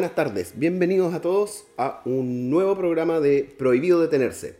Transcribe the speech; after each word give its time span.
Buenas 0.00 0.16
tardes, 0.16 0.54
bienvenidos 0.56 1.12
a 1.12 1.20
todos 1.20 1.66
a 1.76 2.00
un 2.06 2.48
nuevo 2.48 2.74
programa 2.74 3.20
de 3.20 3.54
Prohibido 3.58 4.00
Detenerse. 4.00 4.56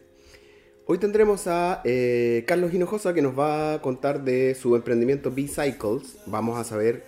Hoy 0.84 0.98
tendremos 0.98 1.46
a 1.46 1.80
eh, 1.86 2.44
Carlos 2.46 2.74
Hinojosa 2.74 3.14
que 3.14 3.22
nos 3.22 3.38
va 3.38 3.72
a 3.72 3.80
contar 3.80 4.22
de 4.22 4.54
su 4.54 4.76
emprendimiento 4.76 5.30
B-Cycles. 5.30 6.18
Vamos 6.26 6.58
a 6.58 6.64
saber 6.64 7.06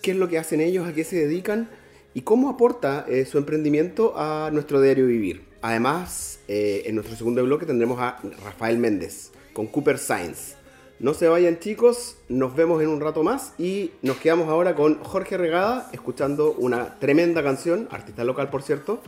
qué 0.00 0.12
es 0.12 0.16
lo 0.16 0.26
que 0.26 0.38
hacen 0.38 0.62
ellos, 0.62 0.88
a 0.88 0.94
qué 0.94 1.04
se 1.04 1.16
dedican 1.16 1.68
y 2.14 2.22
cómo 2.22 2.48
aporta 2.48 3.04
eh, 3.10 3.26
su 3.26 3.36
emprendimiento 3.36 4.14
a 4.16 4.48
nuestro 4.54 4.80
diario 4.80 5.06
vivir. 5.06 5.42
Además, 5.60 6.40
eh, 6.48 6.84
en 6.86 6.94
nuestro 6.94 7.14
segundo 7.14 7.44
bloque 7.44 7.66
tendremos 7.66 8.00
a 8.00 8.22
Rafael 8.42 8.78
Méndez 8.78 9.32
con 9.52 9.66
Cooper 9.66 9.98
Science. 9.98 10.55
No 10.98 11.12
se 11.12 11.28
vayan 11.28 11.58
chicos, 11.58 12.16
nos 12.28 12.56
vemos 12.56 12.82
en 12.82 12.88
un 12.88 13.00
rato 13.00 13.22
más 13.22 13.52
y 13.58 13.90
nos 14.00 14.16
quedamos 14.16 14.48
ahora 14.48 14.74
con 14.74 15.02
Jorge 15.02 15.36
Regada 15.36 15.90
escuchando 15.92 16.52
una 16.52 16.98
tremenda 16.98 17.42
canción, 17.42 17.86
artista 17.90 18.24
local 18.24 18.48
por 18.48 18.62
cierto, 18.62 19.00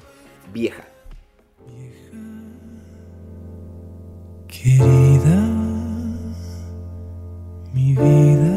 Vieja. 0.53 0.85
Querida, 4.49 5.37
mi 7.73 7.95
vida. 7.95 8.48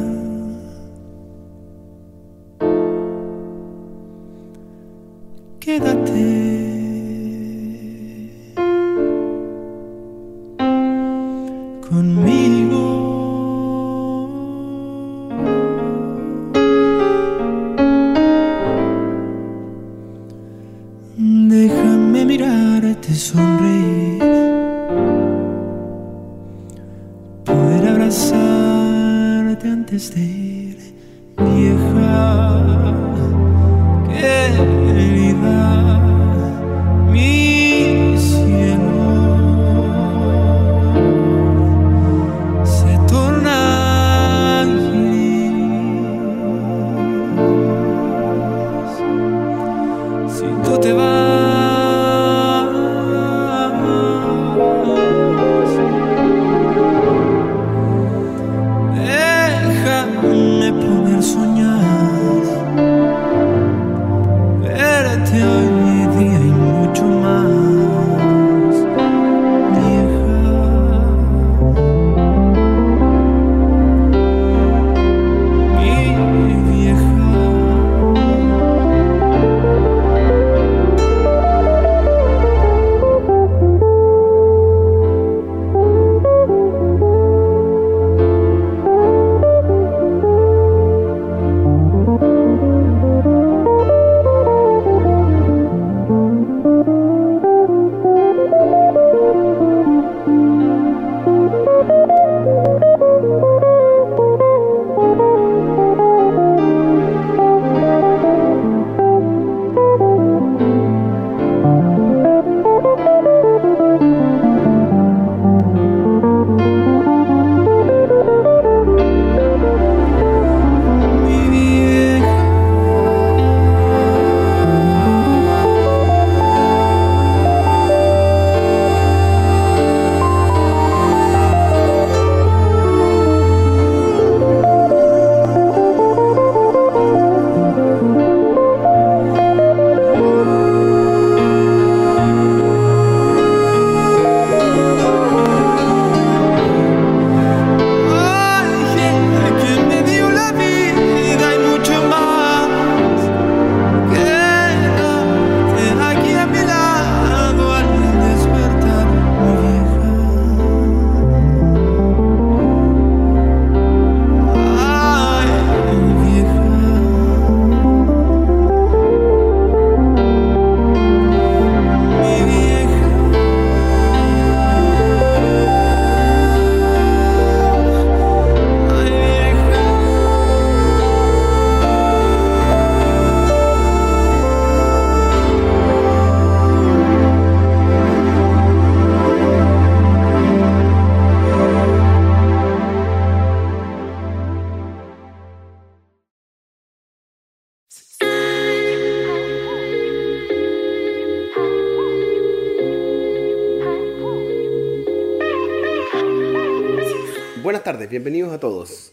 Buenas 207.81 207.95
tardes, 207.95 208.11
bienvenidos 208.11 208.53
a 208.53 208.59
todos. 208.59 209.11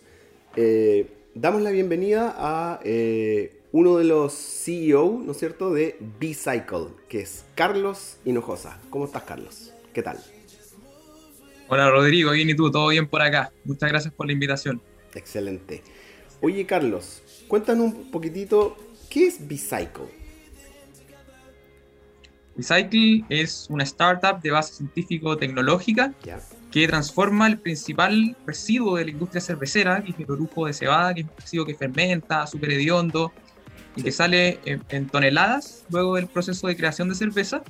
Eh, 0.54 1.06
damos 1.34 1.62
la 1.62 1.70
bienvenida 1.70 2.34
a 2.36 2.80
eh, 2.84 3.62
uno 3.72 3.96
de 3.96 4.04
los 4.04 4.34
CEO, 4.34 5.22
¿no 5.24 5.32
es 5.32 5.38
cierto?, 5.38 5.72
de 5.72 5.96
B-Cycle, 6.20 6.88
que 7.08 7.20
es 7.20 7.46
Carlos 7.54 8.18
Hinojosa. 8.26 8.78
¿Cómo 8.90 9.06
estás, 9.06 9.22
Carlos? 9.22 9.72
¿Qué 9.94 10.02
tal? 10.02 10.18
Hola 11.68 11.88
Rodrigo, 11.88 12.32
bien 12.32 12.50
y 12.50 12.54
tú, 12.54 12.70
todo 12.70 12.88
bien 12.88 13.08
por 13.08 13.22
acá. 13.22 13.50
Muchas 13.64 13.88
gracias 13.88 14.12
por 14.12 14.26
la 14.26 14.34
invitación. 14.34 14.82
Excelente. 15.14 15.82
Oye, 16.42 16.66
Carlos, 16.66 17.22
cuéntanos 17.48 17.94
un 17.94 18.10
poquitito, 18.10 18.76
¿qué 19.08 19.28
es 19.28 19.48
B-Cycle? 19.48 20.12
Recycle 22.54 23.24
es 23.30 23.66
una 23.70 23.84
startup 23.84 24.42
de 24.42 24.50
base 24.50 24.74
científico-tecnológica 24.74 26.12
Ya. 26.22 26.38
Que 26.70 26.86
transforma 26.86 27.46
el 27.46 27.58
principal 27.58 28.36
residuo 28.46 28.96
de 28.96 29.06
la 29.06 29.10
industria 29.10 29.40
cervecera, 29.40 30.02
que 30.02 30.10
es 30.10 30.18
el 30.18 30.30
orujo 30.30 30.66
de 30.66 30.72
cebada, 30.72 31.14
que 31.14 31.22
es 31.22 31.26
un 31.26 31.36
residuo 31.36 31.66
que 31.66 31.74
fermenta, 31.74 32.46
súper 32.46 32.72
hediondo 32.72 33.32
y 33.96 34.02
que 34.02 34.12
sale 34.12 34.60
en, 34.64 34.82
en 34.90 35.06
toneladas 35.06 35.84
luego 35.90 36.16
del 36.16 36.26
proceso 36.26 36.66
de 36.66 36.76
creación 36.76 37.08
de 37.08 37.14
cerveza. 37.14 37.62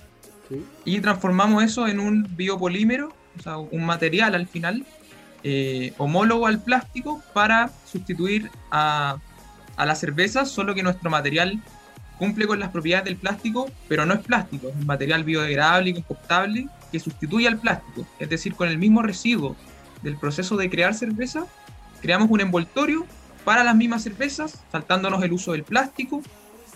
¿Sí? 0.48 0.64
y 0.84 1.00
transformamos 1.00 1.62
eso 1.62 1.86
en 1.86 2.00
un 2.00 2.26
biopolímero, 2.36 3.12
o 3.38 3.42
sea, 3.42 3.58
un 3.58 3.84
material 3.84 4.34
al 4.34 4.46
final, 4.46 4.86
eh, 5.44 5.92
homólogo 5.98 6.46
al 6.46 6.62
plástico 6.62 7.22
para 7.32 7.70
sustituir 7.84 8.50
a, 8.70 9.18
a 9.76 9.86
la 9.86 9.94
cerveza, 9.94 10.44
solo 10.46 10.74
que 10.74 10.82
nuestro 10.82 11.10
material 11.10 11.62
cumple 12.18 12.46
con 12.46 12.58
las 12.58 12.70
propiedades 12.70 13.04
del 13.06 13.16
plástico, 13.16 13.70
pero 13.88 14.04
no 14.04 14.14
es 14.14 14.20
plástico, 14.20 14.68
es 14.68 14.74
un 14.74 14.86
material 14.86 15.24
biodegradable 15.24 15.90
y 15.90 15.94
compostable 15.94 16.66
que 16.90 17.00
sustituye 17.00 17.48
al 17.48 17.58
plástico. 17.58 18.06
Es 18.18 18.28
decir, 18.28 18.54
con 18.54 18.68
el 18.68 18.78
mismo 18.78 19.02
residuo 19.02 19.56
del 20.02 20.16
proceso 20.18 20.56
de 20.56 20.68
crear 20.68 20.94
cerveza, 20.94 21.46
creamos 22.00 22.30
un 22.30 22.40
envoltorio 22.40 23.06
para 23.44 23.64
las 23.64 23.76
mismas 23.76 24.02
cervezas, 24.02 24.62
saltándonos 24.70 25.22
el 25.22 25.32
uso 25.32 25.52
del 25.52 25.64
plástico, 25.64 26.22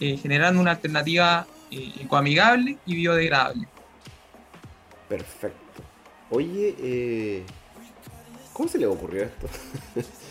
eh, 0.01 0.17
generando 0.17 0.61
una 0.61 0.73
alternativa 0.73 1.47
eh, 1.71 1.93
ecoamigable 2.01 2.79
y 2.87 2.95
biodegradable. 2.95 3.69
Perfecto. 5.09 5.83
Oye, 6.31 6.75
eh, 6.79 7.45
¿cómo 8.53 8.69
se 8.69 8.79
le 8.79 8.87
ocurrió 8.87 9.25
esto? 9.25 9.49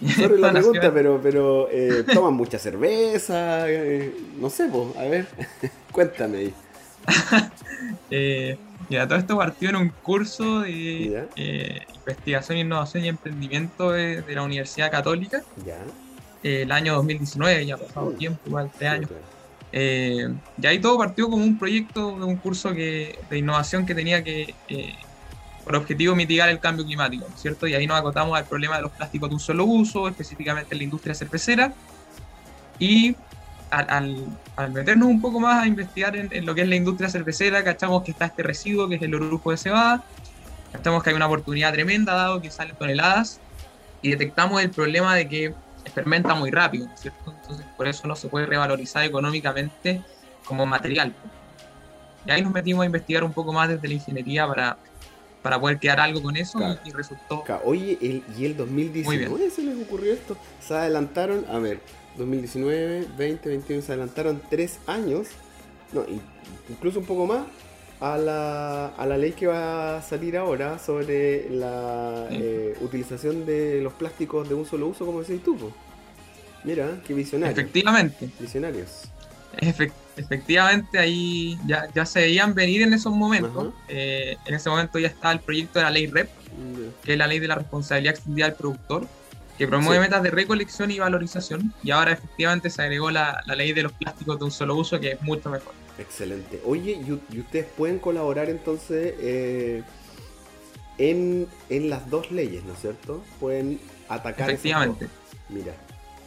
Sorry 0.16 0.40
la 0.40 0.52
pregunta, 0.52 0.92
pero, 0.92 1.20
pero 1.22 1.68
eh, 1.70 2.04
toman 2.12 2.34
mucha 2.34 2.58
cerveza, 2.58 3.68
eh, 3.68 4.12
no 4.38 4.48
sé, 4.50 4.68
pues, 4.70 4.96
a 4.96 5.04
ver, 5.04 5.26
cuéntame 5.92 6.38
ahí. 6.38 6.54
Eh, 8.10 8.58
mira, 8.88 9.06
todo 9.06 9.18
esto 9.18 9.36
partió 9.36 9.70
en 9.70 9.76
un 9.76 9.90
curso 10.02 10.60
de 10.60 11.28
eh, 11.36 11.78
investigación, 11.94 12.58
innovación 12.58 13.04
y 13.04 13.08
emprendimiento 13.08 13.92
de, 13.92 14.22
de 14.22 14.34
la 14.34 14.42
Universidad 14.42 14.90
Católica 14.90 15.42
Ya. 15.64 15.78
el 16.42 16.72
año 16.72 16.94
2019, 16.94 17.66
ya 17.66 17.74
ha 17.74 17.78
pasado 17.78 18.10
Mm. 18.10 18.16
tiempo, 18.16 18.40
igual 18.46 18.70
tres 18.76 18.90
años. 18.90 19.10
Y 19.70 20.66
ahí 20.66 20.80
todo 20.80 20.98
partió 20.98 21.28
como 21.28 21.44
un 21.44 21.58
proyecto 21.58 22.18
de 22.18 22.24
un 22.24 22.36
curso 22.38 22.72
que, 22.72 23.18
de 23.30 23.38
innovación 23.38 23.86
que 23.86 23.94
tenía 23.94 24.24
que, 24.24 24.54
por 25.68 25.76
objetivo, 25.76 26.14
mitigar 26.16 26.48
el 26.48 26.58
cambio 26.60 26.84
climático, 26.84 27.26
¿no 27.28 27.34
es 27.34 27.40
¿cierto? 27.42 27.66
Y 27.66 27.74
ahí 27.74 27.86
nos 27.86 27.98
acotamos 27.98 28.36
al 28.38 28.46
problema 28.46 28.76
de 28.76 28.82
los 28.82 28.90
plásticos 28.92 29.28
de 29.28 29.34
un 29.34 29.40
solo 29.40 29.64
uso, 29.66 30.08
específicamente 30.08 30.74
en 30.74 30.78
la 30.78 30.84
industria 30.84 31.14
cervecera. 31.14 31.72
Y 32.78 33.14
al, 33.70 33.86
al- 33.90 34.26
al 34.56 34.72
meternos 34.72 35.08
un 35.08 35.20
poco 35.20 35.40
más 35.40 35.62
a 35.62 35.66
investigar 35.66 36.16
en, 36.16 36.28
en 36.32 36.46
lo 36.46 36.54
que 36.54 36.62
es 36.62 36.68
la 36.68 36.76
industria 36.76 37.10
cervecera, 37.10 37.62
cachamos 37.62 38.02
que 38.02 38.12
está 38.12 38.24
este 38.24 38.42
residuo 38.42 38.88
que 38.88 38.94
es 38.94 39.02
el 39.02 39.14
orujo 39.14 39.50
de 39.50 39.58
cebada, 39.58 40.02
cachamos 40.72 41.02
que 41.02 41.10
hay 41.10 41.16
una 41.16 41.26
oportunidad 41.26 41.72
tremenda 41.72 42.14
dado 42.14 42.40
que 42.40 42.50
salen 42.50 42.74
toneladas 42.76 43.38
y 44.00 44.10
detectamos 44.10 44.62
el 44.62 44.70
problema 44.70 45.14
de 45.14 45.28
que 45.28 45.54
fermenta 45.94 46.34
muy 46.34 46.50
rápido, 46.50 46.86
¿no 46.86 46.94
es 46.94 47.00
¿cierto? 47.00 47.34
Entonces 47.42 47.66
por 47.76 47.86
eso 47.88 48.08
no 48.08 48.16
se 48.16 48.28
puede 48.28 48.46
revalorizar 48.46 49.04
económicamente 49.04 50.02
como 50.46 50.64
material. 50.64 51.12
Y 52.26 52.30
ahí 52.30 52.42
nos 52.42 52.52
metimos 52.52 52.82
a 52.82 52.86
investigar 52.86 53.22
un 53.22 53.32
poco 53.32 53.52
más 53.52 53.68
desde 53.68 53.86
la 53.88 53.94
ingeniería 53.94 54.46
para, 54.46 54.76
para 55.42 55.60
poder 55.60 55.78
crear 55.78 56.00
algo 56.00 56.22
con 56.22 56.36
eso 56.36 56.58
Claro. 56.58 56.80
y, 56.84 56.90
resultó 56.90 57.42
Ca- 57.44 57.60
Oye, 57.64 57.96
el, 58.00 58.22
y 58.36 58.44
el 58.44 58.56
2019 58.56 59.50
se 59.50 59.62
les 59.62 59.80
ocurrió 59.86 60.12
esto. 60.12 60.36
Se 60.60 60.74
adelantaron, 60.74 61.44
a 61.50 61.58
ver, 61.58 61.80
2019, 62.16 63.06
20, 63.16 63.48
21, 63.48 63.82
se 63.82 63.92
adelantaron 63.92 64.42
tres 64.50 64.78
años, 64.86 65.28
no, 65.92 66.02
in- 66.08 66.20
incluso 66.68 66.98
un 67.00 67.06
poco 67.06 67.26
más, 67.26 67.44
a 68.00 68.16
la, 68.16 68.86
a 68.88 69.06
la 69.06 69.16
ley 69.16 69.32
que 69.32 69.46
va 69.48 69.96
a 69.98 70.02
salir 70.02 70.36
ahora 70.36 70.78
sobre 70.78 71.48
la 71.50 72.26
Sí. 72.30 72.36
eh, 72.40 72.76
utilización 72.80 73.44
de 73.46 73.80
los 73.80 73.92
plásticos 73.92 74.48
de 74.48 74.54
un 74.54 74.64
solo 74.66 74.86
uso, 74.88 75.04
como 75.06 75.20
decís 75.20 75.42
tú. 75.42 75.56
Mira, 76.64 77.00
qué 77.06 77.14
visionario. 77.14 77.52
efectivamente. 77.52 78.28
Visionarios. 78.38 79.02
Efec- 79.56 79.92
efectivamente, 80.18 80.98
ahí 80.98 81.58
ya, 81.66 81.88
ya 81.94 82.04
se 82.04 82.20
veían 82.20 82.54
venir 82.54 82.82
en 82.82 82.92
esos 82.92 83.12
momentos. 83.14 83.72
Eh, 83.88 84.36
en 84.46 84.54
ese 84.54 84.68
momento 84.68 84.98
ya 84.98 85.08
estaba 85.08 85.32
el 85.32 85.40
proyecto 85.40 85.78
de 85.78 85.84
la 85.84 85.90
ley 85.90 86.06
REP, 86.06 86.28
que 87.04 87.12
es 87.12 87.18
la 87.18 87.26
ley 87.26 87.38
de 87.38 87.48
la 87.48 87.54
responsabilidad 87.54 88.14
extendida 88.14 88.46
del 88.46 88.54
productor, 88.54 89.06
que 89.56 89.66
promueve 89.66 89.96
Sí. 89.96 90.00
metas 90.00 90.22
de 90.22 90.30
recolección 90.30 90.90
y 90.90 90.98
valorización. 90.98 91.72
Y 91.82 91.90
ahora 91.90 92.12
efectivamente 92.12 92.70
se 92.70 92.82
agregó 92.82 93.10
la, 93.10 93.42
la 93.46 93.54
ley 93.54 93.72
de 93.72 93.82
los 93.82 93.92
plásticos 93.92 94.38
de 94.38 94.44
un 94.44 94.50
solo 94.50 94.76
uso, 94.76 95.00
que 95.00 95.12
es 95.12 95.22
mucho 95.22 95.50
mejor. 95.50 95.72
Excelente. 95.98 96.60
Oye, 96.64 97.00
y, 97.04 97.38
ustedes 97.40 97.66
pueden 97.76 97.98
colaborar 97.98 98.48
entonces 98.50 99.14
eh, 99.18 99.82
en, 100.98 101.48
en 101.70 101.90
las 101.90 102.08
dos 102.08 102.30
leyes, 102.30 102.62
¿no 102.64 102.72
es 102.74 102.80
cierto? 102.80 103.24
Pueden 103.40 103.80
atacar 104.08 104.48
Efectivamente. 104.48 105.08
Mira, 105.48 105.72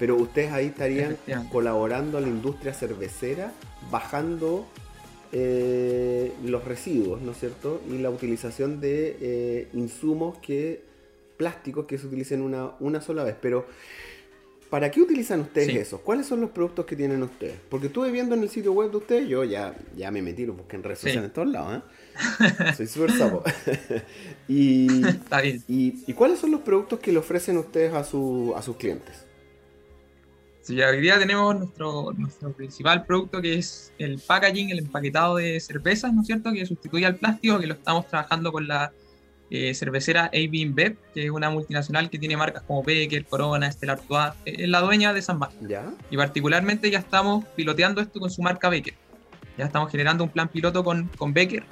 pero 0.01 0.15
ustedes 0.15 0.51
ahí 0.51 0.65
estarían 0.65 1.15
colaborando 1.51 2.18
a 2.18 2.21
la 2.21 2.27
industria 2.27 2.74
cervecera, 2.74 3.53
bajando 3.92 4.65
eh, 5.31 6.31
los 6.44 6.65
residuos, 6.65 7.21
¿no 7.21 7.33
es 7.33 7.38
cierto? 7.39 7.80
Y 7.88 8.00
la 8.00 8.09
utilización 8.09 8.81
de 8.81 9.15
eh, 9.21 9.68
insumos 9.74 10.39
que 10.39 10.81
plásticos 11.38 11.86
que 11.86 12.00
se 12.00 12.07
utilicen 12.07 12.42
una, 12.42 12.71
una 12.80 13.00
sola 13.00 13.24
vez. 13.24 13.36
Pero, 13.39 13.68
¿para 14.71 14.89
qué 14.89 15.01
utilizan 15.01 15.42
ustedes 15.42 15.68
Sí. 15.68 15.77
esos? 15.77 16.01
¿Cuáles 16.01 16.25
son 16.25 16.42
los 16.42 16.50
productos 16.50 16.88
que 16.88 16.95
tienen 16.95 17.21
ustedes? 17.21 17.57
Porque 17.69 17.86
estuve 17.86 18.09
viendo 18.09 18.33
en 18.33 18.42
el 18.42 18.50
sitio 18.50 18.74
web 18.74 18.89
de 18.89 18.97
ustedes, 18.97 19.30
yo 19.30 19.44
ya, 19.44 19.75
ya 19.95 20.09
me 20.09 20.24
metí, 20.24 20.47
lo 20.47 20.54
busqué 20.54 20.77
en 20.77 20.83
redes 20.83 20.97
Sí. 20.97 21.09
sociales 21.09 21.27
en 21.30 21.33
todos 21.36 21.47
lados, 21.47 21.77
¿eh? 21.77 21.83
Soy 22.75 22.88
súper 22.88 23.12
sapo. 23.12 23.44
y, 24.47 25.06
Está 25.07 25.42
bien. 25.42 25.63
y, 25.68 26.04
¿Y 26.07 26.13
cuáles 26.13 26.39
son 26.39 26.50
los 26.50 26.62
productos 26.62 27.00
que 27.00 27.12
le 27.12 27.19
ofrecen 27.19 27.57
ustedes 27.57 27.94
a, 27.94 28.04
su, 28.04 28.51
a 28.57 28.63
sus 28.63 28.77
clientes? 28.77 29.25
Sí, 30.71 30.77
ya 30.77 30.88
hoy 30.88 31.01
día 31.01 31.19
tenemos 31.19 31.53
nuestro, 31.53 32.13
nuestro 32.18 32.53
principal 32.53 33.06
producto 33.06 33.41
que 33.41 33.56
es 33.56 33.91
el 33.97 34.19
packaging, 34.19 34.69
el 34.69 34.79
empaquetado 34.79 35.35
de 35.35 35.59
cervezas, 35.59 36.13
¿no 36.13 36.21
es 36.21 36.27
cierto? 36.27 36.53
Que 36.53 36.65
sustituye 36.65 37.06
al 37.06 37.18
plástico, 37.18 37.59
que 37.59 37.68
lo 37.68 37.73
estamos 37.73 38.07
trabajando 38.07 38.53
con 38.53 38.69
la 38.69 38.94
eh, 39.50 39.73
cervecera 39.73 40.27
AB 40.27 40.53
InBev, 40.53 40.95
que 41.13 41.25
es 41.25 41.29
una 41.29 41.50
multinacional 41.50 42.09
que 42.09 42.18
tiene 42.18 42.38
marcas 42.38 42.63
como 42.63 42.83
Becker, 42.83 43.25
Corona, 43.25 43.69
Stella 43.69 43.94
Artois, 43.94 44.31
es 44.45 44.69
la 44.69 44.79
dueña 44.79 45.12
de 45.12 45.19
esas 45.19 45.38
marcas. 45.38 45.59
¿Ya? 45.68 45.91
Y 46.09 46.15
particularmente 46.15 46.89
ya 46.89 47.00
estamos 47.00 47.44
piloteando 47.57 48.00
esto 48.00 48.21
con 48.21 48.31
su 48.31 48.41
marca 48.41 48.69
Becker. 48.69 48.94
Ya 49.57 49.65
estamos 49.65 49.91
generando 49.91 50.23
un 50.23 50.29
plan 50.29 50.47
piloto 50.47 50.85
con, 50.85 51.09
con 51.18 51.33
Becker, 51.33 51.65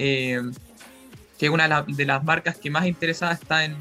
eh, 0.00 0.42
que 1.38 1.46
es 1.46 1.52
una 1.52 1.84
de 1.86 2.04
las 2.06 2.24
marcas 2.24 2.56
que 2.56 2.70
más 2.70 2.86
interesada 2.86 3.34
está 3.34 3.64
en, 3.64 3.76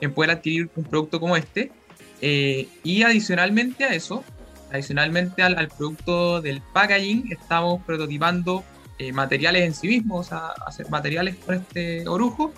en 0.00 0.14
poder 0.14 0.30
adquirir 0.30 0.70
un 0.76 0.84
producto 0.84 1.18
como 1.18 1.36
este. 1.36 1.72
Eh, 2.20 2.68
y 2.82 3.02
adicionalmente 3.02 3.84
a 3.84 3.94
eso, 3.94 4.24
adicionalmente 4.70 5.42
al, 5.42 5.58
al 5.58 5.68
producto 5.68 6.40
del 6.40 6.62
packaging, 6.72 7.32
estamos 7.32 7.82
prototipando 7.84 8.64
eh, 8.98 9.12
materiales 9.12 9.62
en 9.62 9.74
sí 9.74 9.88
mismos, 9.88 10.26
o 10.26 10.28
sea, 10.28 10.48
hacer 10.66 10.88
materiales 10.88 11.36
con 11.36 11.56
este 11.56 12.06
orujo. 12.08 12.52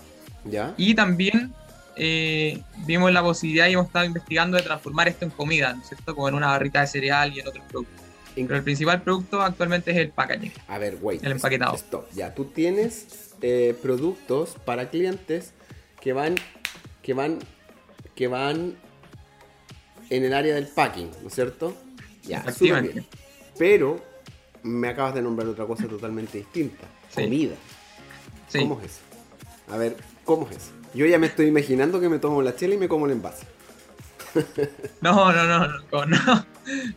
¿Ya? 0.44 0.74
Y 0.76 0.94
también 0.94 1.52
eh, 1.96 2.62
vimos 2.86 3.10
la 3.10 3.22
posibilidad 3.22 3.68
y 3.68 3.72
hemos 3.72 3.86
estado 3.86 4.04
investigando 4.04 4.58
de 4.58 4.62
transformar 4.62 5.08
esto 5.08 5.24
en 5.24 5.30
comida, 5.30 5.72
¿no 5.72 5.80
es 5.80 5.88
cierto? 5.88 6.14
Como 6.14 6.28
en 6.28 6.34
una 6.34 6.48
barrita 6.48 6.82
de 6.82 6.86
cereal 6.86 7.32
y 7.34 7.40
en 7.40 7.48
otros 7.48 7.64
productos. 7.68 8.04
Pero 8.34 8.54
el 8.54 8.62
principal 8.62 9.00
producto 9.00 9.40
actualmente 9.40 9.92
es 9.92 9.96
el 9.96 10.10
packaging. 10.10 10.52
A 10.68 10.76
ver, 10.76 10.98
wait. 11.00 11.24
El 11.24 11.32
empaquetado. 11.32 11.74
Stop. 11.76 12.06
Ya, 12.14 12.34
tú 12.34 12.44
tienes 12.44 13.34
eh, 13.40 13.74
productos 13.80 14.56
para 14.66 14.90
clientes 14.90 15.54
que 16.02 16.12
van, 16.12 16.34
que 17.02 17.14
van, 17.14 17.38
que 18.14 18.28
van 18.28 18.76
en 20.10 20.24
el 20.24 20.32
área 20.34 20.54
del 20.54 20.66
packing, 20.68 21.10
¿no 21.22 21.28
es 21.28 21.34
cierto? 21.34 21.74
Ya, 22.24 22.40
súper 22.52 22.82
bien. 22.82 23.06
Pero 23.58 24.00
me 24.62 24.88
acabas 24.88 25.14
de 25.14 25.22
nombrar 25.22 25.48
otra 25.48 25.64
cosa 25.66 25.86
totalmente 25.86 26.38
distinta. 26.38 26.84
Sí. 27.14 27.22
Comida. 27.22 27.54
Sí. 28.48 28.58
¿Cómo 28.60 28.80
es 28.80 28.86
eso? 28.92 29.00
A 29.72 29.76
ver, 29.76 29.96
¿cómo 30.24 30.48
es 30.50 30.56
eso? 30.56 30.70
Yo 30.94 31.06
ya 31.06 31.18
me 31.18 31.26
estoy 31.26 31.46
imaginando 31.46 32.00
que 32.00 32.08
me 32.08 32.18
tomo 32.18 32.42
la 32.42 32.54
chela 32.56 32.74
y 32.74 32.78
me 32.78 32.88
como 32.88 33.06
el 33.06 33.12
envase. 33.12 33.46
No, 35.00 35.32
no, 35.32 35.44
no, 35.46 35.66
no, 35.66 35.78
no, 35.90 36.06
no, 36.06 36.46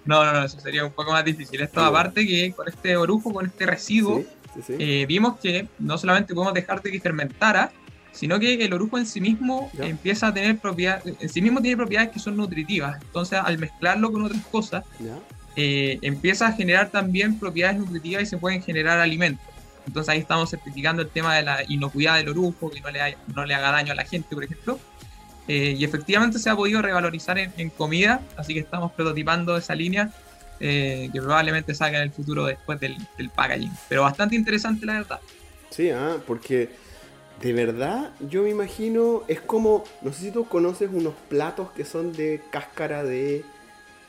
no, 0.05 0.33
no, 0.33 0.43
eso 0.45 0.59
sería 0.59 0.83
un 0.85 0.91
poco 0.91 1.11
más 1.11 1.23
difícil. 1.23 1.61
Esto 1.61 1.79
Sí. 1.81 1.87
aparte 1.87 2.25
que 2.27 2.51
con 2.53 2.67
este 2.67 2.97
orujo, 2.97 3.31
con 3.33 3.45
este 3.45 3.65
residuo, 3.65 4.19
Sí, 4.19 4.27
sí, 4.55 4.61
sí. 4.67 4.75
eh, 4.79 5.05
vimos 5.05 5.39
que 5.39 5.67
no 5.79 5.97
solamente 5.97 6.33
podemos 6.33 6.53
dejar 6.53 6.81
de 6.81 6.91
que 6.91 6.99
fermentara, 6.99 7.71
sino 8.11 8.39
que 8.39 8.53
el 8.55 8.73
orujo 8.73 8.97
en 8.97 9.05
sí 9.05 9.21
mismo 9.21 9.69
Ya. 9.73 9.85
empieza 9.85 10.27
a 10.27 10.33
tener 10.33 10.57
propiedades, 10.59 11.15
en 11.19 11.29
sí 11.29 11.41
mismo 11.41 11.61
tiene 11.61 11.77
propiedades 11.77 12.11
que 12.11 12.19
son 12.19 12.35
nutritivas. 12.37 13.01
Entonces, 13.01 13.39
al 13.43 13.57
mezclarlo 13.57 14.11
con 14.11 14.23
otras 14.23 14.45
cosas, 14.47 14.83
eh, 15.55 15.99
empieza 16.01 16.47
a 16.47 16.51
generar 16.53 16.89
también 16.89 17.39
propiedades 17.39 17.77
nutritivas 17.79 18.23
y 18.23 18.25
se 18.25 18.37
pueden 18.37 18.61
generar 18.61 18.99
alimentos. 18.99 19.45
Entonces 19.87 20.09
ahí 20.09 20.19
estamos 20.19 20.49
certificando 20.49 21.01
el 21.01 21.09
tema 21.09 21.35
de 21.35 21.41
la 21.43 21.63
inocuidad 21.67 22.17
del 22.17 22.29
orujo, 22.29 22.69
que 22.69 22.79
no 22.81 22.91
le, 22.91 23.01
ha- 23.01 23.15
no 23.33 23.45
le 23.45 23.53
haga 23.55 23.71
daño 23.71 23.93
a 23.93 23.95
la 23.95 24.05
gente, 24.05 24.35
por 24.35 24.43
ejemplo. 24.43 24.79
Eh, 25.47 25.75
y 25.79 25.83
efectivamente 25.83 26.37
se 26.37 26.49
ha 26.49 26.55
podido 26.55 26.81
revalorizar 26.81 27.39
en, 27.39 27.51
en 27.57 27.71
comida, 27.71 28.21
así 28.37 28.53
que 28.53 28.59
estamos 28.59 28.91
prototipando 28.91 29.57
esa 29.57 29.73
línea 29.73 30.11
eh, 30.59 31.09
que 31.11 31.19
probablemente 31.21 31.73
salga 31.73 31.97
en 31.97 32.03
el 32.03 32.11
futuro 32.11 32.45
después 32.45 32.79
del, 32.79 32.97
del 33.17 33.29
packaging. 33.31 33.71
Pero 33.87 34.03
bastante 34.03 34.35
interesante 34.35 34.85
la 34.85 34.93
verdad. 34.93 35.19
Sí, 35.71 35.89
ah, 35.89 36.17
porque 36.27 36.69
de 37.41 37.53
verdad 37.53 38.11
yo 38.29 38.43
me 38.43 38.49
imagino, 38.49 39.23
es 39.27 39.41
como, 39.41 39.83
no 40.01 40.11
sé 40.13 40.21
si 40.25 40.31
tú 40.31 40.45
conoces 40.45 40.89
unos 40.91 41.13
platos 41.29 41.71
que 41.71 41.85
son 41.85 42.11
de 42.13 42.41
cáscara 42.49 43.03
de, 43.03 43.43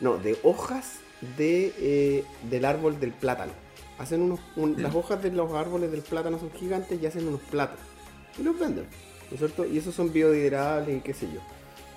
no, 0.00 0.16
de 0.18 0.38
hojas 0.42 0.94
de, 1.36 1.72
eh, 1.78 2.24
del 2.50 2.64
árbol 2.64 2.98
del 2.98 3.12
plátano. 3.12 3.52
Hacen 3.98 4.22
unos, 4.22 4.40
un- 4.56 4.82
las 4.82 4.94
hojas 4.94 5.22
de 5.22 5.30
los 5.30 5.52
árboles 5.52 5.90
del 5.92 6.00
plátano 6.02 6.38
son 6.38 6.50
gigantes 6.52 7.00
y 7.00 7.06
hacen 7.06 7.28
unos 7.28 7.40
platos. 7.42 7.78
Y 8.38 8.42
los 8.42 8.58
venden, 8.58 8.86
¿no 9.28 9.34
es 9.34 9.38
cierto? 9.38 9.66
Y 9.66 9.76
esos 9.78 9.94
son 9.94 10.12
biodegradables 10.12 10.98
y 10.98 11.00
qué 11.00 11.12
sé 11.14 11.26
yo. 11.32 11.40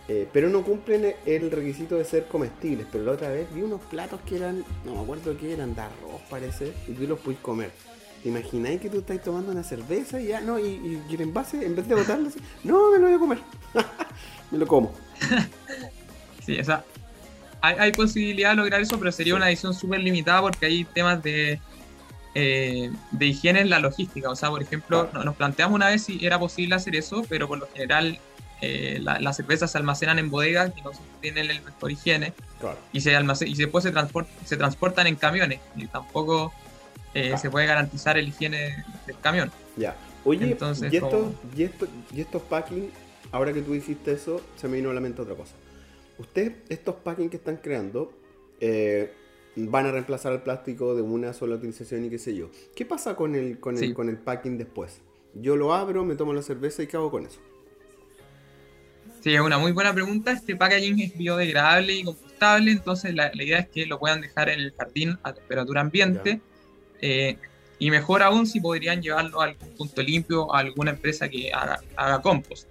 eh, 0.10 0.28
pero 0.34 0.50
no 0.50 0.64
cumplen 0.64 1.16
el 1.26 1.50
requisito 1.50 1.96
de 1.96 2.04
ser 2.04 2.26
comestibles. 2.26 2.86
Pero 2.92 3.06
la 3.06 3.14
otra 3.14 3.30
vez 3.30 3.48
vi 3.54 3.62
unos 3.62 3.80
platos 3.84 4.20
que 4.28 4.36
eran, 4.36 4.66
no 4.86 4.96
me 4.96 5.02
acuerdo 5.02 5.38
qué 5.38 5.54
eran, 5.54 5.74
de 5.76 5.80
arroz 5.82 6.22
parece, 6.30 6.74
y 6.90 6.92
tú 6.92 7.08
los 7.08 7.20
puedes 7.20 7.40
comer. 7.40 7.72
¿Te 8.24 8.30
imagináis 8.30 8.80
que 8.80 8.90
tú 8.90 9.00
estás 9.00 9.22
tomando 9.22 9.52
una 9.52 9.64
cerveza 9.64 10.20
y 10.22 10.28
ya, 10.28 10.40
no, 10.40 10.58
y, 10.58 10.64
y, 10.64 11.04
y 11.10 11.16
el 11.16 11.22
envase, 11.22 11.66
en 11.66 11.76
vez 11.76 11.86
de 11.88 11.96
botarlo, 11.96 12.30
así, 12.30 12.40
no, 12.64 12.90
me 12.92 12.98
lo 12.98 13.06
voy 13.08 13.14
a 13.16 13.20
comer. 13.20 13.40
me 14.52 14.58
lo 14.58 14.66
como. 14.66 14.94
Sí, 16.46 16.58
o 16.58 16.64
sea, 16.64 16.86
hay, 17.62 17.76
hay 17.80 17.92
posibilidad 17.92 18.52
de 18.52 18.56
lograr 18.56 18.80
eso, 18.82 18.98
pero 18.98 19.12
sería 19.12 19.34
Sí. 19.34 19.38
una 19.38 19.50
edición 19.50 19.74
súper 19.74 20.00
limitada 20.00 20.42
porque 20.42 20.66
hay 20.66 20.86
temas 20.86 21.22
de, 21.22 21.60
eh, 22.36 22.92
de 23.12 23.26
higiene 23.26 23.60
en 23.62 23.70
la 23.70 23.80
logística. 23.80 24.30
O 24.30 24.36
sea, 24.38 24.50
por 24.50 24.62
ejemplo, 24.62 25.10
Claro. 25.10 25.26
nos 25.26 25.36
planteamos 25.36 25.76
una 25.76 25.88
vez 25.90 26.04
si 26.04 26.26
era 26.26 26.40
posible 26.40 26.76
hacer 26.76 26.96
eso, 26.96 27.24
pero 27.28 27.48
por 27.50 27.60
lo 27.60 27.68
general 27.74 28.18
eh, 28.62 29.00
la- 29.02 29.20
las 29.20 29.36
cervezas 29.36 29.72
se 29.74 29.78
almacenan 29.78 30.18
en 30.20 30.30
bodegas 30.30 30.72
y 30.78 30.82
no 30.82 30.92
tienen 31.20 31.52
el 31.52 31.62
mejor 31.64 31.92
higiene 31.92 32.32
Claro. 32.62 32.78
y 32.94 33.02
se 33.02 33.14
almace- 33.14 33.46
y 33.50 33.56
después 33.56 33.84
se, 33.84 33.94
transport- 33.94 34.28
se 34.46 34.56
transportan 34.56 35.08
en 35.08 35.18
camiones 35.18 35.60
y 35.76 35.86
tampoco 35.88 36.54
eh, 37.14 37.28
Claro. 37.28 37.38
se 37.38 37.50
puede 37.50 37.66
garantizar 37.68 38.18
el 38.18 38.28
higiene 38.28 38.84
del 39.08 39.20
camión. 39.20 39.52
Ya. 39.78 39.96
Oye, 40.26 40.52
Entonces, 40.52 40.92
y, 40.92 40.96
estos, 40.98 41.12
como- 41.12 41.36
y, 41.56 41.64
estos, 41.64 41.90
y 42.14 42.22
estos 42.22 42.42
packing, 42.44 42.90
ahora 43.32 43.52
que 43.54 43.62
tú 43.62 43.74
dijiste 43.74 44.14
eso, 44.14 44.42
se 44.56 44.68
me 44.68 44.78
vino 44.78 44.90
a 44.90 44.94
la 44.94 45.02
mente 45.02 45.22
otra 45.22 45.36
cosa. 45.36 45.54
Ustedes, 46.18 46.54
estos 46.70 46.96
packing 46.96 47.30
que 47.30 47.38
están 47.38 47.58
creando, 47.58 48.14
eh, 48.62 49.12
van 49.56 49.86
a 49.86 49.92
reemplazar 49.92 50.32
el 50.34 50.42
plástico 50.42 50.96
de 50.96 51.02
una 51.02 51.34
sola 51.34 51.56
utilización 51.56 52.06
y 52.06 52.10
qué 52.10 52.18
sé 52.20 52.36
yo. 52.36 52.50
¿Qué 52.76 52.86
pasa 52.86 53.16
con 53.16 53.36
el, 53.36 53.60
con 53.60 53.78
el, 53.78 53.94
con 53.94 54.10
el 54.10 54.18
packing 54.18 54.58
después? 54.58 55.02
Yo 55.36 55.56
lo 55.56 55.74
abro, 55.74 56.06
me 56.06 56.16
tomo 56.16 56.34
la 56.34 56.42
cerveza 56.42 56.84
y 56.84 56.88
¿qué 56.88 56.96
hago 56.98 57.12
con 57.12 57.26
eso? 57.26 57.40
Sí, 59.22 59.34
es 59.34 59.42
una 59.42 59.58
muy 59.58 59.72
buena 59.72 59.94
pregunta. 59.94 60.32
Este 60.32 60.56
packaging 60.56 61.00
es 61.00 61.18
biodegradable 61.18 61.94
y 61.94 62.04
compostable, 62.04 62.72
entonces 62.72 63.14
la, 63.16 63.32
la 63.34 63.44
idea 63.44 63.60
es 63.60 63.70
que 63.70 63.86
lo 63.86 64.00
puedan 64.00 64.22
dejar 64.22 64.50
en 64.50 64.60
el 64.60 64.74
jardín 64.74 65.18
a 65.24 65.34
temperatura 65.34 65.82
ambiente. 65.82 66.42
Eh, 67.06 67.38
y 67.80 67.92
mejor 67.92 68.24
aún 68.24 68.48
si 68.48 68.62
podrían 68.62 69.02
llevarlo 69.02 69.42
a 69.42 69.46
algún 69.46 69.70
punto 69.78 70.02
limpio, 70.02 70.54
a 70.56 70.60
alguna 70.60 70.92
empresa 70.92 71.28
que 71.28 71.52
haga, 71.52 71.82
haga 71.98 72.22
compost. 72.22 72.68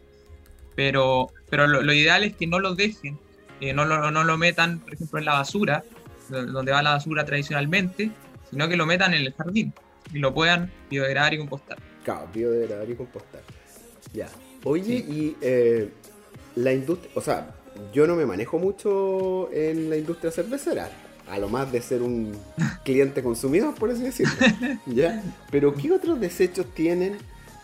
Pero, 0.74 1.28
pero 1.50 1.66
lo, 1.66 1.82
lo 1.82 1.92
ideal 1.92 2.24
es 2.24 2.34
que 2.36 2.46
no 2.46 2.58
lo 2.58 2.74
dejen, 2.74 3.18
eh, 3.60 3.74
no, 3.74 3.84
lo, 3.84 4.10
no 4.10 4.24
lo 4.24 4.38
metan, 4.38 4.78
por 4.80 4.94
ejemplo, 4.94 5.18
en 5.18 5.26
la 5.26 5.34
basura, 5.34 5.84
do- 6.30 6.46
donde 6.46 6.72
va 6.72 6.82
la 6.82 6.92
basura 6.92 7.24
tradicionalmente, 7.26 8.10
sino 8.50 8.68
que 8.68 8.76
lo 8.76 8.86
metan 8.86 9.12
en 9.12 9.22
el 9.26 9.34
jardín 9.34 9.72
y 10.14 10.18
lo 10.18 10.32
puedan 10.32 10.70
biodegradar 10.90 11.34
y 11.34 11.38
compostar. 11.38 11.78
Claro, 12.04 12.26
biodegradar 12.32 12.88
y 12.88 12.94
compostar. 12.94 13.42
Ya. 14.14 14.28
Oye, 14.64 14.84
Sí. 14.84 15.04
y 15.08 15.36
eh, 15.42 15.90
la 16.56 16.72
industria, 16.72 17.10
o 17.14 17.20
sea, 17.20 17.54
yo 17.92 18.06
no 18.06 18.16
me 18.16 18.24
manejo 18.24 18.58
mucho 18.58 19.50
en 19.52 19.90
la 19.90 19.96
industria 19.98 20.30
cervecera, 20.30 20.90
a 21.32 21.38
lo 21.38 21.48
más 21.48 21.72
de 21.72 21.80
ser 21.80 22.02
un 22.02 22.36
cliente 22.84 23.22
consumidor, 23.22 23.74
por 23.74 23.90
así 23.90 24.02
decirlo. 24.02 24.34
¿Ya? 24.86 25.22
Pero 25.50 25.74
¿qué 25.74 25.90
otros 25.90 26.20
desechos 26.20 26.66
tienen 26.74 27.16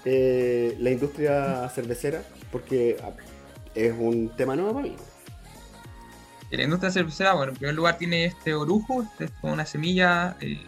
eh, 0.07 0.75
la 0.81 0.91
industria 0.91 1.69
cervecera? 1.69 2.23
Porque 2.51 2.97
ah, 3.05 3.11
es 3.75 3.93
un 3.99 4.31
tema 4.31 4.57
nuevo 4.57 4.73
para 4.73 4.87
mí. 4.89 4.97
La 6.51 6.63
industria 6.63 6.91
cervecera, 6.91 7.35
bueno, 7.35 7.53
en 7.53 7.59
primer 7.59 7.75
lugar 7.75 7.99
tiene 7.99 8.25
este 8.25 8.55
orujo, 8.55 9.03
este 9.03 9.27
es 9.27 9.31
como 9.33 9.53
una 9.53 9.67
semilla 9.67 10.35
eh, 10.41 10.63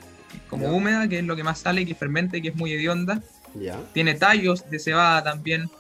como 0.51 0.65
Ya. 0.67 0.73
húmeda, 0.73 1.09
que 1.09 1.21
es 1.21 1.25
lo 1.25 1.35
que 1.37 1.43
más 1.43 1.59
sale, 1.59 1.87
que 1.87 1.95
fermenta 1.95 2.37
y 2.37 2.43
que 2.43 2.49
es 2.49 2.55
muy 2.57 2.71
hedionda. 2.71 3.23
¿Ya? 3.55 3.81
Tiene 3.95 4.13
tallos 4.13 4.69
de 4.69 4.79
cebada 4.79 5.25
también, 5.25 5.71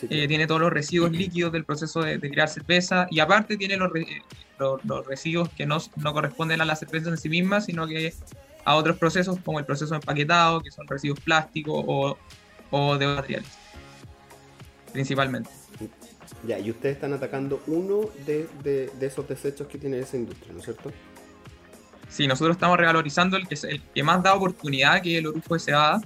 Sí, 0.00 0.06
eh, 0.08 0.26
tiene 0.26 0.46
todos 0.46 0.62
los 0.62 0.72
residuos 0.72 1.12
líquidos 1.22 1.52
del 1.52 1.66
proceso 1.66 2.00
de, 2.00 2.16
de 2.16 2.30
crear 2.30 2.48
cerveza 2.48 3.06
y 3.10 3.20
aparte 3.20 3.58
tiene 3.58 3.76
los, 3.76 3.92
los, 4.62 4.84
los 4.84 5.06
residuos 5.06 5.48
que 5.50 5.66
no, 5.66 5.78
no 5.96 6.12
corresponden 6.12 6.60
a 6.60 6.64
la 6.64 6.76
cerveza 6.76 7.10
en 7.10 7.18
sí 7.18 7.28
misma, 7.28 7.60
sino 7.60 7.86
que 7.86 8.12
a 8.64 8.76
otros 8.76 8.96
procesos 8.96 9.38
como 9.44 9.58
el 9.58 9.64
proceso 9.64 9.94
empaquetado, 9.94 10.60
que 10.60 10.70
son 10.70 10.86
residuos 10.88 11.18
plásticos 11.20 11.84
o, 11.86 12.16
o 12.70 12.96
de 12.98 13.06
materiales, 13.06 13.48
principalmente. 14.92 15.50
Ya, 16.46 16.58
y 16.58 16.70
ustedes 16.70 16.94
están 16.96 17.12
atacando 17.12 17.60
uno 17.66 18.02
de, 18.26 18.48
de- 18.62 18.90
de 18.98 19.06
esos 19.06 19.26
desechos 19.28 19.66
que 19.66 19.78
tiene 19.78 19.98
esa 19.98 20.16
industria, 20.16 20.52
¿no 20.52 20.58
es 20.60 20.64
cierto? 20.64 20.90
Sí, 22.08 22.26
nosotros 22.26 22.56
estamos 22.56 22.76
revalorizando 22.78 23.36
el 23.36 23.48
que, 23.48 23.54
es- 23.54 23.64
el 23.64 23.82
que 23.94 24.02
más 24.02 24.22
da 24.22 24.34
oportunidad, 24.34 25.02
que 25.02 25.14
es 25.14 25.18
el 25.20 25.26
orujo 25.26 25.54
de 25.54 25.60
cebada, 25.60 26.00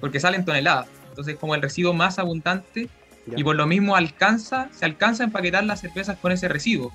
porque 0.00 0.20
sale 0.20 0.36
en 0.38 0.44
toneladas. 0.44 0.88
Entonces, 1.10 1.36
como 1.38 1.54
el 1.54 1.60
residuo 1.62 1.92
más 1.92 2.18
abundante, 2.18 2.88
Ya. 3.26 3.38
y 3.38 3.44
por 3.44 3.54
lo 3.56 3.66
mismo 3.66 3.94
alcanza, 3.96 4.70
se 4.72 4.86
alcanza 4.86 5.22
a 5.24 5.26
empaquetar 5.26 5.62
las 5.64 5.80
cervezas 5.80 6.16
con 6.18 6.32
ese 6.32 6.48
residuo, 6.48 6.90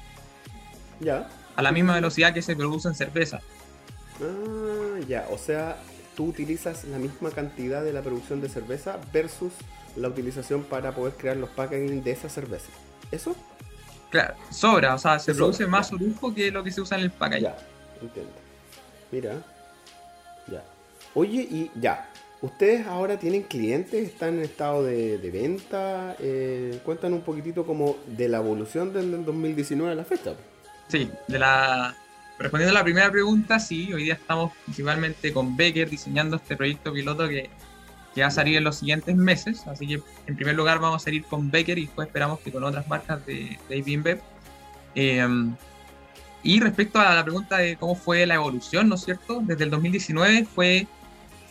Ya. 0.99 1.27
a 1.55 1.61
la 1.61 1.71
misma 1.71 1.95
velocidad 1.95 2.33
que 2.33 2.41
se 2.41 2.55
produce 2.55 2.87
en 2.87 2.95
cerveza. 2.95 3.41
Ah, 4.21 4.99
ya, 5.07 5.27
o 5.31 5.37
sea, 5.37 5.77
tú 6.15 6.25
utilizas 6.25 6.85
la 6.85 6.97
misma 6.97 7.31
cantidad 7.31 7.83
de 7.83 7.93
la 7.93 8.01
producción 8.01 8.41
de 8.41 8.49
cerveza 8.49 8.97
versus 9.13 9.53
la 9.95 10.07
utilización 10.07 10.63
para 10.63 10.93
poder 10.93 11.13
crear 11.13 11.37
los 11.37 11.49
packaging 11.49 12.03
de 12.03 12.11
esa 12.11 12.29
cerveza. 12.29 12.69
¿Eso? 13.11 13.35
Claro, 14.09 14.35
sobra, 14.49 14.95
o 14.95 14.97
sea, 14.97 15.19
se 15.19 15.33
produce 15.33 15.67
más 15.67 15.91
orujo 15.91 16.33
que 16.33 16.51
lo 16.51 16.63
que 16.63 16.71
se 16.71 16.81
usa 16.81 16.97
en 16.97 17.03
el 17.03 17.11
packaging. 17.11 17.43
Ya, 17.43 17.57
entiendo. 18.01 18.31
Mira, 19.11 19.43
ya. 20.47 20.63
Oye, 21.13 21.41
y 21.41 21.71
ya, 21.79 22.09
¿ustedes 22.41 22.87
ahora 22.87 23.17
tienen 23.17 23.43
clientes? 23.43 24.07
¿Están 24.07 24.35
en 24.35 24.43
estado 24.43 24.83
de, 24.83 25.17
de 25.17 25.31
venta? 25.31 26.15
Eh, 26.19 26.79
cuentan 26.85 27.13
un 27.13 27.21
poquitito 27.21 27.65
como 27.65 27.97
de 28.07 28.27
la 28.29 28.37
evolución 28.37 28.93
del, 28.93 29.11
del 29.11 29.25
2019 29.25 29.91
a 29.91 29.95
la 29.95 30.05
fecha. 30.05 30.33
Sí, 30.87 31.09
de 31.27 31.39
la... 31.39 31.95
respondiendo 32.37 32.77
a 32.77 32.79
la 32.79 32.83
primera 32.83 33.11
pregunta, 33.11 33.59
sí, 33.59 33.91
hoy 33.93 34.03
día 34.03 34.13
estamos 34.13 34.53
principalmente 34.65 35.33
con 35.33 35.55
Becker 35.57 35.89
diseñando 35.89 36.37
este 36.37 36.55
proyecto 36.55 36.93
piloto 36.93 37.27
que, 37.27 37.49
que 38.13 38.21
va 38.21 38.27
a 38.27 38.31
salir 38.31 38.57
en 38.57 38.63
los 38.63 38.77
siguientes 38.77 39.15
meses. 39.15 39.65
Así 39.67 39.87
que 39.87 40.01
en 40.27 40.35
primer 40.35 40.55
lugar 40.55 40.79
vamos 40.79 41.01
a 41.01 41.05
salir 41.05 41.23
con 41.23 41.49
Becker 41.51 41.77
y 41.77 41.85
después 41.85 42.07
esperamos 42.07 42.39
que 42.39 42.51
con 42.51 42.63
otras 42.63 42.87
marcas 42.87 43.25
de, 43.25 43.57
de 43.67 43.77
InBev. 43.77 44.21
Eh, 44.95 45.27
y 46.45 46.59
respecto 46.59 46.99
a 46.99 47.15
la 47.15 47.23
pregunta 47.23 47.57
de 47.57 47.75
cómo 47.75 47.95
fue 47.95 48.23
la 48.27 48.35
evolución, 48.35 48.87
¿no 48.87 48.95
es 48.95 49.01
cierto? 49.01 49.41
Desde 49.43 49.63
el 49.63 49.71
2019 49.71 50.45
fue 50.45 50.85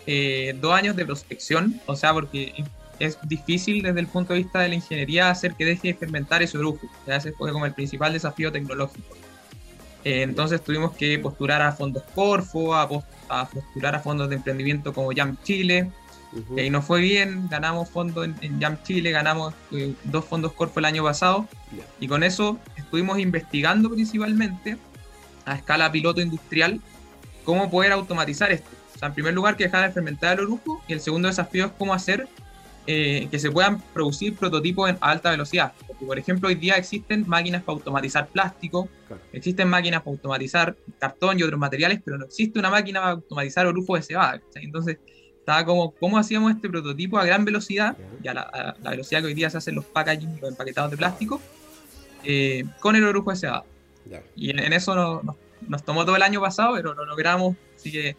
eh, 0.06 0.56
dos 0.60 0.72
años 0.72 0.94
de 0.94 1.04
prospección, 1.04 1.80
o 1.86 1.96
sea, 1.96 2.12
porque 2.12 2.64
es 3.00 3.18
difícil 3.24 3.82
desde 3.82 3.98
el 3.98 4.06
punto 4.06 4.34
de 4.34 4.38
vista 4.38 4.60
de 4.60 4.68
la 4.68 4.76
ingeniería 4.76 5.30
hacer 5.30 5.54
que 5.54 5.64
deje 5.64 5.88
de 5.88 5.94
fermentar 5.94 6.44
ese 6.44 6.58
orujo. 6.58 6.86
Ya 7.08 7.16
ese 7.16 7.32
fue 7.32 7.50
como 7.52 7.66
el 7.66 7.74
principal 7.74 8.12
desafío 8.12 8.52
tecnológico. 8.52 9.16
Eh, 10.04 10.22
entonces 10.22 10.62
tuvimos 10.62 10.92
que 10.96 11.18
postular 11.18 11.62
a 11.62 11.72
fondos 11.72 12.02
Corfo, 12.14 12.74
a, 12.74 12.88
pos- 12.88 13.04
a 13.28 13.48
postular 13.48 13.94
a 13.94 14.00
fondos 14.00 14.28
de 14.28 14.36
emprendimiento 14.36 14.92
como 14.92 15.10
Jam 15.16 15.36
Chile, 15.42 15.90
Ujú. 16.32 16.56
y 16.58 16.60
ahí 16.62 16.70
nos 16.70 16.84
fue 16.84 17.00
bien, 17.00 17.48
ganamos 17.48 17.88
fondos 17.88 18.24
en, 18.26 18.34
en 18.42 18.60
Jam 18.60 18.76
Chile, 18.82 19.10
ganamos 19.12 19.54
eh, 19.72 19.94
dos 20.04 20.24
fondos 20.24 20.52
Corfo 20.52 20.78
el 20.80 20.84
año 20.84 21.02
pasado, 21.04 21.46
Ya. 21.76 21.84
y 22.00 22.06
con 22.08 22.22
eso 22.22 22.58
estuvimos 22.76 23.18
investigando 23.18 23.88
principalmente 23.90 24.76
a 25.46 25.54
escala 25.56 25.90
piloto 25.90 26.20
industrial 26.20 26.80
cómo 27.44 27.70
poder 27.70 27.92
automatizar 27.92 28.50
esto. 28.52 28.68
O 28.94 28.98
sea, 28.98 29.08
en 29.08 29.14
primer 29.14 29.34
lugar, 29.34 29.56
que 29.56 29.64
dejar 29.64 29.86
de 29.86 29.92
fermentar 29.92 30.38
el 30.38 30.44
orujo, 30.44 30.82
y 30.88 30.92
el 30.92 31.00
segundo 31.00 31.28
desafío 31.28 31.66
es 31.66 31.72
cómo 31.78 31.94
hacer 31.94 32.28
eh, 32.86 33.28
que 33.30 33.38
se 33.38 33.50
puedan 33.50 33.80
producir 33.94 34.36
prototipos 34.36 34.90
en 34.90 34.98
alta 35.00 35.30
velocidad. 35.30 35.72
Porque, 35.86 36.04
por 36.04 36.18
ejemplo, 36.18 36.48
hoy 36.48 36.54
día 36.54 36.74
existen 36.74 37.24
máquinas 37.26 37.62
para 37.62 37.76
automatizar 37.78 38.28
plástico, 38.28 38.88
Claro. 39.08 39.22
existen 39.32 39.68
máquinas 39.68 40.00
para 40.02 40.12
automatizar 40.12 40.76
cartón 40.98 41.38
y 41.38 41.42
otros 41.42 41.58
materiales, 41.58 42.00
pero 42.04 42.18
no 42.18 42.24
existe 42.26 42.58
una 42.58 42.70
máquina 42.70 43.00
para 43.00 43.12
automatizar 43.12 43.66
orujo 43.66 43.96
de 43.96 44.02
cebada. 44.02 44.40
Entonces, 44.56 44.98
estaba 45.38 45.64
como, 45.64 45.92
¿cómo 45.92 46.18
hacíamos 46.18 46.52
este 46.54 46.68
prototipo 46.68 47.18
a 47.18 47.24
gran 47.24 47.44
velocidad? 47.44 47.96
Ya. 47.98 48.04
Y 48.22 48.28
a 48.28 48.34
la, 48.34 48.40
a 48.42 48.74
la 48.82 48.90
velocidad 48.90 49.20
que 49.20 49.26
hoy 49.26 49.34
día 49.34 49.48
se 49.50 49.58
hacen 49.58 49.74
los 49.74 49.84
packaging, 49.84 50.40
los 50.40 50.50
empaquetados 50.50 50.90
de 50.90 50.96
plástico, 50.96 51.40
eh, 52.24 52.64
con 52.80 52.96
el 52.96 53.04
orujo 53.04 53.30
de 53.30 53.36
cebada. 53.36 53.64
Ya. 54.10 54.22
Y 54.36 54.50
en, 54.50 54.58
en 54.58 54.72
eso 54.72 54.94
no- 54.94 55.22
nos, 55.22 55.36
nos 55.68 55.82
tomó 55.84 56.04
todo 56.04 56.16
el 56.16 56.22
año 56.22 56.40
pasado, 56.40 56.74
pero 56.74 56.94
lo 56.94 57.04
logramos, 57.06 57.56
así 57.76 57.90
que 57.92 58.16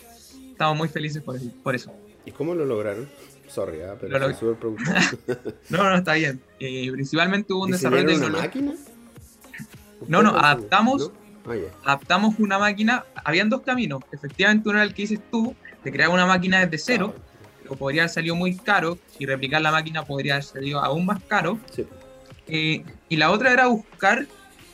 estamos 0.52 0.78
muy 0.78 0.88
felices 0.88 1.22
por 1.64 1.76
eso. 1.76 1.92
¿Y 2.26 2.32
cómo 2.32 2.56
lo 2.56 2.66
lograron? 2.66 3.08
Sorry, 3.56 3.82
ah, 3.84 3.96
pero 4.00 4.20
Lo 4.20 4.34
súper. 4.34 4.70
No, 5.70 5.90
no, 5.90 5.96
está 5.96 6.16
bien. 6.16 6.42
Eh, 6.60 6.90
principalmente 6.92 7.54
hubo 7.54 7.64
un 7.64 7.72
desarrollo 7.72 8.06
¿Diseñaron 8.06 8.36
una 8.36 8.42
tecnológico. 8.52 8.82
máquina? 8.82 8.96
No, 10.10 10.22
no, 10.22 10.30
¿Ustedes 10.32 10.42
la 10.42 10.50
adaptamos-? 10.50 11.12
¿No? 11.46 11.52
Ah, 11.52 11.56
ya. 11.56 11.70
Adaptamos 11.86 12.36
una 12.40 12.60
máquina, 12.60 13.06
habían 13.24 13.50
dos 13.50 13.62
caminos. 13.62 14.02
Efectivamente, 14.12 14.68
uno 14.68 14.80
era 14.80 14.84
el 14.84 14.94
que 14.94 15.04
dices 15.04 15.22
tú, 15.32 15.56
de 15.86 15.92
crear 15.92 16.10
una 16.10 16.26
máquina 16.26 16.66
desde 16.66 16.78
cero, 16.78 17.16
Ah, 17.16 17.68
o 17.70 17.76
podría 17.78 18.02
haber 18.04 18.10
salido 18.10 18.36
muy 18.36 18.58
caro, 18.58 18.98
y 19.20 19.26
replicar 19.26 19.62
la 19.62 19.72
máquina 19.72 20.04
podría 20.04 20.34
haber 20.34 20.44
salido 20.44 20.82
aún 20.82 21.06
más 21.06 21.24
caro. 21.24 21.58
Sí. 21.74 21.86
Eh, 22.48 22.84
y 23.08 23.16
la 23.16 23.32
otra 23.32 23.54
era 23.54 23.68
buscar 23.68 24.28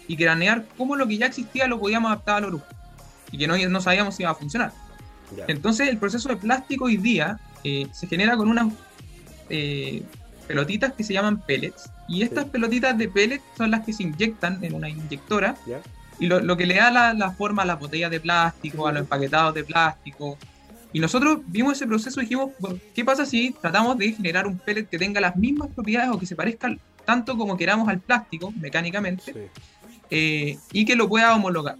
y 0.07 0.17
cranear 0.17 0.65
cómo 0.75 0.95
lo 0.95 1.07
que 1.07 1.17
ya 1.17 1.27
existía 1.27 1.67
lo 1.67 1.79
podíamos 1.79 2.09
adaptar 2.09 2.37
al 2.37 2.45
orujo. 2.45 2.65
Y 3.31 3.37
que 3.37 3.47
no, 3.47 3.55
no 3.57 3.79
sabíamos 3.79 4.15
si 4.15 4.23
iba 4.23 4.31
a 4.31 4.35
funcionar. 4.35 4.73
Ya. 5.37 5.45
Entonces 5.47 5.87
el 5.87 5.99
proceso 5.99 6.27
de 6.29 6.35
plástico 6.37 6.85
hoy 6.85 6.97
día 6.97 7.39
eh, 7.63 7.87
se 7.93 8.07
genera 8.07 8.35
con 8.37 8.47
unas 8.49 8.73
eh, 9.49 10.03
pelotitas 10.47 10.93
que 10.93 11.03
se 11.03 11.13
llaman 11.13 11.41
pellets. 11.41 11.89
Y 12.07 12.23
estas 12.23 12.45
Sí. 12.45 12.49
pelotitas 12.51 12.97
de 12.97 13.07
pellets 13.07 13.43
son 13.57 13.71
las 13.71 13.85
que 13.85 13.93
se 13.93 14.03
inyectan 14.03 14.63
en 14.63 14.73
una 14.73 14.89
inyectora. 14.89 15.55
Y 16.19 16.27
lo, 16.27 16.39
lo 16.39 16.55
que 16.57 16.65
le 16.65 16.75
da 16.75 16.91
la, 16.91 17.13
la 17.13 17.31
forma 17.31 17.63
a 17.63 17.65
las 17.65 17.79
botellas 17.79 18.11
de 18.11 18.19
plástico, 18.19 18.87
a 18.87 18.91
los 18.91 19.01
empaquetados 19.01 19.53
de 19.55 19.63
plástico. 19.63 20.37
Y 20.93 20.99
nosotros 20.99 21.39
vimos 21.47 21.73
ese 21.73 21.87
proceso 21.87 22.19
y 22.19 22.23
dijimos, 22.25 22.51
bueno, 22.59 22.77
¿qué 22.93 23.05
pasa 23.05 23.25
si 23.25 23.55
tratamos 23.61 23.97
de 23.97 24.11
generar 24.11 24.45
un 24.45 24.57
pellet 24.57 24.87
que 24.89 24.99
tenga 24.99 25.21
las 25.21 25.35
mismas 25.37 25.69
propiedades 25.73 26.11
o 26.11 26.19
que 26.19 26.25
se 26.25 26.35
parezca 26.35 26.75
tanto 27.05 27.37
como 27.37 27.55
queramos 27.57 27.87
al 27.87 27.99
plástico 27.99 28.51
mecánicamente 28.59 29.33
Sí. 29.33 29.39
eh, 30.09 30.57
y 30.73 30.83
que 30.85 30.95
lo 30.95 31.07
pueda 31.07 31.33
homologar? 31.33 31.77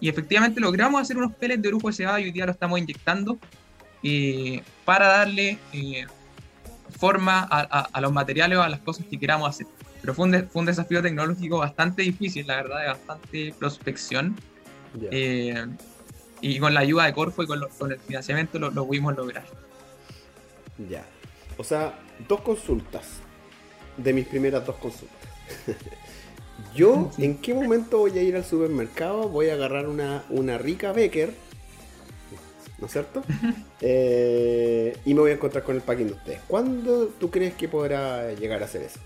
Y 0.00 0.08
efectivamente 0.08 0.60
logramos 0.60 1.00
hacer 1.00 1.16
unos 1.16 1.32
pellets 1.34 1.62
de 1.62 1.70
lujo 1.70 1.86
de 1.88 1.92
cebada 1.94 2.20
y 2.20 2.24
hoy 2.24 2.32
día 2.32 2.46
lo 2.46 2.52
estamos 2.52 2.78
inyectando 2.80 3.38
eh, 4.02 4.62
para 4.84 5.08
darle 5.08 5.58
eh, 5.72 6.06
forma 6.98 7.40
a, 7.40 7.60
a- 7.60 7.88
a 7.92 8.00
los 8.00 8.12
materiales 8.12 8.58
o 8.58 8.62
a 8.62 8.68
las 8.68 8.80
cosas 8.80 9.06
que 9.10 9.18
queramos 9.18 9.48
hacer. 9.48 9.66
Pero 10.00 10.14
fue 10.14 10.24
un, 10.26 10.30
de- 10.32 10.42
fue 10.44 10.60
un 10.60 10.66
desafío 10.66 11.02
tecnológico 11.02 11.58
bastante 11.58 12.02
difícil, 12.02 12.46
la 12.46 12.56
verdad, 12.56 12.80
de 12.82 12.86
bastante 12.88 13.54
prospección. 13.58 14.36
Eh, 15.10 15.66
y 16.40 16.58
con 16.60 16.72
la 16.72 16.80
ayuda 16.80 17.04
de 17.06 17.12
Corfo 17.12 17.42
y 17.42 17.46
con, 17.46 17.60
lo- 17.60 17.68
con 17.68 17.92
el 17.92 17.98
financiamiento 18.00 18.58
lo, 18.58 18.70
lo 18.70 18.86
pudimos 18.86 19.16
lograr. 19.16 19.44
Ya. 20.88 21.04
O 21.56 21.64
sea, 21.64 21.98
dos 22.28 22.40
consultas. 22.42 23.06
De 23.96 24.12
mis 24.12 24.26
primeras 24.28 24.64
dos 24.64 24.76
consultas. 24.76 25.16
Yo, 26.74 27.10
Sí. 27.16 27.24
¿en 27.24 27.38
qué 27.38 27.54
momento 27.54 27.98
voy 27.98 28.16
a 28.18 28.22
ir 28.22 28.36
al 28.36 28.44
supermercado? 28.44 29.28
Voy 29.28 29.48
a 29.48 29.54
agarrar 29.54 29.88
una, 29.88 30.24
una 30.28 30.58
rica 30.58 30.92
Becker. 30.92 31.34
¿No 32.78 32.86
es 32.86 32.92
cierto? 32.92 33.22
Eh, 33.80 34.96
y 35.04 35.14
me 35.14 35.20
voy 35.20 35.30
a 35.30 35.34
encontrar 35.34 35.62
con 35.62 35.76
el 35.76 35.82
packing 35.82 36.08
de 36.08 36.12
ustedes. 36.14 36.40
¿Cuándo 36.48 37.06
tú 37.20 37.30
crees 37.30 37.54
que 37.54 37.68
podrá 37.68 38.32
llegar 38.32 38.60
a 38.60 38.64
hacer 38.64 38.82
eso? 38.82 38.98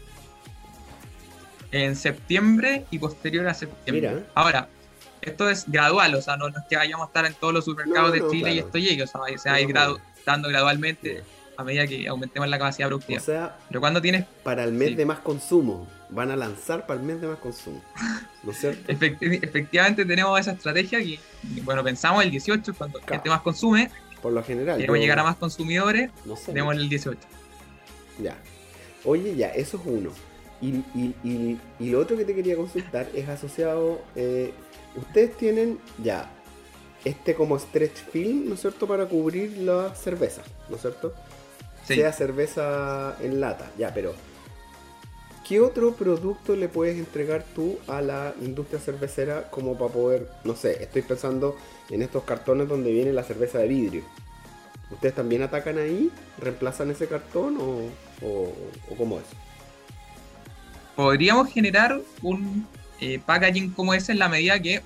En 1.71 1.95
septiembre 1.97 2.87
y 2.91 2.99
posterior 2.99 3.47
a 3.49 3.53
septiembre. 3.55 4.11
Mira. 4.15 4.27
Ahora, 4.35 4.69
esto 5.21 5.51
es 5.51 5.65
gradual, 5.71 6.15
o 6.15 6.23
sea, 6.23 6.37
no, 6.39 6.49
no 6.49 6.59
es 6.59 6.65
que 6.71 6.77
vayamos 6.77 7.05
a 7.05 7.07
estar 7.09 7.27
en 7.27 7.35
todos 7.35 7.53
los 7.53 7.65
supermercados 7.67 8.11
No, 8.11 8.17
no, 8.17 8.25
de 8.25 8.31
Chile 8.31 8.51
y 8.51 8.55
claro. 8.55 8.67
esto 8.69 8.79
llegue, 8.79 9.03
o 9.03 9.07
sea, 9.07 9.21
se 9.39 9.49
va 9.51 9.57
a 9.57 9.61
ir 9.61 9.69
gradu- 9.69 10.01
dando 10.25 10.49
gradualmente 10.49 11.23
a 11.59 11.65
medida 11.65 11.87
que 11.87 12.09
aumentemos 12.09 12.49
la 12.49 12.59
capacidad 12.59 12.89
O 12.89 12.91
productiva. 12.91 13.21
sea, 13.21 13.59
Pero 13.69 13.81
cuando 13.81 14.01
tienes 14.01 14.25
para 14.43 14.65
el 14.65 14.73
mes 14.73 14.89
Sí. 14.89 14.95
de 14.97 15.05
más 15.07 15.19
consumo. 15.21 15.87
Van 16.15 16.31
a 16.31 16.37
lanzar 16.37 16.87
para 16.87 17.01
el 17.01 17.07
mes 17.07 17.21
de 17.21 17.27
más 17.29 17.39
consumo. 17.39 17.83
¿No 18.43 18.51
es 18.53 18.59
cierto? 18.59 18.93
Efecti- 18.93 19.39
efectivamente 19.43 20.05
tenemos 20.05 20.39
esa 20.39 20.53
estrategia 20.53 20.99
que, 21.01 21.19
bueno, 21.63 21.83
pensamos 21.83 22.23
el 22.23 22.31
18, 22.31 22.75
cuando 22.75 22.99
la 22.99 23.05
Claro. 23.07 23.21
gente 23.23 23.31
más 23.31 23.41
consume, 23.43 23.91
Por 24.21 24.33
lo 24.33 24.43
general. 24.45 24.77
queremos 24.77 24.97
yo- 24.99 25.03
llegar 25.03 25.19
a 25.21 25.23
más 25.25 25.37
consumidores, 25.37 26.11
No 26.25 26.37
sé. 26.37 26.47
tenemos 26.47 26.75
el 26.77 26.89
18. 26.89 27.19
Ya. 28.23 28.37
Oye, 29.05 29.35
ya, 29.37 29.49
eso 29.49 29.79
es 29.79 29.83
uno. 29.87 30.11
Y, 30.61 30.69
y- 30.95 31.15
y- 31.25 31.59
y 31.81 31.91
lo 31.91 31.99
otro 32.01 32.17
que 32.17 32.25
te 32.25 32.35
quería 32.35 32.57
consultar 32.57 33.09
es 33.15 33.29
asociado. 33.29 34.01
eh, 34.15 34.53
ustedes 34.95 35.37
tienen 35.37 35.79
ya 36.03 36.31
este 37.05 37.35
como 37.35 37.59
stretch 37.59 37.97
film, 38.13 38.49
¿no 38.49 38.55
es 38.55 38.61
cierto?, 38.61 38.87
para 38.87 39.07
cubrir 39.07 39.57
la 39.59 39.95
cerveza, 39.95 40.43
¿no 40.69 40.77
es 40.77 40.83
cierto? 40.83 41.15
Sí. 41.85 41.95
Sea 41.97 42.13
cerveza 42.13 43.17
en 43.21 43.41
lata, 43.41 43.71
ya, 43.79 43.93
pero. 43.95 44.15
¿Qué 45.47 45.61
otro 45.61 45.95
producto 45.95 46.55
le 46.55 46.69
puedes 46.69 46.97
entregar 46.97 47.45
tú 47.55 47.79
a 47.89 48.01
la 48.01 48.35
industria 48.41 48.79
cervecera 48.79 49.51
como 49.51 49.77
para 49.77 49.93
poder, 49.93 50.29
no 50.45 50.55
sé, 50.55 50.83
estoy 50.83 51.03
pensando 51.03 51.57
en 51.91 52.03
estos 52.03 52.23
cartones 52.25 52.69
donde 52.69 52.93
viene 52.93 53.13
la 53.13 53.25
cerveza 53.25 53.59
de 53.59 53.69
vidrio? 53.69 54.03
¿Ustedes 54.91 55.15
también 55.15 55.43
atacan 55.43 55.79
ahí? 55.79 56.11
¿Reemplazan 56.39 56.91
ese 56.91 57.09
cartón 57.09 57.57
o, 57.59 58.27
o, 58.27 58.53
o 58.91 58.97
cómo 58.97 59.19
es? 59.19 59.25
podríamos 60.97 61.49
generar 61.53 62.01
un 62.23 62.67
eh, 63.01 63.21
packaging 63.25 63.71
como 63.71 63.95
ese 63.95 64.13
en 64.13 64.19
la 64.19 64.29
medida 64.29 64.61
que 64.61 64.83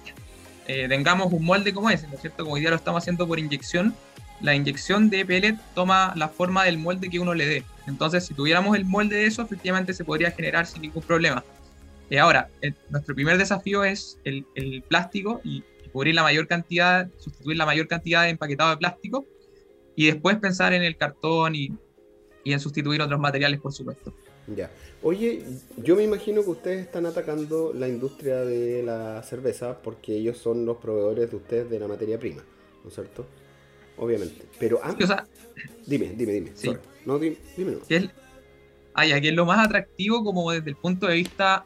eh, 0.66 0.86
tengamos 0.88 1.32
un 1.32 1.44
molde 1.44 1.72
como 1.72 1.90
ese, 1.90 2.06
¿no 2.08 2.14
es 2.14 2.20
cierto? 2.20 2.44
Como 2.44 2.54
hoy 2.54 2.60
día 2.60 2.70
lo 2.70 2.76
estamos 2.76 3.02
haciendo 3.02 3.26
por 3.26 3.38
inyección, 3.38 3.94
la 4.40 4.54
inyección 4.54 5.10
de 5.10 5.24
pellet 5.24 5.56
toma 5.74 6.12
la 6.16 6.28
forma 6.28 6.64
del 6.64 6.78
molde 6.78 7.08
que 7.08 7.18
uno 7.18 7.34
le 7.34 7.46
dé. 7.46 7.64
Entonces, 7.86 8.24
si 8.24 8.34
tuviéramos 8.34 8.76
el 8.76 8.84
molde 8.84 9.16
de 9.16 9.26
eso, 9.26 9.42
efectivamente 9.42 9.94
se 9.94 10.04
podría 10.04 10.30
generar 10.30 10.66
sin 10.66 10.82
ningún 10.82 11.02
problema. 11.02 11.44
Eh, 12.10 12.18
ahora, 12.18 12.50
eh, 12.62 12.72
nuestro 12.90 13.14
primer 13.14 13.38
desafío 13.38 13.84
es 13.84 14.18
el, 14.24 14.44
plástico 14.88 15.40
y, 15.42 15.64
y 15.84 15.88
cubrir 15.88 16.14
la 16.14 16.22
mayor 16.22 16.46
cantidad, 16.46 17.08
sustituir 17.18 17.56
la 17.56 17.66
mayor 17.66 17.88
cantidad 17.88 18.22
de 18.22 18.30
empaquetado 18.30 18.70
de 18.70 18.76
plástico 18.76 19.24
y 19.94 20.06
después 20.06 20.36
pensar 20.36 20.72
en 20.72 20.82
el 20.82 20.96
cartón 20.96 21.54
y, 21.54 21.72
y 22.44 22.52
en 22.52 22.60
sustituir 22.60 23.02
otros 23.02 23.18
materiales, 23.18 23.60
por 23.60 23.72
supuesto. 23.72 24.14
Ya. 24.54 24.70
Oye, 25.02 25.42
yo 25.78 25.96
me 25.96 26.04
imagino 26.04 26.44
que 26.44 26.50
ustedes 26.50 26.80
están 26.82 27.06
atacando 27.06 27.72
la 27.74 27.88
industria 27.88 28.44
de 28.44 28.82
la 28.82 29.22
cerveza 29.22 29.82
porque 29.82 30.14
ellos 30.14 30.38
son 30.38 30.64
los 30.64 30.76
proveedores 30.76 31.30
de 31.30 31.36
ustedes 31.36 31.70
de 31.70 31.80
la 31.80 31.88
materia 31.88 32.18
prima, 32.18 32.44
¿no 32.84 32.88
es 32.88 32.94
cierto? 32.94 33.26
Obviamente. 33.96 34.44
Pero 34.58 34.80
Sí, 34.96 35.02
o 35.02 35.06
sea, 35.06 35.26
dime, 35.86 36.12
dime, 36.16 36.32
dime. 36.32 36.52
Sí. 36.54 36.70
No, 37.04 37.18
dime, 37.18 37.36
dime 37.56 37.72
no. 37.72 37.78
que 37.86 37.96
es, 37.96 38.10
ah, 38.94 39.06
ya, 39.06 39.20
que 39.20 39.28
es 39.28 39.34
lo 39.34 39.46
más 39.46 39.64
atractivo 39.64 40.24
como 40.24 40.50
desde 40.50 40.70
el 40.70 40.76
punto 40.76 41.06
de 41.06 41.14
vista 41.14 41.64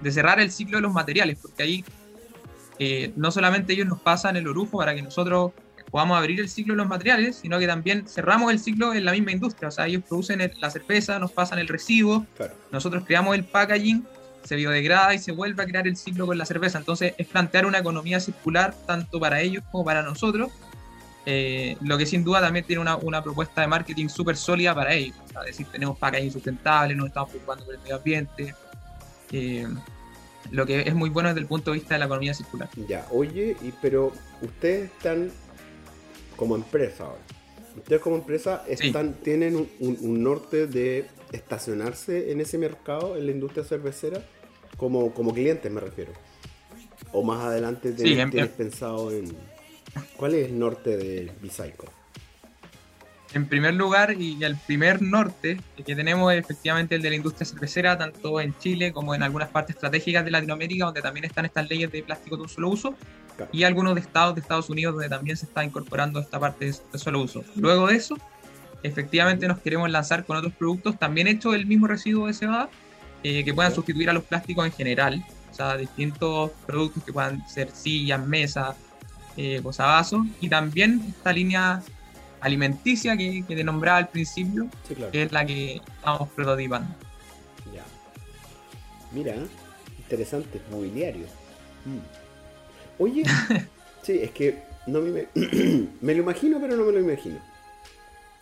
de 0.00 0.12
cerrar 0.12 0.40
el 0.40 0.50
ciclo 0.50 0.78
de 0.78 0.82
los 0.82 0.92
materiales, 0.92 1.38
porque 1.40 1.62
ahí 1.62 1.84
eh, 2.78 3.12
no 3.16 3.30
solamente 3.30 3.72
ellos 3.72 3.86
nos 3.86 4.00
pasan 4.00 4.36
el 4.36 4.46
orujo 4.46 4.76
para 4.78 4.94
que 4.94 5.02
nosotros 5.02 5.52
podamos 5.90 6.18
abrir 6.18 6.40
el 6.40 6.48
ciclo 6.48 6.74
de 6.74 6.78
los 6.78 6.88
materiales, 6.88 7.36
sino 7.36 7.58
que 7.58 7.66
también 7.66 8.06
cerramos 8.06 8.52
el 8.52 8.58
ciclo 8.58 8.92
en 8.92 9.04
la 9.04 9.12
misma 9.12 9.32
industria, 9.32 9.68
o 9.68 9.70
sea, 9.70 9.86
ellos 9.86 10.02
producen 10.06 10.40
el- 10.42 10.52
la 10.60 10.68
cerveza, 10.70 11.18
nos 11.18 11.32
pasan 11.32 11.58
el 11.58 11.68
Claro. 11.68 12.54
nosotros 12.70 13.04
creamos 13.06 13.34
el 13.34 13.44
packaging, 13.44 14.04
se 14.44 14.56
biodegrada 14.56 15.14
y 15.14 15.18
se 15.18 15.32
vuelve 15.32 15.62
a 15.62 15.66
crear 15.66 15.86
el 15.88 15.96
ciclo 15.96 16.26
con 16.26 16.36
la 16.36 16.44
cerveza, 16.44 16.78
entonces 16.78 17.14
es 17.16 17.26
plantear 17.26 17.66
una 17.66 17.78
economía 17.78 18.20
circular 18.20 18.74
tanto 18.86 19.18
para 19.18 19.40
ellos 19.40 19.64
como 19.72 19.84
para 19.84 20.02
nosotros, 20.02 20.50
eh, 21.26 21.76
lo 21.82 21.98
que 21.98 22.06
sin 22.06 22.22
duda 22.24 22.40
también 22.40 22.64
tiene 22.64 22.80
una, 22.80 22.96
una 22.96 23.22
propuesta 23.22 23.60
de 23.60 23.66
marketing 23.66 24.08
súper 24.08 24.36
sólida 24.36 24.74
para 24.74 24.94
ellos. 24.94 25.16
O 25.24 25.28
sea, 25.28 25.40
es 25.42 25.48
decir, 25.48 25.66
tenemos 25.72 25.98
packaging 25.98 26.30
sustentable, 26.32 26.94
nos 26.94 27.08
estamos 27.08 27.30
preocupando 27.30 27.64
por 27.64 27.74
el 27.74 27.80
medio 27.80 27.96
ambiente. 27.96 28.54
eh, 29.32 29.66
lo 30.52 30.64
que 30.64 30.82
es 30.82 30.94
muy 30.94 31.10
bueno 31.10 31.28
desde 31.30 31.40
el 31.40 31.46
punto 31.48 31.72
de 31.72 31.78
vista 31.78 31.94
de 31.94 31.98
la 31.98 32.04
economía 32.04 32.32
circular. 32.32 32.68
Ya, 32.88 33.04
oye, 33.10 33.56
y, 33.62 33.72
pero 33.82 34.12
ustedes 34.40 34.92
están 34.92 35.32
como 36.36 36.54
empresa 36.54 37.04
ahora. 37.06 37.20
Ustedes 37.76 38.00
como 38.00 38.14
empresa 38.16 38.62
Sí. 38.76 38.86
están, 38.86 39.14
tienen 39.14 39.56
un, 39.56 39.68
un- 39.80 39.98
un 40.00 40.22
norte 40.22 40.68
de 40.68 41.08
estacionarse 41.32 42.30
en 42.30 42.40
ese 42.40 42.58
mercado, 42.58 43.16
en 43.16 43.26
la 43.26 43.32
industria 43.32 43.64
cervecera, 43.64 44.22
como, 44.76 45.12
como 45.12 45.34
clientes 45.34 45.70
me 45.72 45.80
refiero. 45.80 46.12
O 47.12 47.24
más 47.24 47.44
adelante 47.44 47.88
Sí, 47.90 47.96
tienes, 48.04 48.18
em- 48.20 48.30
tienes 48.30 48.50
em- 48.50 48.56
pensado 48.56 49.10
en... 49.10 49.36
¿Cuál 50.16 50.34
es 50.34 50.46
el 50.48 50.58
norte 50.58 50.96
de 50.96 51.32
Bicycle? 51.40 51.88
En 53.34 53.46
primer 53.46 53.74
lugar, 53.74 54.14
y 54.18 54.42
el 54.44 54.56
primer 54.56 55.02
norte 55.02 55.60
que 55.84 55.94
tenemos 55.94 56.32
es 56.32 56.40
efectivamente 56.40 56.94
el 56.94 57.02
de 57.02 57.10
la 57.10 57.16
industria 57.16 57.44
cervecera, 57.44 57.98
tanto 57.98 58.40
en 58.40 58.56
Chile 58.58 58.92
como 58.92 59.14
en 59.14 59.22
algunas 59.22 59.50
partes 59.50 59.76
estratégicas 59.76 60.24
de 60.24 60.30
Latinoamérica, 60.30 60.86
donde 60.86 61.02
también 61.02 61.24
están 61.26 61.44
estas 61.44 61.68
leyes 61.68 61.90
de 61.92 62.02
plástico 62.02 62.36
de 62.36 62.42
un 62.42 62.48
solo 62.48 62.70
uso, 62.70 62.94
Claro. 63.36 63.50
y 63.52 63.64
algunos 63.64 63.94
de 63.94 64.00
estados 64.00 64.34
de 64.34 64.40
Estados 64.40 64.70
Unidos, 64.70 64.94
donde 64.94 65.10
también 65.10 65.36
se 65.36 65.44
está 65.44 65.62
incorporando 65.62 66.20
esta 66.20 66.40
parte 66.40 66.72
de 66.90 66.98
solo 66.98 67.20
uso. 67.20 67.44
Luego 67.56 67.88
de 67.88 67.96
eso, 67.96 68.16
efectivamente 68.82 69.46
nos 69.46 69.58
queremos 69.58 69.90
lanzar 69.90 70.24
con 70.24 70.38
otros 70.38 70.54
productos 70.54 70.98
también 70.98 71.26
hechos 71.26 71.52
del 71.52 71.66
mismo 71.66 71.86
residuo 71.86 72.28
de 72.28 72.32
cebada, 72.32 72.70
eh, 73.22 73.44
que 73.44 73.52
puedan 73.52 73.74
sustituir 73.74 74.08
a 74.08 74.14
los 74.14 74.24
plásticos 74.24 74.64
en 74.64 74.72
general, 74.72 75.22
o 75.50 75.54
sea, 75.54 75.76
distintos 75.76 76.52
productos 76.64 77.02
que 77.04 77.12
puedan 77.12 77.46
ser 77.46 77.70
sillas, 77.70 78.24
mesas, 78.26 78.74
eh, 79.36 79.60
posavasos, 79.62 80.26
y 80.40 80.48
también 80.48 81.02
esta 81.08 81.32
línea 81.32 81.82
alimenticia 82.40 83.16
que, 83.16 83.44
que 83.46 83.56
te 83.56 83.64
nombraba 83.64 83.98
al 83.98 84.08
principio, 84.08 84.68
Sí, 84.86 84.94
claro. 84.94 85.12
que 85.12 85.22
es 85.24 85.32
la 85.32 85.44
que 85.44 85.76
estamos 85.76 86.28
prototipando. 86.30 86.88
Ya. 87.74 87.82
Mira, 89.12 89.34
interesante, 89.98 90.60
mobiliario. 90.70 91.26
Mm. 91.84 93.02
Oye, 93.02 93.24
sí, 94.02 94.18
es 94.22 94.30
que 94.30 94.62
no 94.86 95.00
me, 95.00 95.26
me 96.00 96.14
lo 96.14 96.22
imagino, 96.22 96.58
pero 96.60 96.76
no 96.76 96.84
me 96.84 96.92
lo 96.92 97.00
imagino. 97.00 97.38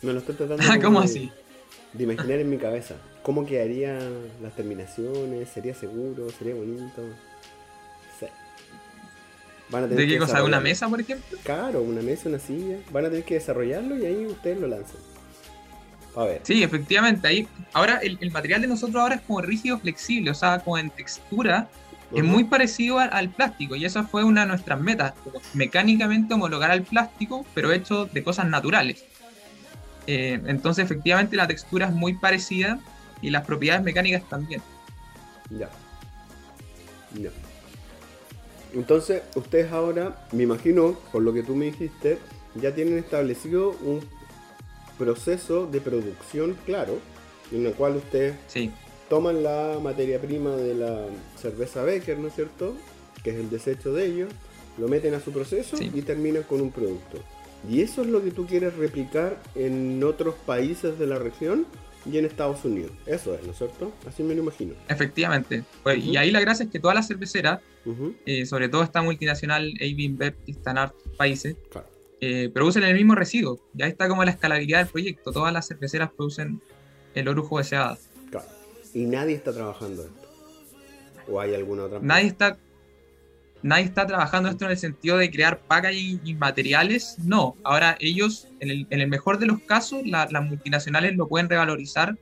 Me 0.02 0.12
lo 0.12 0.18
estoy 0.18 0.34
tratando 0.34 0.62
Ah, 0.68 0.78
¿Cómo 0.82 1.00
de- 1.00 1.06
así? 1.06 1.32
de 1.92 2.04
imaginar 2.04 2.38
en 2.40 2.50
mi 2.50 2.58
cabeza. 2.58 2.96
¿Cómo 3.22 3.46
quedarían 3.46 4.28
las 4.42 4.54
terminaciones? 4.54 5.48
¿Sería 5.48 5.74
seguro? 5.74 6.28
¿Sería 6.30 6.54
bonito? 6.54 7.02
Van 9.68 9.84
a 9.84 9.88
tener 9.88 10.06
¿De 10.06 10.06
qué 10.06 10.18
que 10.18 10.18
cosa? 10.18 10.38
¿De 10.38 10.44
una 10.44 10.60
mesa, 10.60 10.88
por 10.88 11.00
ejemplo? 11.00 11.38
Claro, 11.42 11.82
una 11.82 12.02
mesa, 12.02 12.28
una 12.28 12.38
silla. 12.38 12.82
Van 12.90 13.06
a 13.06 13.08
tener 13.10 13.24
que 13.24 13.34
desarrollarlo 13.34 13.96
y 13.98 14.06
ahí 14.06 14.26
ustedes 14.26 14.58
lo 14.58 14.68
lanzan. 14.68 15.00
A 16.14 16.24
ver. 16.24 16.44
Sí, 16.44 16.62
efectivamente. 16.62 17.26
Ahí, 17.28 17.48
ahora 17.72 17.98
el, 17.98 18.18
el 18.20 18.30
material 18.30 18.60
de 18.62 18.68
nosotros 18.68 19.00
ahora 19.02 19.16
es 19.16 19.22
como 19.22 19.40
rígido, 19.40 19.78
flexible, 19.80 20.30
o 20.30 20.34
sea, 20.34 20.60
como 20.60 20.78
en 20.78 20.90
textura, 20.90 21.72
es 22.12 22.24
muy 22.24 22.44
parecido 22.44 22.98
al, 23.00 23.10
al 23.12 23.30
plástico. 23.30 23.74
Y 23.76 23.84
esa 23.84 24.04
fue 24.04 24.24
una 24.24 24.42
de 24.42 24.46
nuestras 24.48 24.80
metas, 24.80 25.14
mecánicamente 25.52 26.34
homologar 26.34 26.70
al 26.70 26.84
plástico, 26.84 27.46
pero 27.54 27.72
hecho 27.72 28.06
de 28.06 28.22
cosas 28.22 28.46
naturales. 28.48 29.06
Eh, 30.06 30.40
entonces, 30.46 30.84
efectivamente, 30.84 31.36
la 31.36 31.46
textura 31.48 31.86
es 31.88 31.92
muy 31.92 32.14
parecida. 32.18 32.84
y 33.20 33.30
las 33.30 33.44
propiedades 33.46 33.82
mecánicas 33.84 34.28
también. 34.28 34.62
Ya. 35.50 35.70
Ya. 37.12 37.30
Entonces, 38.74 39.22
ustedes 39.36 39.72
ahora, 39.72 40.26
me 40.32 40.42
imagino, 40.42 40.98
por 41.12 41.22
lo 41.22 41.32
que 41.32 41.42
tú 41.42 41.54
me 41.54 41.66
dijiste, 41.66 42.18
ya 42.56 42.74
tienen 42.74 42.98
establecido 42.98 43.70
un 43.82 44.00
proceso 44.98 45.66
de 45.66 45.80
producción 45.80 46.56
claro, 46.66 46.98
en 47.52 47.66
el 47.66 47.72
cual 47.74 47.96
ustedes 47.96 48.34
Sí, 48.48 48.70
toman 49.08 49.42
la 49.42 49.78
materia 49.82 50.20
prima 50.20 50.56
de 50.56 50.74
la 50.74 51.06
cerveza 51.40 51.82
Becker, 51.82 52.18
¿no 52.18 52.28
es 52.28 52.34
cierto? 52.34 52.74
Que 53.22 53.30
es 53.30 53.36
el 53.36 53.50
desecho 53.50 53.92
de 53.92 54.06
ellos, 54.06 54.30
lo 54.78 54.88
meten 54.88 55.14
a 55.14 55.20
su 55.20 55.32
proceso 55.32 55.76
Sí. 55.76 55.90
y 55.94 56.02
terminan 56.02 56.42
con 56.44 56.60
un 56.60 56.70
producto. 56.70 57.18
Y 57.68 57.80
eso 57.80 58.02
es 58.02 58.08
lo 58.08 58.22
que 58.22 58.30
tú 58.30 58.46
quieres 58.46 58.74
replicar 58.76 59.40
en 59.54 60.02
otros 60.04 60.34
países 60.46 60.98
de 60.98 61.06
la 61.06 61.18
región 61.18 61.66
y 62.10 62.18
en 62.18 62.24
Estados 62.26 62.64
Unidos. 62.64 62.92
Eso 63.06 63.34
es, 63.34 63.42
¿no 63.44 63.52
es 63.52 63.58
cierto? 63.58 63.92
Así 64.06 64.22
me 64.22 64.34
lo 64.34 64.42
imagino. 64.42 64.74
efectivamente. 64.88 65.64
Pues. 65.82 66.04
Y 66.04 66.16
ahí 66.16 66.30
la 66.30 66.40
gracia 66.40 66.64
es 66.64 66.70
que 66.70 66.78
todas 66.80 66.94
las 66.94 67.06
cerveceras, 67.08 67.60
eh, 68.26 68.46
sobre 68.46 68.68
todo 68.68 68.82
esta 68.82 69.02
multinacional 69.02 69.72
AB 69.80 70.00
InBev, 70.00 70.34
que 70.44 70.52
está 70.52 70.70
en 70.72 71.16
países, 71.16 71.56
Claro. 71.70 71.86
eh, 72.20 72.50
producen 72.52 72.82
el 72.84 72.94
mismo 72.94 73.14
residuo. 73.14 73.58
Y 73.76 73.82
ahí 73.82 73.90
está 73.90 74.08
como 74.08 74.24
la 74.24 74.30
escalabilidad 74.32 74.78
del 74.80 74.88
proyecto. 74.88 75.32
Todas 75.32 75.52
las 75.52 75.66
cerveceras 75.68 76.10
producen 76.12 76.60
el 77.14 77.28
orujo 77.28 77.58
de 77.58 77.64
cebada. 77.64 77.98
claro. 78.30 78.46
Y 78.92 79.06
nadie 79.06 79.34
está 79.34 79.52
trabajando 79.52 80.02
esto. 80.02 80.28
¿O 81.28 81.40
hay 81.40 81.54
alguna 81.54 81.84
otra? 81.84 81.98
Nadie 82.02 82.26
está, 82.28 82.58
nadie 83.64 83.84
está 83.84 84.06
trabajando 84.06 84.48
esto 84.50 84.66
en 84.66 84.70
el 84.72 84.76
sentido 84.76 85.16
de 85.16 85.30
crear 85.30 85.58
packaging 85.58 86.20
y 86.24 86.34
materiales. 86.34 87.16
No, 87.24 87.56
ahora 87.64 87.96
ellos, 87.98 88.46
en 88.60 88.70
el, 88.70 88.86
en 88.90 89.00
el 89.00 89.08
mejor 89.08 89.38
de 89.38 89.46
los 89.46 89.58
casos, 89.60 90.02
la- 90.06 90.28
las 90.30 90.44
multinacionales 90.44 91.16
lo 91.16 91.26
pueden 91.28 91.48
revalorizar 91.48 92.16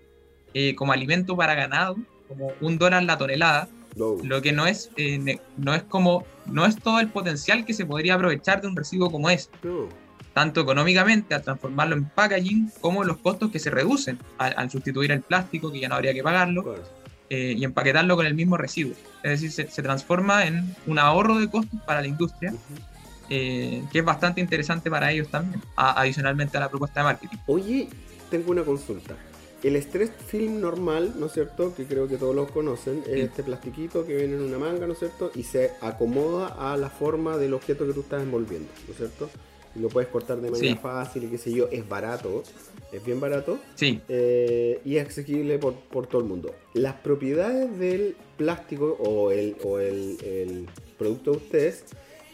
eh, 0.54 0.74
como 0.74 0.92
alimento 0.92 1.36
para 1.36 1.54
ganado, 1.54 1.96
como 2.28 2.52
un 2.60 2.78
dólar 2.78 3.02
la 3.02 3.18
tonelada, 3.18 3.68
No. 3.96 4.16
lo 4.22 4.40
que 4.40 4.52
no 4.52 4.66
es, 4.66 4.90
eh, 4.96 5.38
no 5.58 5.74
es 5.74 5.82
como, 5.82 6.24
no 6.46 6.64
es 6.64 6.76
todo 6.78 7.00
el 7.00 7.08
potencial 7.08 7.64
que 7.66 7.74
se 7.74 7.84
podría 7.86 8.14
aprovechar 8.14 8.60
de 8.62 8.68
un 8.68 8.76
residuo 8.76 9.10
como 9.10 9.28
No. 9.28 9.88
tanto 10.34 10.60
económicamente 10.62 11.34
al 11.34 11.42
transformarlo 11.42 11.94
en 11.96 12.04
packaging, 12.06 12.70
como 12.80 13.02
los 13.04 13.16
costos 13.18 13.50
que 13.50 13.58
se 13.58 13.68
reducen 13.70 14.18
al, 14.38 14.54
al 14.56 14.70
sustituir 14.70 15.10
el 15.12 15.20
plástico, 15.22 15.70
que 15.72 15.80
ya 15.80 15.88
no 15.88 15.96
habría 15.96 16.14
que 16.14 16.22
pagarlo, 16.22 16.62
Claro. 16.62 16.82
Eh, 17.34 17.54
y 17.56 17.64
empaquetarlo 17.64 18.14
con 18.16 18.26
el 18.26 18.34
mismo 18.34 18.56
residuo. 18.58 18.92
Es 19.22 19.30
decir, 19.40 19.50
se, 19.52 19.70
se 19.70 19.82
transforma 19.82 20.44
en 20.46 20.74
un 20.86 20.98
ahorro 20.98 21.38
de 21.38 21.48
costos 21.48 21.80
para 21.86 22.00
la 22.02 22.06
industria, 22.08 22.52
eh, 23.30 23.82
que 23.90 24.00
es 24.00 24.04
bastante 24.04 24.40
interesante 24.40 24.90
para 24.90 25.10
ellos 25.10 25.28
también, 25.28 25.60
a- 25.76 25.98
adicionalmente 26.00 26.56
a 26.58 26.60
la 26.60 26.68
propuesta 26.68 27.00
de 27.00 27.04
marketing. 27.04 27.38
Oye, 27.46 27.88
tengo 28.30 28.50
una 28.50 28.62
consulta. 28.64 29.14
El 29.62 29.76
stress 29.76 30.10
film 30.26 30.60
normal, 30.60 31.14
¿no 31.18 31.26
es 31.26 31.32
cierto? 31.32 31.72
Que 31.74 31.84
creo 31.86 32.08
que 32.08 32.16
todos 32.16 32.34
los 32.34 32.50
conocen, 32.50 32.98
es 33.06 33.14
Sí. 33.14 33.20
este 33.20 33.42
plastiquito 33.44 34.04
que 34.04 34.16
viene 34.16 34.34
en 34.34 34.42
una 34.42 34.58
manga, 34.58 34.86
¿no 34.86 34.92
es 34.92 34.98
cierto? 34.98 35.30
Y 35.36 35.44
se 35.44 35.70
acomoda 35.80 36.48
a 36.72 36.76
la 36.76 36.90
forma 36.90 37.36
del 37.38 37.54
objeto 37.54 37.86
que 37.86 37.92
tú 37.94 38.00
estás 38.00 38.22
envolviendo, 38.22 38.68
¿no 38.86 38.92
es 38.92 38.96
cierto? 38.98 39.30
Y 39.74 39.78
lo 39.80 39.88
puedes 39.88 40.08
cortar 40.10 40.40
de 40.40 40.50
manera 40.50 40.74
Sí. 40.74 40.78
fácil 40.82 41.24
y 41.24 41.26
qué 41.28 41.38
sé 41.38 41.52
yo, 41.52 41.68
es 41.70 41.88
barato, 41.88 42.42
es 42.92 43.02
bien 43.04 43.20
barato 43.20 43.58
Sí, 43.74 44.00
eh, 44.08 44.80
y 44.84 44.96
es 44.96 45.08
asequible 45.08 45.58
por, 45.58 45.74
por 45.74 46.06
todo 46.06 46.20
el 46.20 46.28
mundo. 46.28 46.54
Las 46.74 46.94
propiedades 46.96 47.78
del 47.78 48.14
plástico 48.36 48.96
o 49.00 49.30
el, 49.30 49.56
o 49.64 49.78
el, 49.78 50.18
el 50.22 50.66
producto 50.98 51.30
de 51.32 51.36
ustedes 51.38 51.84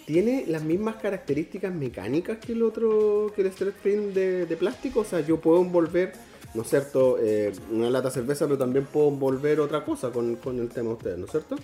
tiene 0.05 0.47
las 0.49 0.65
mismas 0.65 0.97
características 0.97 1.73
mecánicas 1.73 2.39
que 2.39 2.53
el 2.53 2.63
otro, 2.63 3.33
que 3.37 3.43
el 3.43 3.49
stress 3.49 3.75
film 3.83 4.13
de, 4.15 4.47
de 4.47 4.57
plástico. 4.57 5.01
O 5.01 5.05
sea, 5.05 5.21
yo 5.21 5.39
puedo 5.39 5.61
envolver, 5.61 6.15
¿no 6.55 6.63
es 6.63 6.69
cierto?, 6.71 7.19
Eh, 7.21 7.53
una 7.71 7.91
lata 7.91 8.09
de 8.09 8.15
cerveza, 8.15 8.47
pero 8.47 8.57
también 8.59 8.87
puedo 8.87 9.09
envolver 9.09 9.61
otra 9.61 9.85
cosa 9.85 10.11
con, 10.11 10.37
con 10.37 10.59
el 10.59 10.69
tema 10.71 10.89
de 10.89 10.95
ustedes, 10.95 11.19
¿no 11.19 11.27
es 11.27 11.31
cierto? 11.31 11.57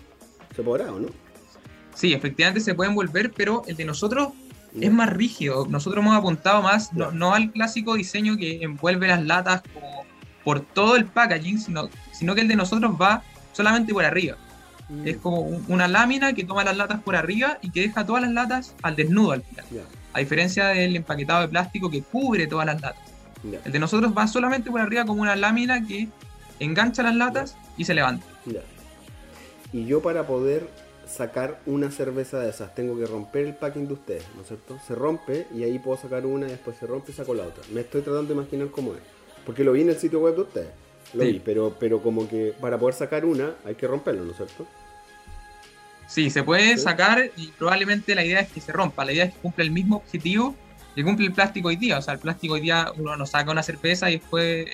¿Se 0.54 0.62
podrá 0.62 0.92
o 0.92 1.00
no? 1.00 1.08
sí, 1.94 2.12
efectivamente 2.12 2.60
se 2.60 2.74
pueden 2.74 2.94
volver, 2.94 3.32
pero 3.36 3.62
el 3.66 3.76
de 3.76 3.84
nosotros 3.84 4.28
es 4.80 4.92
más 4.92 5.10
rígido. 5.10 5.66
Nosotros 5.68 6.02
hemos 6.02 6.16
apuntado 6.16 6.62
más, 6.62 6.92
no, 6.92 7.34
al 7.34 7.50
clásico 7.52 7.94
diseño 7.94 8.36
que 8.36 8.62
envuelve 8.62 9.06
las 9.08 9.24
latas 9.24 9.62
como 9.72 10.04
por 10.42 10.60
todo 10.60 10.96
el 10.96 11.06
packaging, 11.06 11.58
sino, 11.60 11.88
sino 12.12 12.34
que 12.34 12.40
el 12.42 12.48
de 12.48 12.56
nosotros 12.56 12.92
va 13.00 13.22
solamente 13.52 13.92
por 13.92 14.04
arriba. 14.04 14.36
Mm, 14.88 15.08
Es 15.08 15.16
como 15.18 15.40
un- 15.40 15.64
una 15.68 15.88
lámina 15.88 16.32
que 16.34 16.44
toma 16.44 16.62
las 16.64 16.76
latas 16.76 17.00
por 17.02 17.16
arriba 17.16 17.58
y 17.62 17.70
que 17.70 17.80
deja 17.82 18.04
todas 18.04 18.22
las 18.22 18.32
latas 18.32 18.74
al 18.82 18.96
desnudo 18.96 19.32
al 19.32 19.42
final. 19.42 19.64
A 20.12 20.18
diferencia 20.18 20.66
del 20.66 20.94
empaquetado 20.96 21.40
de 21.42 21.48
plástico 21.48 21.90
que 21.90 22.02
cubre 22.02 22.46
todas 22.46 22.66
las 22.66 22.80
latas. 22.80 23.02
El 23.64 23.72
de 23.72 23.78
nosotros 23.78 24.12
va 24.16 24.26
solamente 24.26 24.70
por 24.70 24.80
arriba 24.80 25.04
como 25.04 25.22
una 25.22 25.36
lámina 25.36 25.86
que 25.86 26.08
engancha 26.60 27.02
las 27.02 27.14
latas 27.14 27.56
y 27.76 27.84
se 27.84 27.94
levanta. 27.94 28.24
Y 29.72 29.86
yo 29.86 30.00
para 30.02 30.26
poder 30.26 30.68
sacar 31.06 31.60
una 31.66 31.90
cerveza 31.90 32.38
de 32.40 32.50
esas 32.50 32.74
tengo 32.74 32.98
que 32.98 33.06
romper 33.06 33.46
el 33.46 33.54
packing 33.54 33.86
de 33.88 33.94
ustedes, 33.94 34.24
¿no 34.34 34.42
es 34.42 34.48
cierto? 34.48 34.78
Se 34.86 34.94
rompe 34.94 35.46
y 35.54 35.62
ahí 35.64 35.78
puedo 35.78 35.96
sacar 35.96 36.24
una 36.26 36.46
y 36.46 36.50
después 36.50 36.76
se 36.76 36.86
rompe 36.86 37.12
y 37.12 37.14
saco 37.14 37.34
la 37.34 37.44
otra. 37.44 37.62
Me 37.72 37.80
estoy 37.82 38.02
tratando 38.02 38.34
de 38.34 38.40
imaginar 38.40 38.68
cómo 38.70 38.94
es. 38.94 39.00
Porque 39.46 39.62
lo 39.64 39.72
vi 39.72 39.82
en 39.82 39.90
el 39.90 39.96
sitio 39.98 40.20
web 40.20 40.34
de 40.36 40.40
ustedes. 40.42 40.68
Lo 41.12 41.22
Sí. 41.24 41.32
vi, 41.32 41.40
pero, 41.40 41.76
pero 41.78 42.02
como 42.02 42.28
que 42.28 42.54
para 42.60 42.78
poder 42.78 42.94
sacar 42.94 43.24
una 43.24 43.54
hay 43.64 43.74
que 43.74 43.86
romperlo, 43.86 44.24
¿no 44.24 44.30
es 44.30 44.36
cierto? 44.36 44.66
Sí, 46.06 46.30
se 46.30 46.42
puede 46.42 46.76
Sí. 46.76 46.82
sacar 46.84 47.30
y 47.36 47.48
probablemente 47.48 48.14
la 48.14 48.24
idea 48.24 48.40
es 48.40 48.50
que 48.50 48.60
se 48.60 48.72
rompa. 48.72 49.04
La 49.04 49.12
idea 49.12 49.24
es 49.24 49.34
que 49.34 49.40
cumple 49.40 49.64
el 49.64 49.70
mismo 49.70 49.96
objetivo 49.96 50.54
que 50.94 51.02
cumple 51.02 51.26
el 51.26 51.32
plástico 51.32 51.68
hoy 51.68 51.76
día. 51.76 51.98
O 51.98 52.02
sea, 52.02 52.14
el 52.14 52.20
plástico 52.20 52.54
hoy 52.54 52.60
día 52.60 52.92
uno 52.96 53.16
no 53.16 53.26
saca 53.26 53.50
una 53.50 53.62
cerveza 53.64 54.10
y 54.10 54.18
después 54.18 54.66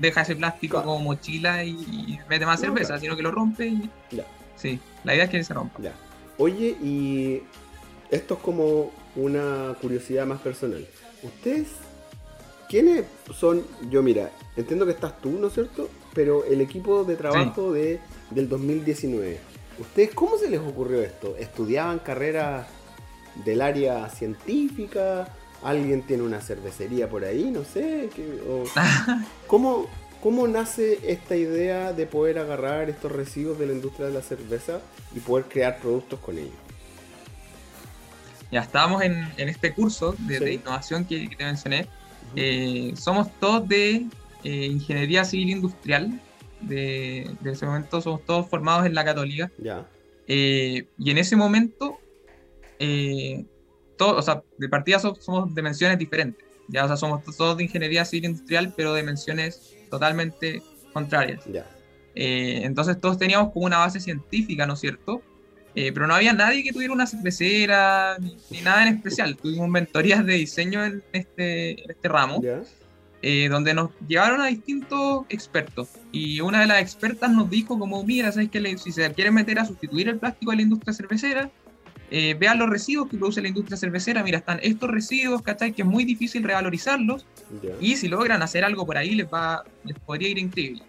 deja 0.00 0.22
ese 0.22 0.34
plástico 0.34 0.78
Claro. 0.78 0.86
como 0.88 1.04
mochila 1.04 1.62
y, 1.64 2.18
mete 2.28 2.44
más 2.46 2.58
No, 2.60 2.66
cerveza, 2.66 2.86
claro. 2.88 3.00
sino 3.02 3.16
que 3.16 3.22
lo 3.22 3.30
rompe 3.30 3.66
y 3.66 3.90
Ya, 4.10 4.24
sí, 4.60 4.78
la 5.04 5.14
idea 5.14 5.24
es 5.24 5.30
que 5.30 5.42
se 5.44 5.54
rompa. 5.54 5.80
ya. 5.82 5.92
Oye, 6.38 6.76
y 6.82 7.42
esto 8.10 8.34
es 8.34 8.40
como 8.40 8.92
una 9.16 9.74
curiosidad 9.80 10.26
más 10.26 10.40
personal. 10.40 10.86
¿Ustedes 11.22 11.68
quiénes 12.68 13.04
son? 13.34 13.62
Yo 13.90 14.02
mira, 14.02 14.30
entiendo 14.56 14.86
que 14.86 14.92
estás 14.92 15.20
tú, 15.20 15.30
¿no 15.32 15.48
es 15.48 15.54
cierto? 15.54 15.88
Pero 16.14 16.44
el 16.44 16.60
equipo 16.60 17.04
de 17.04 17.16
trabajo 17.16 17.72
de, 17.72 18.00
del 18.30 18.48
2019. 18.48 19.38
¿Ustedes 19.78 20.10
cómo 20.14 20.36
se 20.38 20.50
les 20.50 20.60
ocurrió 20.60 21.00
esto? 21.02 21.36
¿Estudiaban 21.38 21.98
carreras 22.00 22.66
del 23.44 23.62
área 23.62 24.08
científica? 24.08 25.28
¿Alguien 25.62 26.02
tiene 26.02 26.22
una 26.22 26.40
cervecería 26.40 27.08
por 27.08 27.24
ahí? 27.24 27.50
No 27.50 27.64
sé. 27.64 28.08
¿qué- 28.14 28.40
o- 28.48 28.64
¿Cómo, 29.46 29.86
¿Cómo 30.22 30.46
nace 30.46 30.98
esta 31.10 31.34
idea 31.36 31.92
de 31.92 32.06
poder 32.06 32.38
agarrar 32.38 32.90
estos 32.90 33.10
residuos 33.10 33.58
de 33.58 33.66
la 33.66 33.72
industria 33.72 34.06
de 34.08 34.12
la 34.14 34.22
cerveza 34.22 34.80
y 35.14 35.20
poder 35.20 35.46
crear 35.46 35.78
productos 35.78 36.18
con 36.20 36.36
ellos? 36.36 36.52
Ya 38.52 38.60
estábamos 38.60 39.02
en, 39.02 39.26
en 39.36 39.48
este 39.48 39.72
curso 39.72 40.14
de, 40.18 40.38
Sí. 40.38 40.44
de 40.44 40.52
innovación 40.54 41.04
que, 41.06 41.28
que 41.28 41.36
te 41.36 41.44
mencioné. 41.44 41.86
Eh, 42.36 42.92
somos 42.96 43.28
todos 43.38 43.66
de 43.66 44.06
eh, 44.44 44.66
ingeniería 44.66 45.24
civil 45.24 45.50
industrial. 45.50 46.20
De, 46.60 47.30
de 47.40 47.52
ese 47.52 47.64
momento 47.64 48.02
somos 48.02 48.22
todos 48.26 48.46
formados 48.48 48.84
en 48.84 48.94
la 48.94 49.04
católica. 49.04 49.50
Ya, 49.56 49.86
Eh, 50.26 50.86
y 50.98 51.10
en 51.10 51.18
ese 51.18 51.34
momento, 51.36 51.98
o 53.98 54.22
sea, 54.22 54.42
de 54.58 54.68
partida 54.68 54.98
so- 54.98 55.14
somos 55.18 55.54
dimensiones 55.54 55.98
diferentes. 55.98 56.44
Ya, 56.68 56.84
o 56.84 56.88
sea, 56.88 56.96
somos 56.96 57.24
to- 57.24 57.32
todos 57.32 57.56
de 57.56 57.64
ingeniería 57.64 58.04
civil 58.04 58.26
industrial, 58.26 58.74
pero 58.76 58.92
de 58.94 59.00
dimensiones 59.00 59.74
totalmente 59.90 60.62
contrarias. 60.92 61.44
Eh, 62.14 62.60
entonces 62.64 63.00
todos 63.00 63.18
teníamos 63.18 63.52
como 63.52 63.66
una 63.66 63.78
base 63.78 64.00
científica, 64.00 64.66
¿no 64.66 64.74
es 64.74 64.80
cierto? 64.80 65.22
Eh, 65.74 65.92
pero 65.92 66.06
no 66.08 66.14
había 66.14 66.32
nadie 66.32 66.64
que 66.64 66.72
tuviera 66.72 66.92
una 66.92 67.06
cervecera 67.06 68.16
ni, 68.18 68.36
ni 68.50 68.60
nada 68.60 68.86
en 68.88 68.96
especial. 68.96 69.36
Tuvimos 69.36 69.68
mentorías 69.68 70.24
de 70.26 70.34
diseño 70.34 70.84
en 70.84 71.02
este, 71.12 71.82
en 71.84 71.90
este 71.90 72.08
ramo, 72.08 72.42
Ya, 72.42 72.60
eh, 73.22 73.48
donde 73.48 73.74
nos 73.74 73.90
llevaron 74.08 74.40
a 74.40 74.46
distintos 74.46 75.26
expertos. 75.28 75.88
Y 76.10 76.40
una 76.40 76.60
de 76.62 76.66
las 76.66 76.80
expertas 76.82 77.30
nos 77.30 77.48
dijo 77.48 77.78
como, 77.78 78.02
mira, 78.02 78.32
¿sabes 78.32 78.48
qué? 78.50 78.58
Le- 78.60 78.78
Si 78.78 78.90
se 78.90 79.12
quieren 79.12 79.34
meter 79.34 79.60
a 79.60 79.64
sustituir 79.64 80.08
el 80.08 80.18
plástico 80.18 80.50
de 80.50 80.56
la 80.56 80.62
industria 80.62 80.92
cervecera, 80.92 81.50
eh, 82.10 82.34
vean 82.38 82.58
los 82.58 82.68
residuos 82.68 83.08
que 83.08 83.16
produce 83.16 83.40
la 83.40 83.48
industria 83.48 83.76
cervecera. 83.76 84.22
Mira, 84.22 84.38
están 84.38 84.58
estos 84.62 84.90
residuos, 84.90 85.42
¿cachai? 85.42 85.72
Que 85.72 85.82
es 85.82 85.88
muy 85.88 86.04
difícil 86.04 86.42
revalorizarlos. 86.42 87.24
Y 87.80 87.96
si 87.96 88.08
logran 88.08 88.42
hacer 88.42 88.64
algo 88.64 88.84
por 88.86 88.96
ahí, 88.98 89.14
les, 89.14 89.26
va, 89.26 89.64
les 89.84 89.98
podría 89.98 90.28
ir 90.28 90.38
increíble. 90.38 90.82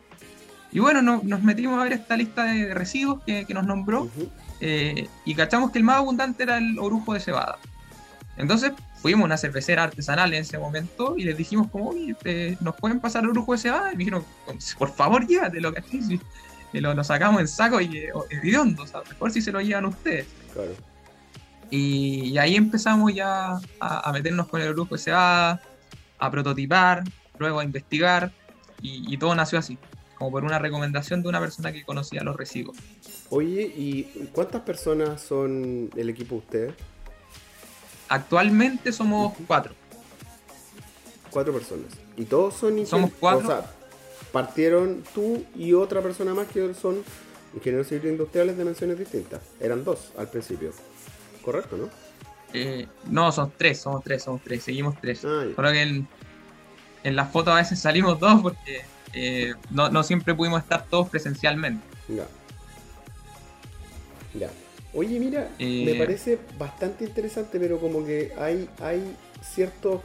Y 0.72 0.80
bueno, 0.80 1.02
no- 1.02 1.22
nos 1.24 1.44
metimos 1.44 1.80
a 1.80 1.84
ver 1.84 1.94
esta 1.94 2.16
lista 2.18 2.46
de, 2.46 2.68
de 2.68 2.74
residuos 2.74 3.22
que, 3.26 3.46
que 3.46 3.54
nos 3.54 3.66
nombró 3.66 4.10
eh, 4.62 5.08
y 5.26 5.36
cachamos 5.36 5.72
que 5.72 5.80
el 5.80 5.84
más 5.84 5.98
abundante 5.98 6.44
era 6.44 6.58
el 6.58 6.80
orujo 6.80 7.14
de 7.14 7.20
cebada. 7.20 7.58
Entonces 8.38 8.72
fuimos 9.02 9.24
a 9.24 9.26
una 9.26 9.38
cervecera 9.38 9.84
artesanal 9.84 10.34
en 10.34 10.42
ese 10.42 10.58
momento 10.58 11.16
y 11.18 11.24
les 11.26 11.36
dijimos 11.38 11.68
como, 11.70 11.90
oye, 11.90 12.16
eh, 12.24 12.56
¿nos 12.62 12.76
pueden 12.78 13.00
pasar 13.00 13.26
orujo 13.28 13.52
de 13.52 13.58
cebada? 13.58 13.90
Y 13.92 13.98
me 13.98 14.00
dijeron, 14.06 14.24
por 14.78 14.94
favor, 14.94 15.28
llévatelo, 15.28 15.74
¿cachai? 15.74 16.20
Y 16.74 16.80
lo, 16.80 16.94
lo 16.94 17.04
sacamos 17.04 17.42
en 17.42 17.48
saco 17.50 17.82
y 17.82 17.98
eh, 17.98 18.12
hediondo, 18.30 18.84
o 18.84 18.88
sea, 18.88 19.02
mejor 19.10 19.32
si 19.32 19.42
se 19.42 19.52
lo 19.52 19.60
llevan 19.60 19.86
ustedes. 19.86 20.26
Claro. 20.54 20.72
Y, 21.72 22.30
y 22.30 22.38
ahí 22.38 22.56
empezamos 22.56 23.14
ya 23.16 23.54
a, 23.80 24.10
a 24.10 24.12
meternos 24.12 24.48
con 24.48 24.62
el 24.62 24.76
de 24.76 24.98
cebada, 24.98 25.62
a 26.20 26.30
prototipar, 26.30 27.04
luego 27.40 27.60
a 27.62 27.64
investigar, 27.64 28.32
y, 28.82 29.12
y 29.12 29.18
todo 29.18 29.34
nació 29.34 29.58
así, 29.58 29.78
como 30.16 30.32
por 30.32 30.44
una 30.44 30.60
recomendación 30.60 31.24
de 31.24 31.30
una 31.30 31.40
persona 31.40 31.72
que 31.72 31.84
conocía 31.84 32.22
los 32.24 32.36
residuos. 32.36 32.78
Oye, 33.30 33.62
¿y 33.64 34.04
cuántas 34.34 34.62
personas 34.62 35.22
son 35.22 35.90
el 35.96 36.10
equipo 36.10 36.36
de 36.36 36.40
ustedes? 36.40 36.74
Actualmente 38.10 38.92
somos 38.92 39.34
cuatro. 39.48 39.74
Cuatro 41.30 41.54
personas. 41.54 41.88
¿Y 42.18 42.26
todos 42.26 42.56
son 42.56 42.78
ingenieros? 42.78 42.90
Somos 42.90 43.12
cuatro. 43.18 43.48
O 43.48 43.50
sea, 43.50 43.72
partieron 44.34 45.04
tú 45.14 45.46
y 45.56 45.72
otra 45.72 46.02
persona 46.02 46.34
más 46.34 46.48
que 46.48 46.74
son 46.74 47.02
ingenieros 47.56 47.88
civiles 47.88 48.12
industriales 48.12 48.58
de 48.58 48.66
menciones 48.66 49.00
distintas. 49.00 49.40
Eran 49.62 49.86
dos 49.86 50.12
al 50.18 50.28
principio. 50.28 50.74
Correcto, 51.44 51.78
¿no? 51.78 51.90
Eh, 52.54 52.88
no, 53.10 53.32
son 53.32 53.52
tres, 53.58 53.80
somos 53.80 54.04
tres, 54.04 54.24
somos 54.24 54.42
tres, 54.44 54.64
seguimos 54.64 54.96
tres. 55.02 55.24
Ah, 55.26 55.46
ya. 55.48 55.56
Solo 55.56 55.72
que 55.72 55.82
en, 55.82 56.08
en 57.04 57.16
las 57.16 57.32
fotos 57.32 57.54
a 57.54 57.58
veces 57.58 57.80
salimos 57.80 58.20
dos 58.20 58.42
porque 58.42 58.82
eh, 59.14 59.54
no, 59.70 59.90
no 59.90 60.04
siempre 60.04 60.34
pudimos 60.36 60.62
estar 60.62 60.86
todos 60.86 61.10
presencialmente. 61.10 61.84
Ya. 62.10 62.28
Ya. 64.38 64.50
Oye, 64.94 65.20
mira, 65.20 65.50
Eh, 65.60 65.84
me 65.86 65.96
parece 65.96 66.38
bastante 66.60 67.06
interesante, 67.06 67.60
pero 67.60 67.80
como 67.80 68.06
que 68.06 68.34
hay, 68.38 68.70
hay 68.82 69.02
ciertos 69.42 70.02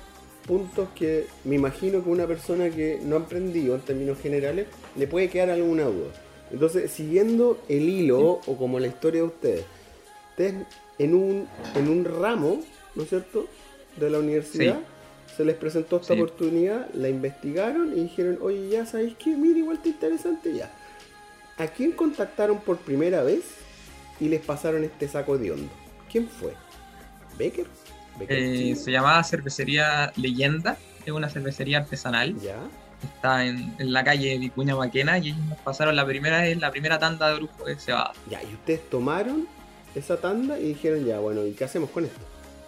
puntos 0.46 0.88
que 0.94 1.26
me 1.44 1.56
imagino 1.56 2.04
que 2.04 2.08
una 2.08 2.26
persona 2.28 2.70
que 2.70 3.00
no 3.02 3.16
ha 3.16 3.20
aprendido 3.20 3.74
en 3.74 3.80
términos 3.80 4.18
generales 4.20 4.68
le 4.94 5.08
puede 5.08 5.28
quedar 5.28 5.50
alguna 5.50 5.84
duda. 5.84 6.12
Entonces, 6.52 6.92
siguiendo 6.92 7.60
el 7.68 7.88
hilo 7.88 8.40
o 8.46 8.56
como 8.56 8.78
la 8.78 8.86
historia 8.86 9.22
de 9.22 9.26
ustedes, 9.26 9.64
ustedes 10.30 10.54
en 10.98 11.14
un, 11.14 11.48
en 11.74 11.88
un 11.88 12.04
ramo, 12.04 12.62
¿no 12.94 13.02
es 13.02 13.08
cierto?, 13.08 13.48
de 13.96 14.10
la 14.10 14.18
universidad, 14.18 14.78
se 15.36 15.44
les 15.44 15.56
presentó 15.56 15.96
esta 15.96 16.14
Sí. 16.14 16.20
oportunidad, 16.20 16.88
la 16.94 17.08
investigaron 17.08 17.92
y 17.96 18.02
dijeron, 18.02 18.38
oye, 18.42 18.68
ya 18.68 18.84
sabéis 18.86 19.14
que, 19.16 19.30
mira, 19.36 19.58
igual 19.58 19.76
está 19.76 19.88
interesante 19.88 20.54
ya. 20.54 20.70
¿A 21.58 21.66
quién 21.68 21.92
contactaron 21.92 22.58
por 22.60 22.76
primera 22.78 23.22
vez 23.22 23.42
y 24.20 24.28
les 24.28 24.40
pasaron 24.44 24.84
este 24.84 25.08
saco 25.08 25.38
de 25.38 25.52
hondo? 25.52 25.72
¿Quién 26.10 26.28
fue? 26.28 26.52
¿Becker? 27.38 27.66
¿Becker 28.18 28.38
Eh, 28.38 28.76
se 28.76 28.90
llamaba 28.90 29.22
Cervecería 29.24 30.12
Leyenda, 30.16 30.76
es 31.04 31.12
una 31.12 31.28
cervecería 31.30 31.78
artesanal. 31.78 32.38
Ya. 32.40 32.56
Está 33.14 33.44
en, 33.44 33.74
en 33.78 33.92
la 33.92 34.02
calle 34.04 34.38
Vicuña 34.38 34.74
Maquena 34.76 35.18
y 35.18 35.28
ellos 35.28 35.38
nos 35.48 35.58
pasaron 35.58 35.96
la 35.96 36.04
primera 36.06 36.40
vez, 36.42 36.58
la 36.58 36.70
primera 36.70 36.98
tanda 36.98 37.28
de 37.30 37.36
grupo 37.36 37.64
de 37.64 37.76
cebada. 37.76 38.12
Ya, 38.30 38.42
y 38.42 38.54
ustedes 38.54 38.88
tomaron 38.90 39.46
esa 39.96 40.18
tanda 40.18 40.58
y 40.58 40.68
dijeron, 40.68 41.04
ya, 41.04 41.18
bueno, 41.18 41.46
¿y 41.46 41.52
qué 41.52 41.64
hacemos 41.64 41.90
con 41.90 42.04
esto? 42.04 42.20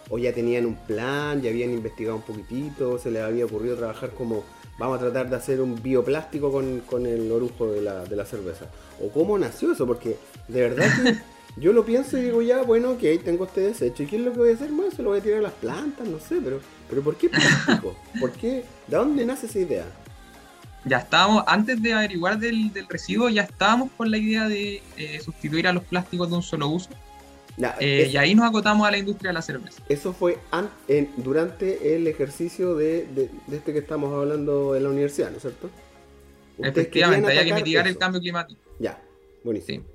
O 0.09 0.17
ya 0.17 0.33
tenían 0.33 0.65
un 0.65 0.75
plan, 0.75 1.41
ya 1.41 1.51
habían 1.51 1.71
investigado 1.71 2.17
un 2.17 2.23
poquitito, 2.23 2.97
se 2.97 3.11
les 3.11 3.21
había 3.21 3.45
ocurrido 3.45 3.77
trabajar 3.77 4.09
como, 4.11 4.43
vamos 4.79 4.97
a 4.97 5.01
tratar 5.01 5.29
de 5.29 5.35
hacer 5.35 5.61
un 5.61 5.81
bioplástico 5.81 6.51
con, 6.51 6.79
con 6.81 7.05
el 7.05 7.31
orujo 7.31 7.71
de 7.71 7.81
la, 7.81 8.03
de 8.05 8.15
la 8.15 8.25
cerveza. 8.25 8.65
¿O 8.99 9.09
cómo 9.09 9.37
nació 9.37 9.71
eso? 9.71 9.85
Porque 9.85 10.17
de 10.47 10.61
verdad 10.61 10.87
que 11.03 11.17
yo 11.61 11.71
lo 11.73 11.85
pienso 11.85 12.17
y 12.17 12.23
digo, 12.23 12.41
ya, 12.41 12.63
bueno, 12.63 12.91
ok, 12.91 13.03
tengo 13.23 13.45
este 13.45 13.61
desecho. 13.61 14.01
¿Y 14.01 14.07
qué 14.07 14.15
es 14.15 14.23
lo 14.23 14.33
que 14.33 14.39
voy 14.39 14.49
a 14.49 14.53
hacer? 14.55 14.71
Bueno, 14.71 14.91
se 14.91 15.03
lo 15.03 15.09
voy 15.09 15.19
a 15.19 15.21
tirar 15.21 15.39
a 15.39 15.43
las 15.43 15.53
plantas, 15.53 16.07
no 16.07 16.19
sé, 16.19 16.39
pero, 16.43 16.59
pero 16.89 17.03
¿por 17.03 17.15
qué 17.15 17.29
plástico? 17.29 17.95
¿Por 18.19 18.31
qué? 18.31 18.63
¿De 18.87 18.97
dónde 18.97 19.25
nace 19.25 19.45
esa 19.45 19.59
idea? 19.59 19.85
Ya 20.85 20.97
estábamos, 20.97 21.43
antes 21.45 21.79
de 21.81 21.93
averiguar 21.93 22.39
del, 22.39 22.73
del 22.73 22.87
residuo, 22.87 23.29
ya 23.29 23.43
estábamos 23.43 23.91
con 23.97 24.09
la 24.09 24.17
idea 24.17 24.47
de 24.47 24.81
eh, 24.97 25.19
sustituir 25.19 25.67
a 25.67 25.73
los 25.73 25.83
plásticos 25.83 26.29
de 26.29 26.37
un 26.37 26.41
solo 26.41 26.69
uso. 26.69 26.89
Eh, 27.79 28.03
es- 28.03 28.13
y 28.13 28.17
ahí 28.17 28.33
nos 28.35 28.47
acotamos 28.47 28.87
a 28.87 28.91
la 28.91 28.97
industria 28.97 29.29
de 29.29 29.33
la 29.33 29.41
cerveza. 29.41 29.83
Eso 29.89 30.13
fue 30.13 30.37
an- 30.51 30.69
en- 30.87 31.11
durante 31.17 31.95
el 31.95 32.07
ejercicio 32.07 32.75
de, 32.75 33.05
de- 33.07 33.29
de 33.47 33.57
este 33.57 33.73
que 33.73 33.79
estamos 33.79 34.13
hablando 34.13 34.75
en 34.75 34.83
la 34.83 34.89
universidad, 34.89 35.29
¿no 35.29 35.37
es 35.37 35.41
cierto? 35.41 35.69
Efectivamente, 36.61 37.27
había 37.29 37.45
que 37.45 37.53
mitigar 37.53 37.87
el 37.87 37.97
cambio 37.97 38.19
climático. 38.21 38.59
Ya, 38.79 39.01
buenísimo. 39.43 39.85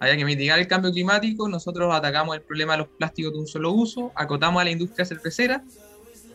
Había 0.00 0.16
que 0.16 0.24
mitigar 0.24 0.58
el 0.58 0.66
cambio 0.68 0.90
climático, 0.92 1.48
nosotros 1.48 1.92
atacamos 1.94 2.36
el 2.36 2.42
problema 2.42 2.72
de 2.74 2.78
los 2.80 2.88
plásticos 2.98 3.32
de 3.32 3.38
un 3.38 3.46
solo 3.46 3.72
uso, 3.72 4.12
acotamos 4.16 4.60
a 4.60 4.64
la 4.64 4.70
industria 4.70 5.04
cervecera, 5.06 5.64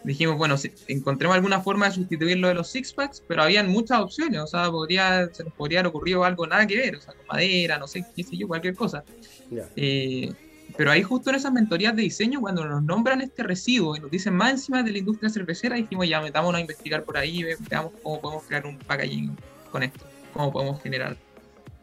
dijimos, 0.03 0.37
bueno, 0.37 0.57
si 0.57 0.71
encontremos 0.87 1.35
alguna 1.35 1.61
forma 1.61 1.87
de 1.87 1.91
sustituir 1.95 2.37
lo 2.39 2.47
de 2.47 2.53
los 2.55 2.71
six 2.71 2.93
packs, 2.93 3.21
pero 3.27 3.43
habían 3.43 3.69
muchas 3.69 3.99
opciones, 3.99 4.39
o 4.41 4.47
sea, 4.47 4.71
podría, 4.71 5.29
se 5.33 5.43
nos 5.43 5.53
podría 5.53 5.79
haber 5.79 5.89
ocurrido 5.89 6.23
algo 6.23 6.47
nada 6.47 6.65
que 6.65 6.77
ver, 6.77 6.95
o 6.95 7.01
sea, 7.01 7.13
con 7.13 7.25
madera, 7.27 7.77
no 7.77 7.87
sé, 7.87 8.05
qué 8.15 8.23
sé 8.23 8.37
yo, 8.37 8.47
cualquier 8.47 8.75
cosa. 8.75 9.03
Ya. 9.49 9.69
Eh, 9.75 10.31
pero 10.79 10.91
ahí 10.91 11.03
justo 11.03 11.29
en 11.29 11.35
esas 11.35 11.51
mentorías 11.51 11.93
de 11.93 12.03
diseño, 12.03 12.39
cuando 12.39 12.63
nos 12.63 12.81
nombran 12.81 13.19
este 13.19 13.43
residuo 13.43 13.97
y 13.97 13.99
nos 13.99 14.09
dicen 14.09 14.33
más 14.33 14.51
encima 14.51 14.81
de 14.81 14.93
la 14.93 14.97
industria 14.99 15.29
cervecera, 15.29 15.75
dijimos 15.75 16.07
ya 16.07 16.21
metámonos 16.21 16.57
a 16.57 16.61
investigar 16.61 17.03
por 17.03 17.17
ahí, 17.17 17.43
ve- 17.43 17.57
veamos 17.69 17.91
cómo 18.01 18.21
podemos 18.21 18.43
crear 18.45 18.65
un 18.65 18.77
packaging 18.77 19.35
con 19.73 19.83
esto, 19.83 20.05
cómo 20.33 20.53
podemos 20.53 20.81
generar 20.81 21.17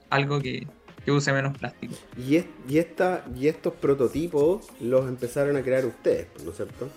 algo 0.08 0.40
que, 0.40 0.66
que 1.04 1.12
use 1.12 1.30
menos 1.30 1.58
plástico. 1.58 1.92
Y, 2.16 2.36
es- 2.36 2.46
y, 2.66 2.78
esta, 2.78 3.22
y 3.36 3.48
estos 3.48 3.74
prototipos 3.74 4.66
los 4.80 5.06
empezaron 5.06 5.58
a 5.58 5.62
crear 5.62 5.84
ustedes, 5.84 6.28
¿no 6.42 6.52
es 6.52 6.56
cierto? 6.56 6.88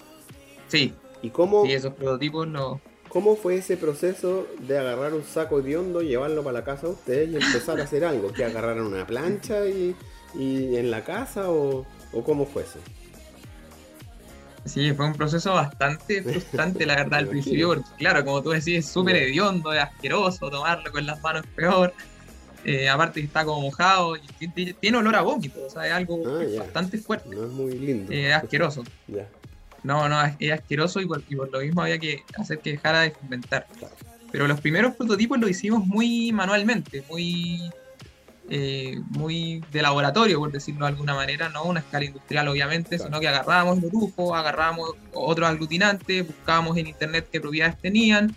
Sí, 0.69 0.93
¿Y 1.21 1.31
cómo, 1.31 1.65
y 1.65 1.73
esos 1.73 1.93
prototipos 1.95 2.47
los... 2.47 2.77
cómo 3.09 3.35
fue 3.35 3.57
ese 3.57 3.75
proceso 3.75 4.47
de 4.65 4.77
agarrar 4.77 5.13
un 5.13 5.25
saco 5.25 5.61
de 5.61 5.75
hondo, 5.75 6.01
llevarlo 6.01 6.45
para 6.45 6.59
la 6.59 6.63
casa 6.63 6.87
de 6.87 6.93
ustedes 6.93 7.29
y 7.29 7.35
empezar 7.35 7.77
a 7.77 7.83
hacer 7.83 8.05
algo? 8.05 8.31
¿Que 8.31 8.45
agarraron 8.45 8.87
una 8.87 9.05
plancha 9.05 9.67
y, 9.67 9.97
y 10.33 10.75
en 10.75 10.91
la 10.91 11.03
casa 11.03 11.49
o, 11.49 11.85
o 12.13 12.23
cómo 12.23 12.45
fue 12.45 12.63
eso? 12.63 12.79
Sí, 14.65 14.91
fue 14.93 15.05
un 15.07 15.13
proceso 15.13 15.53
bastante 15.53 16.21
frustrante, 16.21 16.85
la 16.85 16.95
verdad, 16.97 17.19
al 17.19 17.27
principio, 17.27 17.69
porque 17.69 17.89
claro, 17.97 18.23
como 18.23 18.43
tú 18.43 18.49
decís, 18.51 18.79
es 18.79 18.85
súper 18.87 19.15
hediondo, 19.15 19.73
es 19.73 19.81
asqueroso, 19.81 20.49
tomarlo 20.49 20.91
con 20.91 21.05
las 21.05 21.19
manos 21.21 21.43
peor. 21.55 21.93
Eh, 22.65 22.89
aparte 22.89 23.21
que 23.21 23.27
está 23.27 23.45
como 23.45 23.61
mojado 23.61 24.17
y 24.17 24.21
ti- 24.37 24.49
ti- 24.49 24.73
tiene 24.73 24.97
olor 24.97 25.15
a 25.15 25.21
vómito, 25.21 25.65
o 25.65 25.69
sea, 25.69 25.87
es 25.87 25.93
algo 25.93 26.21
Ah, 26.27 26.43
bastante 26.57 26.97
fuerte, 26.97 27.29
No 27.29 27.45
es 27.45 27.51
muy 27.53 27.71
lindo. 27.79 28.11
eh, 28.11 28.29
es 28.31 28.35
asqueroso. 28.35 28.83
Ya. 29.07 29.29
No, 29.81 30.09
no, 30.09 30.21
es, 30.25 30.35
es 30.39 30.51
asqueroso 30.51 30.99
y 30.99 31.05
por, 31.05 31.23
y 31.29 31.35
por 31.37 31.49
lo 31.49 31.61
mismo 31.61 31.81
había 31.81 31.97
que 31.97 32.21
hacer 32.37 32.59
que 32.59 32.71
dejara 32.71 33.01
de 33.01 33.11
fermentar. 33.11 33.65
Claro. 33.79 33.95
Pero 34.29 34.45
los 34.45 34.59
primeros 34.59 34.93
prototipos 34.95 35.39
los 35.39 35.49
hicimos 35.49 35.87
muy 35.87 36.33
manualmente, 36.33 37.01
muy, 37.09 37.71
eh, 38.49 38.99
muy 39.09 39.63
de 39.71 39.81
laboratorio, 39.81 40.39
por 40.39 40.51
decirlo 40.51 40.85
de 40.85 40.91
alguna 40.93 41.13
manera, 41.13 41.49
no 41.49 41.63
una 41.63 41.81
escala 41.81 42.05
industrial 42.05 42.47
obviamente, 42.47 42.97
Claro. 42.97 43.03
sino 43.05 43.19
que 43.19 43.27
agarrábamos 43.27 43.77
el 43.79 43.85
orujo, 43.85 44.35
agarrábamos 44.35 44.91
otros 45.13 45.47
aglutinantes, 45.47 46.25
buscábamos 46.25 46.75
en 46.77 46.87
internet 46.87 47.27
qué 47.31 47.39
propiedades 47.39 47.77
tenían, 47.79 48.35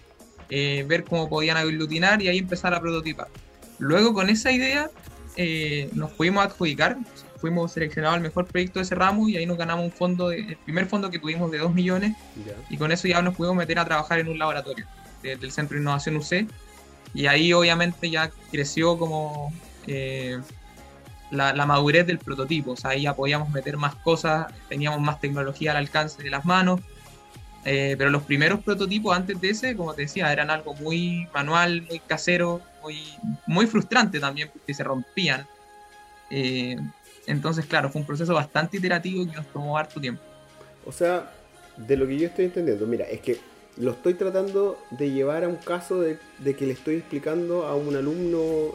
eh, 0.51 0.85
ver 0.87 1.05
cómo 1.05 1.29
podían 1.31 1.57
aglutinar 1.57 2.20
y 2.20 2.29
ahí 2.29 2.38
empezar 2.38 2.75
a 2.75 2.81
prototipar. 2.81 3.29
Luego 3.79 4.12
con 4.12 4.29
esa 4.29 4.53
idea 4.53 4.90
eh, 5.37 5.88
nos 5.94 6.11
pudimos 6.11 6.44
adjudicar, 6.44 6.98
fuimos 7.40 7.72
seleccionados 7.72 8.16
al 8.16 8.20
mejor 8.22 8.44
proyecto 8.46 8.79
de 8.81 8.85
ese 8.85 8.94
ramo 8.94 9.29
y 9.31 9.37
ahí 9.38 9.46
nos 9.46 9.57
ganamos 9.57 9.85
un 9.87 9.92
fondo, 9.92 10.29
de- 10.29 10.40
el 10.40 10.57
primer 10.59 10.87
fondo 10.87 11.11
que 11.11 11.18
tuvimos 11.18 11.51
de 11.51 11.57
2 11.59 11.72
millones 11.72 12.14
Ya. 12.46 12.53
y 12.68 12.77
con 12.77 12.92
eso 12.92 13.09
ya 13.09 13.22
nos 13.22 13.35
pudimos 13.35 13.57
meter 13.57 13.79
a 13.79 13.85
trabajar 13.87 14.18
en 14.18 14.29
un 14.29 14.38
laboratorio 14.38 14.87
de- 15.22 15.37
del 15.37 15.51
Centro 15.53 15.77
de 15.77 15.81
Innovación 15.81 16.16
UC 16.16 16.46
y 17.14 17.27
ahí 17.27 17.53
obviamente 17.55 18.11
ya 18.11 18.31
creció 18.51 18.98
como 18.98 19.53
eh, 19.86 20.40
la, 21.32 21.66
madurez 21.66 22.06
del 22.06 22.18
prototipo, 22.18 22.72
o 22.72 22.76
sea, 22.76 22.90
ahí 22.90 23.02
ya 23.02 23.16
podíamos 23.16 23.50
meter 23.50 23.76
más 23.76 23.94
cosas, 23.96 24.52
teníamos 24.68 25.00
más 25.00 25.20
tecnología 25.20 25.70
al 25.70 25.78
alcance 25.78 26.22
de 26.22 26.30
las 26.30 26.44
manos, 26.44 26.80
eh, 27.64 27.94
pero 27.96 28.10
los 28.10 28.22
primeros 28.22 28.60
prototipos 28.60 29.16
antes 29.16 29.40
de 29.40 29.50
ese, 29.50 29.76
como 29.76 29.94
te 29.94 30.02
decía, 30.02 30.32
eran 30.32 30.50
algo 30.50 30.74
muy 30.74 31.26
manual, 31.32 31.82
muy 31.82 32.00
casero, 32.00 32.60
muy, 32.82 32.98
muy 33.46 33.66
frustrante 33.66 34.20
también 34.20 34.50
porque 34.52 34.74
se 34.74 34.84
rompían. 34.84 35.46
Eh, 36.30 36.76
entonces, 37.26 37.66
claro, 37.66 37.88
fue 37.88 38.00
un 38.00 38.06
proceso 38.06 38.34
bastante 38.34 38.78
iterativo 38.78 39.24
que 39.26 39.36
nos 39.36 39.46
tomó 39.46 39.78
harto 39.78 40.00
tiempo. 40.00 40.22
O 40.84 40.92
sea, 40.92 41.32
de 41.76 41.96
lo 41.96 42.06
que 42.06 42.18
yo 42.18 42.26
estoy 42.26 42.46
entendiendo, 42.46 42.86
mira, 42.86 43.06
es 43.06 43.20
que 43.20 43.38
lo 43.76 43.92
estoy 43.92 44.14
tratando 44.14 44.78
de 44.90 45.10
llevar 45.10 45.44
a 45.44 45.48
un 45.48 45.56
caso 45.56 46.00
de, 46.00 46.18
que 46.42 46.66
le 46.66 46.72
estoy 46.72 46.96
explicando 46.96 47.66
a 47.66 47.76
un 47.76 47.94
alumno, 47.96 48.74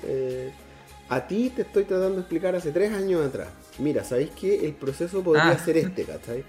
a 1.09 1.27
ti 1.27 1.51
te 1.55 1.61
estoy 1.63 1.83
tratando 1.85 2.15
de 2.15 2.21
explicar 2.21 2.55
hace 2.55 2.71
tres 2.71 2.91
años 2.91 3.25
atrás. 3.25 3.49
Mira, 3.79 4.03
¿sabéis 4.03 4.31
que 4.31 4.65
el 4.65 4.73
proceso 4.73 5.21
podría 5.23 5.49
Ah. 5.51 5.59
ser 5.63 5.77
este, 5.77 6.03
¿cachai? 6.03 6.43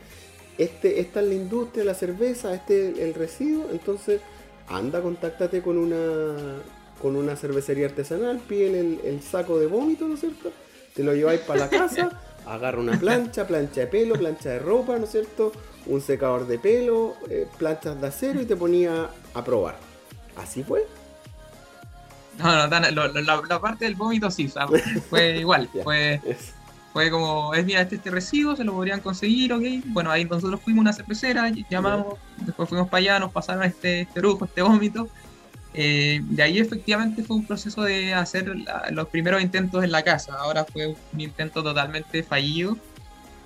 Este, 0.57 1.01
esta 1.01 1.21
es 1.21 1.27
la 1.29 1.35
industria, 1.35 1.85
la 1.85 1.95
cerveza, 1.95 2.53
este 2.55 2.91
es 2.91 2.99
el 2.99 3.15
residuo, 3.15 3.67
entonces 3.71 4.21
anda, 4.69 5.01
contáctate 5.01 5.63
con 5.63 5.79
una 5.79 6.57
con 7.01 7.15
una 7.15 7.37
cervecería 7.37 7.87
artesanal, 7.87 8.39
pídele 8.41 8.81
el, 8.81 9.01
el 9.05 9.23
saco 9.23 9.61
de 9.61 9.67
vómito, 9.69 10.09
¿no 10.09 10.15
es 10.15 10.21
cierto? 10.21 10.51
Te 10.97 11.05
lo 11.05 11.15
lleváis 11.15 11.41
para 11.43 11.61
la 11.61 11.69
casa, 11.71 12.21
agarra 12.45 12.81
una 12.81 12.99
plancha, 12.99 13.47
plancha 13.47 13.83
de 13.83 13.87
pelo, 13.87 14.17
plancha 14.17 14.51
de 14.51 14.59
ropa, 14.59 14.99
¿no 14.99 15.05
es 15.05 15.11
cierto? 15.13 15.53
Un 15.87 16.01
secador 16.01 16.49
de 16.49 16.59
pelo, 16.59 17.15
eh, 17.31 17.47
planchas 17.57 18.01
de 18.01 18.07
acero 18.09 18.41
y 18.43 18.47
te 18.47 18.57
ponía 18.57 19.09
a 19.33 19.45
probar. 19.45 19.77
¿Así 20.35 20.65
fue? 20.65 20.87
No, 22.45 22.69
no, 22.69 22.91
lo- 22.91 23.09
lo- 23.09 23.21
la, 23.23 23.43
la 23.49 23.61
parte 23.61 23.85
del 23.85 23.95
vómito 23.97 24.31
sí, 24.31 24.49
sea, 24.49 24.67
fue 25.11 25.39
igual, 25.41 25.69
fue, 25.83 26.21
fue 26.93 27.11
como, 27.11 27.53
es 27.55 27.65
mira, 27.65 27.81
este, 27.83 27.97
este 27.97 28.11
residuo, 28.11 28.55
se 28.57 28.65
lo 28.65 28.73
podrían 28.73 29.01
conseguir, 29.01 29.53
ok, 29.53 29.63
bueno, 29.87 30.11
ahí 30.11 30.25
nosotros 30.25 30.61
fuimos 30.63 30.81
a 30.81 30.83
una 30.83 30.93
cervecera, 30.93 31.51
llamamos, 31.69 32.15
después 32.39 32.69
fuimos 32.69 32.89
para 32.89 32.99
allá, 33.01 33.19
nos 33.19 33.33
pasaron 33.33 33.65
este, 33.65 34.03
este 34.03 34.21
brujo, 34.21 34.45
este 34.45 34.63
vómito, 34.63 35.09
Eh, 35.75 36.21
de 36.23 36.43
ahí 36.43 36.59
efectivamente 36.59 37.23
fue 37.23 37.37
un 37.37 37.47
proceso 37.47 37.83
de 37.83 38.15
hacer 38.15 38.49
la- 38.57 38.89
los 38.91 39.07
primeros 39.09 39.43
intentos 39.43 39.85
en 39.85 39.93
la 39.93 40.03
casa. 40.03 40.33
Ahora 40.39 40.65
fue 40.65 40.87
un 41.13 41.21
intento 41.21 41.63
totalmente 41.63 42.23
fallido 42.23 42.77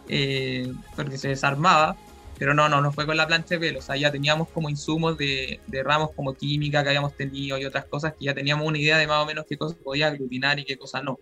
eh, 0.09 0.73
porque 0.95 1.19
se 1.19 1.29
desarmaba. 1.29 1.97
Pero 2.43 2.55
no, 2.55 2.69
no, 2.69 2.81
no 2.81 2.91
fue 2.91 3.07
con 3.07 3.17
la 3.17 3.25
plancha 3.25 3.55
de 3.55 3.61
pelo. 3.61 3.79
O 3.79 3.83
sea, 3.83 3.95
ya 3.97 4.11
teníamos 4.11 4.49
como 4.51 4.69
insumos 4.69 5.17
de, 5.17 5.61
de 5.65 5.83
ramos 5.85 6.11
como 6.13 6.35
química 6.35 6.83
que 6.83 6.89
habíamos 6.89 7.15
tenido 7.15 7.57
y 7.57 7.65
otras 7.65 7.85
cosas 7.87 8.15
que 8.19 8.25
ya 8.25 8.35
teníamos 8.35 8.67
una 8.67 8.79
idea 8.79 8.99
de 8.99 9.07
más 9.07 9.23
o 9.23 9.27
menos 9.27 9.45
qué 9.49 9.57
cosas 9.57 9.79
podía 9.81 10.09
aglutinar 10.09 10.59
y 10.59 10.65
qué 10.65 10.77
cosas 10.77 11.05
no. 11.05 11.21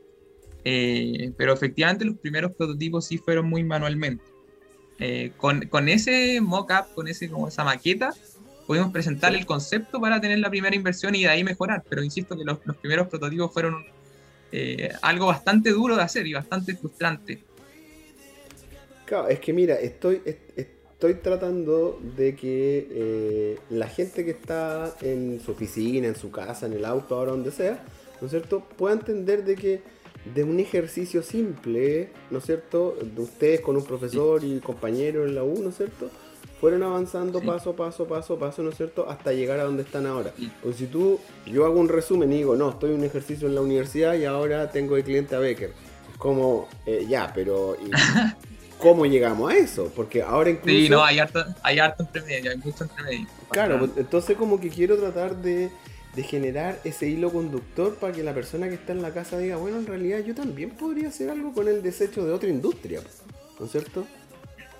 Eh, 0.65 1.31
pero 1.37 1.53
efectivamente 1.53 2.07
los 2.07 2.19
primeros 2.19 2.53
prototipos 2.57 3.05
sí 3.07 3.19
fueron 3.19 3.51
muy 3.51 3.63
manualmente. 3.65 4.25
Eh, 4.99 5.33
con, 5.37 5.61
con 5.69 5.91
ese 5.91 6.41
mock-up, 6.41 6.87
con 6.95 7.07
ese, 7.07 7.29
como 7.29 7.49
esa 7.49 7.65
maqueta, 7.65 8.09
pudimos 8.67 8.91
presentar 8.91 9.35
el 9.35 9.45
concepto 9.45 10.01
para 10.01 10.23
tener 10.23 10.39
la 10.39 10.49
primera 10.49 10.75
inversión 10.75 11.15
y 11.15 11.25
de 11.25 11.29
ahí 11.29 11.45
mejorar. 11.45 11.85
Pero 11.91 12.03
insisto 12.03 12.35
que 12.35 12.45
los, 12.45 12.61
primeros 12.81 13.09
prototipos 13.09 13.53
fueron 13.53 13.85
eh, 14.53 14.91
algo 15.03 15.27
bastante 15.27 15.69
duro 15.69 15.97
de 15.97 16.03
hacer 16.03 16.27
y 16.27 16.33
bastante 16.33 16.75
frustrante. 16.79 17.45
Claro, 19.05 19.29
es 19.29 19.39
que 19.39 19.53
mira, 19.53 19.75
estoy, 19.75 20.23
es- 20.25 20.71
estoy 21.01 21.15
tratando 21.15 21.99
de 22.15 22.37
que 22.37 22.87
eh, 22.91 23.59
la 23.71 23.89
gente 23.89 24.23
que 24.23 24.33
está 24.33 24.95
en 25.01 25.41
su 25.43 25.53
oficina, 25.53 26.07
en 26.07 26.15
su 26.15 26.31
casa, 26.31 26.67
en 26.67 26.75
el 26.75 26.85
auto, 26.85 27.15
ahora 27.15 27.31
donde 27.31 27.53
sea, 27.53 27.83
¿no 28.21 28.27
es 28.27 28.31
cierto?, 28.31 28.63
pueda 28.77 28.97
entender 28.97 29.43
de 29.47 29.57
que 29.57 29.81
de 30.35 30.45
un 30.45 30.61
ejercicio 30.61 31.23
simple, 31.23 32.11
¿no 32.31 32.37
es 32.37 32.45
cierto?, 32.45 32.99
de 33.03 33.23
ustedes 33.23 33.63
con 33.63 33.79
un 33.79 33.85
profesor 33.87 34.45
y 34.45 34.61
compañero 34.61 35.25
en 35.25 35.35
la 35.35 35.43
U, 35.43 35.63
¿no 35.63 35.71
es 35.71 35.79
cierto?, 35.79 36.11
fueron 36.61 36.83
avanzando 36.83 37.41
Sí. 37.41 37.47
paso, 37.47 37.75
paso, 37.75 38.05
paso, 38.07 38.39
paso, 38.39 38.63
¿no 38.63 38.69
es 38.69 38.77
cierto?, 38.77 39.09
hasta 39.09 39.33
llegar 39.33 39.59
a 39.59 39.65
donde 39.65 39.85
están 39.85 40.05
ahora. 40.05 40.35
Sí. 40.37 40.53
Pues 40.63 40.77
si 40.77 40.85
tú, 40.85 41.19
yo 41.47 41.65
hago 41.65 41.81
un 41.81 41.89
resumen 41.89 42.31
y 42.31 42.37
digo, 42.37 42.57
no, 42.57 42.69
estoy 42.69 42.91
en 42.91 42.99
un 42.99 43.05
ejercicio 43.05 43.49
en 43.49 43.55
la 43.55 43.63
universidad 43.63 44.17
y 44.17 44.27
ahora 44.27 44.71
tengo 44.71 44.97
de 44.97 45.03
cliente 45.03 45.35
a 45.35 45.39
Becker. 45.39 45.71
Es 46.13 46.19
como, 46.19 46.69
eh, 46.85 47.07
ya, 47.09 47.33
pero 47.35 47.75
¿y 47.83 47.91
¿cómo 48.81 49.07
llegamos 49.07 49.53
a 49.53 49.57
eso? 49.57 49.93
Porque 49.95 50.23
ahora 50.23 50.51
incluso... 50.51 50.79
Sí, 50.79 50.88
no, 50.88 51.05
hay 51.05 51.19
harto, 51.19 51.45
hay 51.62 51.79
harto 51.79 52.03
entre 52.03 52.23
medio, 52.23 52.51
hay 52.51 52.57
mucho 52.59 52.85
entre 52.85 53.03
medio. 53.05 53.27
Claro, 53.51 53.79
pues, 53.79 53.90
entonces 53.97 54.37
como 54.37 54.61
que 54.61 54.69
quiero 54.69 54.97
tratar 54.99 55.37
de, 55.37 55.71
de 56.16 56.23
generar 56.23 56.79
ese 56.85 57.09
hilo 57.09 57.31
conductor 57.31 57.97
para 57.97 58.12
que 58.12 58.23
la 58.23 58.35
persona 58.35 58.69
que 58.69 58.75
está 58.75 58.93
en 58.93 59.03
la 59.03 59.12
casa 59.12 59.38
diga, 59.38 59.57
bueno, 59.57 59.79
en 59.79 59.87
realidad 59.87 60.21
yo 60.21 60.35
también 60.35 60.71
podría 60.71 61.09
hacer 61.09 61.31
algo 61.31 61.53
con 61.53 61.69
el 61.69 61.83
desecho 61.83 62.25
de 62.25 62.33
otra 62.33 62.49
industria, 62.49 63.01
¿no 63.59 63.66
es 63.66 63.73
cierto? 63.73 64.07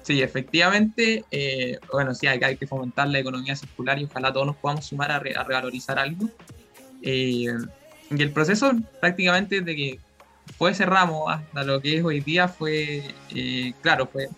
Sí, 0.02 0.22
efectivamente, 0.22 1.24
eh, 1.30 1.78
bueno, 1.92 2.14
sí, 2.14 2.26
hay, 2.26 2.40
hay 2.42 2.56
que 2.56 2.66
fomentar 2.66 3.06
la 3.08 3.18
economía 3.18 3.54
circular 3.54 3.98
y 3.98 4.04
ojalá 4.04 4.32
todos 4.32 4.46
nos 4.46 4.56
podamos 4.56 4.86
sumar 4.86 5.12
a, 5.12 5.18
re- 5.18 5.36
a 5.36 5.44
revalorizar 5.44 5.98
algo. 5.98 6.28
Eh, 7.02 7.46
y 8.10 8.22
el 8.22 8.32
proceso 8.32 8.72
prácticamente 8.98 9.60
desde 9.60 9.76
que 9.76 9.98
fue 10.58 10.70
ese 10.72 10.86
ramo 10.86 11.28
hasta 11.30 11.62
lo 11.64 11.80
que 11.80 11.96
es 11.98 12.04
hoy 12.04 12.20
día 12.20 12.48
fue, 12.48 13.02
eh, 13.34 13.72
claro, 13.82 14.06
fue 14.06 14.28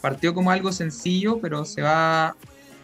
partió 0.00 0.32
como 0.34 0.50
algo 0.50 0.72
sencillo, 0.72 1.38
pero 1.40 1.64
se 1.64 1.82
va 1.82 2.36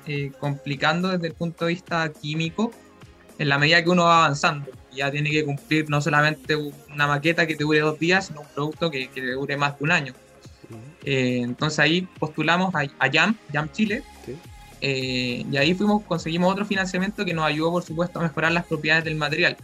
eh, 0.06 0.32
complicando 0.40 1.08
desde 1.08 1.28
el 1.28 1.32
punto 1.34 1.64
de 1.66 1.74
vista 1.74 2.10
químico 2.12 2.72
en 3.38 3.48
la 3.48 3.58
medida 3.58 3.82
que 3.82 3.90
uno 3.90 4.04
va 4.04 4.24
avanzando. 4.24 4.70
Ya 4.92 5.10
tiene 5.10 5.30
que 5.30 5.44
cumplir 5.44 5.88
no 5.90 6.00
solamente 6.00 6.54
una 6.56 7.06
maqueta 7.06 7.46
que 7.46 7.56
te 7.56 7.64
dure 7.64 7.80
dos 7.80 7.98
días, 7.98 8.26
sino 8.26 8.42
un 8.42 8.46
producto 8.48 8.90
que, 8.90 9.08
que 9.08 9.20
te 9.20 9.32
dure 9.32 9.56
más 9.56 9.78
de 9.78 9.84
un 9.84 9.92
año. 9.92 10.14
Eh, 11.04 11.40
entonces 11.42 11.78
ahí 11.78 12.02
postulamos 12.18 12.74
a, 12.74 12.80
a 12.98 13.10
JAM, 13.10 13.37
JAM 13.52 13.70
Chile, 13.72 14.02
Sí. 14.24 14.37
eh, 14.80 15.44
y 15.50 15.56
ahí 15.56 15.74
fuimos, 15.74 16.02
conseguimos 16.04 16.50
otro 16.50 16.64
financiamiento 16.64 17.24
que 17.24 17.34
nos 17.34 17.44
ayudó, 17.44 17.72
por 17.72 17.82
supuesto, 17.82 18.18
a 18.18 18.22
mejorar 18.22 18.52
las 18.52 18.64
propiedades 18.66 19.04
del 19.04 19.16
material. 19.16 19.56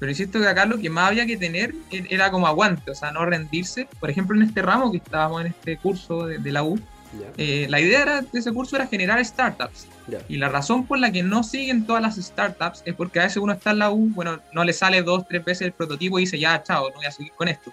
Pero 0.00 0.10
insisto 0.10 0.40
que 0.40 0.48
acá 0.48 0.64
lo 0.66 0.78
que 0.78 0.90
más 0.90 1.08
había 1.08 1.26
que 1.26 1.36
tener 1.36 1.72
e- 1.92 2.06
era 2.10 2.30
como 2.32 2.46
aguante, 2.48 2.90
o 2.90 2.94
sea, 2.94 3.12
no 3.12 3.24
rendirse. 3.24 3.86
Por 4.00 4.10
ejemplo, 4.10 4.34
en 4.36 4.42
este 4.42 4.62
ramo 4.62 4.90
que 4.90 4.96
estábamos 4.96 5.42
en 5.42 5.46
este 5.48 5.76
curso 5.76 6.26
de, 6.26 6.38
de 6.38 6.50
la 6.52 6.64
U, 6.64 6.78
Ya, 7.12 7.26
eh, 7.38 7.66
la 7.68 7.80
idea 7.80 8.02
era- 8.02 8.20
de 8.22 8.38
ese 8.38 8.52
curso 8.52 8.76
era 8.76 8.86
generar 8.86 9.24
startups. 9.24 9.86
ya. 10.08 10.18
Y 10.28 10.36
la 10.38 10.48
razón 10.48 10.86
por 10.86 10.98
la 10.98 11.12
que 11.12 11.22
no 11.22 11.42
siguen 11.44 11.84
todas 11.86 12.00
las 12.02 12.16
startups 12.16 12.82
es 12.86 12.94
porque 12.94 13.20
a 13.20 13.24
veces 13.24 13.36
uno 13.38 13.52
está 13.52 13.70
en 13.72 13.78
la 13.80 13.90
U, 13.90 14.08
bueno, 14.14 14.40
no 14.52 14.64
le 14.64 14.72
sale 14.72 15.02
dos, 15.02 15.26
tres 15.28 15.44
veces 15.44 15.62
el 15.66 15.72
prototipo 15.72 16.18
y 16.18 16.22
dice, 16.22 16.38
ya, 16.38 16.62
chao, 16.62 16.88
no 16.90 16.96
voy 16.96 17.06
a 17.06 17.10
seguir 17.12 17.32
con 17.32 17.48
esto. 17.48 17.72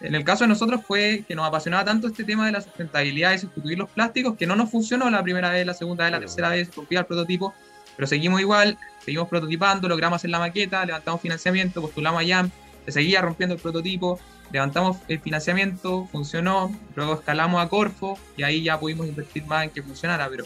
En 0.00 0.14
el 0.14 0.22
caso 0.24 0.44
de 0.44 0.48
nosotros 0.48 0.80
fue 0.86 1.24
que 1.26 1.34
nos 1.34 1.44
apasionaba 1.46 1.84
tanto 1.84 2.06
este 2.06 2.22
tema 2.22 2.46
de 2.46 2.52
la 2.52 2.60
sustentabilidad 2.60 3.32
y 3.34 3.38
sustituir 3.40 3.76
los 3.76 3.90
plásticos 3.90 4.36
que 4.36 4.46
no 4.46 4.54
nos 4.54 4.70
funcionó 4.70 5.10
la 5.10 5.22
primera 5.24 5.50
vez, 5.50 5.66
la 5.66 5.74
segunda 5.74 6.04
vez, 6.04 6.12
la 6.12 6.20
tercera 6.20 6.48
vez, 6.50 6.72
rompía 6.74 7.00
el 7.00 7.06
prototipo, 7.06 7.52
pero 7.98 8.06
seguimos 8.06 8.40
igual, 8.40 8.78
seguimos 9.04 9.28
prototipando, 9.28 9.88
logramos 9.88 10.18
hacer 10.18 10.30
la 10.30 10.38
maqueta, 10.38 10.86
levantamos 10.86 11.20
financiamiento, 11.20 11.82
postulamos 11.82 12.20
a 12.20 12.22
YAM, 12.22 12.48
se 12.84 12.92
seguía 12.92 13.20
rompiendo 13.20 13.56
el 13.56 13.60
prototipo, 13.60 14.20
levantamos 14.52 14.98
el 15.08 15.18
financiamiento, 15.18 16.06
funcionó, 16.06 16.72
luego 16.94 17.14
escalamos 17.14 17.60
a 17.60 17.68
Corfo 17.68 18.16
y 18.36 18.44
ahí 18.44 18.62
ya 18.62 18.78
pudimos 18.78 19.08
invertir 19.08 19.44
más 19.46 19.64
en 19.64 19.70
que 19.70 19.82
funcionara, 19.82 20.28
pero, 20.30 20.44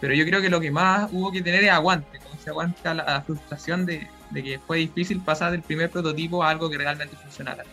pero 0.00 0.14
yo 0.14 0.24
creo 0.24 0.40
que 0.40 0.48
lo 0.48 0.60
que 0.60 0.70
más 0.70 1.10
hubo 1.12 1.30
que 1.30 1.42
tener 1.42 1.62
es 1.62 1.70
aguante, 1.70 2.20
como 2.20 2.40
se 2.40 2.48
aguanta 2.48 2.94
la, 2.94 3.20
frustración 3.20 3.84
de, 3.84 4.08
de 4.30 4.42
que 4.42 4.58
fue 4.58 4.78
difícil 4.78 5.20
pasar 5.20 5.52
del 5.52 5.60
primer 5.60 5.90
prototipo 5.90 6.42
a 6.42 6.48
algo 6.48 6.70
que 6.70 6.78
realmente 6.78 7.16
funcionara. 7.16 7.64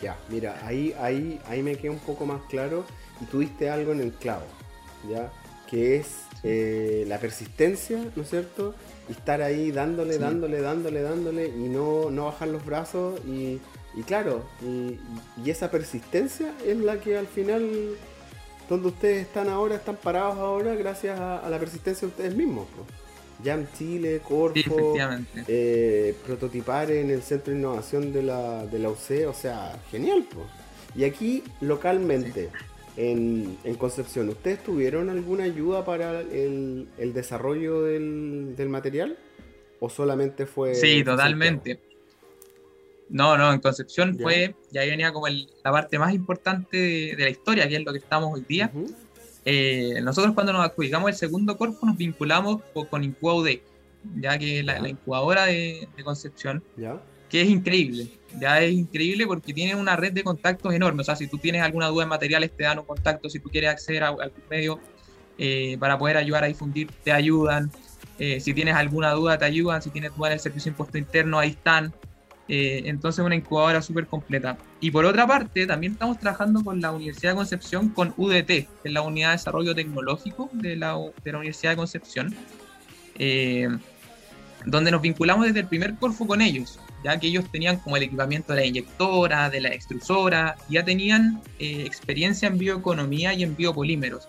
Ya, 0.00 0.16
mira, 0.30 0.58
ahí, 0.64 0.94
ahí, 0.98 1.38
ahí 1.46 1.62
me 1.62 1.76
queda 1.76 1.92
un 1.92 1.98
poco 1.98 2.24
más 2.24 2.40
claro 2.48 2.86
y 3.20 3.26
tuviste 3.26 3.68
algo 3.68 3.92
en 3.92 4.00
el 4.00 4.12
clavo, 4.14 4.46
¿ya? 5.06 5.30
Que 5.68 5.96
es 5.96 6.24
eh, 6.44 7.04
la 7.08 7.18
persistencia, 7.18 8.04
¿no 8.14 8.22
es 8.22 8.30
cierto? 8.30 8.74
Y 9.08 9.12
estar 9.12 9.42
ahí 9.42 9.70
dándole, 9.72 10.14
Sí. 10.14 10.18
dándole, 10.20 10.60
dándole, 10.60 11.02
dándole 11.02 11.48
y 11.48 11.68
no, 11.68 12.10
no 12.10 12.26
bajar 12.26 12.48
los 12.48 12.64
brazos 12.64 13.18
y, 13.26 13.58
y 13.96 14.02
claro, 14.06 14.44
y, 14.62 14.98
y 15.44 15.50
esa 15.50 15.70
persistencia 15.70 16.52
es 16.66 16.76
la 16.76 16.98
que 17.00 17.16
al 17.18 17.26
final, 17.26 17.96
donde 18.68 18.88
ustedes 18.88 19.22
están 19.26 19.48
ahora, 19.48 19.74
están 19.76 19.96
parados 19.96 20.36
ahora 20.38 20.74
gracias 20.74 21.18
a, 21.18 21.38
a 21.38 21.50
la 21.50 21.58
persistencia 21.58 22.06
de 22.06 22.12
ustedes 22.12 22.34
mismos. 22.36 22.66
¿no? 22.76 23.04
Jam 23.44 23.66
Chile, 23.76 24.20
Corfo, 24.26 24.94
Sí, 24.94 25.42
eh, 25.48 26.14
prototipar 26.24 26.90
en 26.90 27.10
el 27.10 27.22
Centro 27.22 27.52
de 27.52 27.58
Innovación 27.58 28.12
de 28.12 28.22
la, 28.22 28.64
de 28.66 28.78
la 28.78 28.88
UC, 28.90 29.26
o 29.28 29.34
sea, 29.34 29.76
genial. 29.90 30.24
Y 30.96 31.04
aquí, 31.04 31.42
localmente, 31.60 32.48
en, 32.96 33.58
en 33.64 33.74
Concepción, 33.74 34.28
¿ustedes 34.28 34.62
tuvieron 34.62 35.10
alguna 35.10 35.44
ayuda 35.44 35.84
para 35.84 36.20
el, 36.20 36.88
el 36.98 37.12
desarrollo 37.12 37.82
del, 37.82 38.54
del 38.56 38.68
material? 38.68 39.18
¿O 39.80 39.88
solamente 39.90 40.46
fue... 40.46 40.74
Sí, 40.74 41.02
totalmente. 41.04 41.80
No, 43.08 43.36
no, 43.36 43.52
en 43.52 43.60
Concepción 43.60 44.16
Ya. 44.16 44.22
fue, 44.22 44.54
y 44.72 44.78
ahí 44.78 44.90
venía 44.90 45.12
como 45.12 45.26
el- 45.26 45.48
la 45.62 45.70
parte 45.72 45.98
más 45.98 46.14
importante 46.14 46.76
de, 46.76 47.16
de 47.16 47.24
la 47.24 47.30
historia, 47.30 47.68
que 47.68 47.76
es 47.76 47.84
lo 47.84 47.92
que 47.92 47.98
estamos 47.98 48.32
hoy 48.32 48.44
día. 48.48 48.72
Eh, 49.44 50.00
nosotros 50.02 50.32
cuando 50.34 50.52
nos 50.54 50.64
adjudicamos 50.64 51.10
el 51.10 51.16
segundo 51.16 51.56
corpo 51.58 51.84
nos 51.84 51.98
vinculamos 51.98 52.62
co- 52.72 52.88
con 52.88 53.04
IncubaUD, 53.04 53.48
ya 54.20 54.38
que 54.38 54.62
la, 54.62 54.76
Ya. 54.76 54.82
la 54.82 54.88
incubadora 54.88 55.44
de, 55.46 55.86
de 55.96 56.04
Concepción, 56.04 56.62
¿Ya? 56.76 56.98
Que 57.34 57.42
es 57.42 57.48
increíble, 57.48 58.06
ya 58.38 58.60
es 58.60 58.72
increíble 58.72 59.26
porque 59.26 59.52
tiene 59.52 59.74
una 59.74 59.96
red 59.96 60.12
de 60.12 60.22
contactos 60.22 60.72
enorme, 60.72 61.00
o 61.00 61.04
sea, 61.04 61.16
si 61.16 61.26
tú 61.26 61.36
tienes 61.36 61.62
alguna 61.62 61.88
duda 61.88 62.04
en 62.04 62.08
materiales 62.08 62.52
te 62.56 62.62
dan 62.62 62.78
un 62.78 62.84
contacto, 62.84 63.28
si 63.28 63.40
tú 63.40 63.48
quieres 63.48 63.70
acceder 63.70 64.04
a 64.04 64.10
algún 64.10 64.44
medio 64.48 64.78
eh, 65.36 65.76
para 65.80 65.98
poder 65.98 66.16
ayudar 66.16 66.44
a 66.44 66.46
difundir, 66.46 66.88
te 67.02 67.10
ayudan, 67.10 67.72
Eh, 68.20 68.38
si 68.38 68.54
tienes 68.54 68.76
alguna 68.76 69.10
duda 69.10 69.36
te 69.36 69.46
ayudan, 69.46 69.82
si 69.82 69.90
tienes 69.90 70.14
duda 70.16 70.28
en 70.28 70.34
el 70.34 70.38
servicio 70.38 70.70
de 70.70 70.74
impuesto 70.74 70.96
interno, 70.96 71.40
ahí 71.40 71.50
están, 71.50 71.92
Eh, 72.46 72.82
entonces 72.84 73.24
una 73.24 73.34
incubadora 73.34 73.82
súper 73.82 74.06
completa. 74.06 74.56
Y 74.78 74.92
por 74.92 75.04
otra 75.04 75.26
parte, 75.26 75.66
también 75.66 75.94
estamos 75.94 76.20
trabajando 76.20 76.62
con 76.62 76.80
la 76.80 76.92
Universidad 76.92 77.32
de 77.32 77.36
Concepción, 77.36 77.88
con 77.88 78.14
UDT, 78.16 78.46
que 78.46 78.68
es 78.84 78.92
la 78.92 79.02
Unidad 79.02 79.30
de 79.30 79.38
Desarrollo 79.38 79.74
Tecnológico 79.74 80.50
de 80.52 80.76
la, 80.76 80.90
de 81.24 81.32
la 81.32 81.38
Universidad 81.38 81.72
de 81.72 81.76
Concepción, 81.78 82.26
donde 84.66 84.90
nos 84.92 85.02
vinculamos 85.02 85.46
desde 85.46 85.60
el 85.60 85.66
primer 85.66 85.96
Corfo 85.96 86.26
con 86.28 86.40
ellos, 86.40 86.78
ya 87.04 87.20
que 87.20 87.26
ellos 87.28 87.44
tenían 87.52 87.76
como 87.78 87.96
el 87.96 88.02
equipamiento 88.04 88.52
de 88.54 88.60
la 88.60 88.66
inyectora, 88.66 89.50
de 89.50 89.60
la 89.60 89.68
extrusora, 89.68 90.56
ya 90.68 90.84
tenían 90.84 91.42
eh, 91.58 91.82
experiencia 91.84 92.48
en 92.48 92.58
bioeconomía 92.58 93.34
y 93.34 93.42
en 93.42 93.54
biopolímeros. 93.54 94.26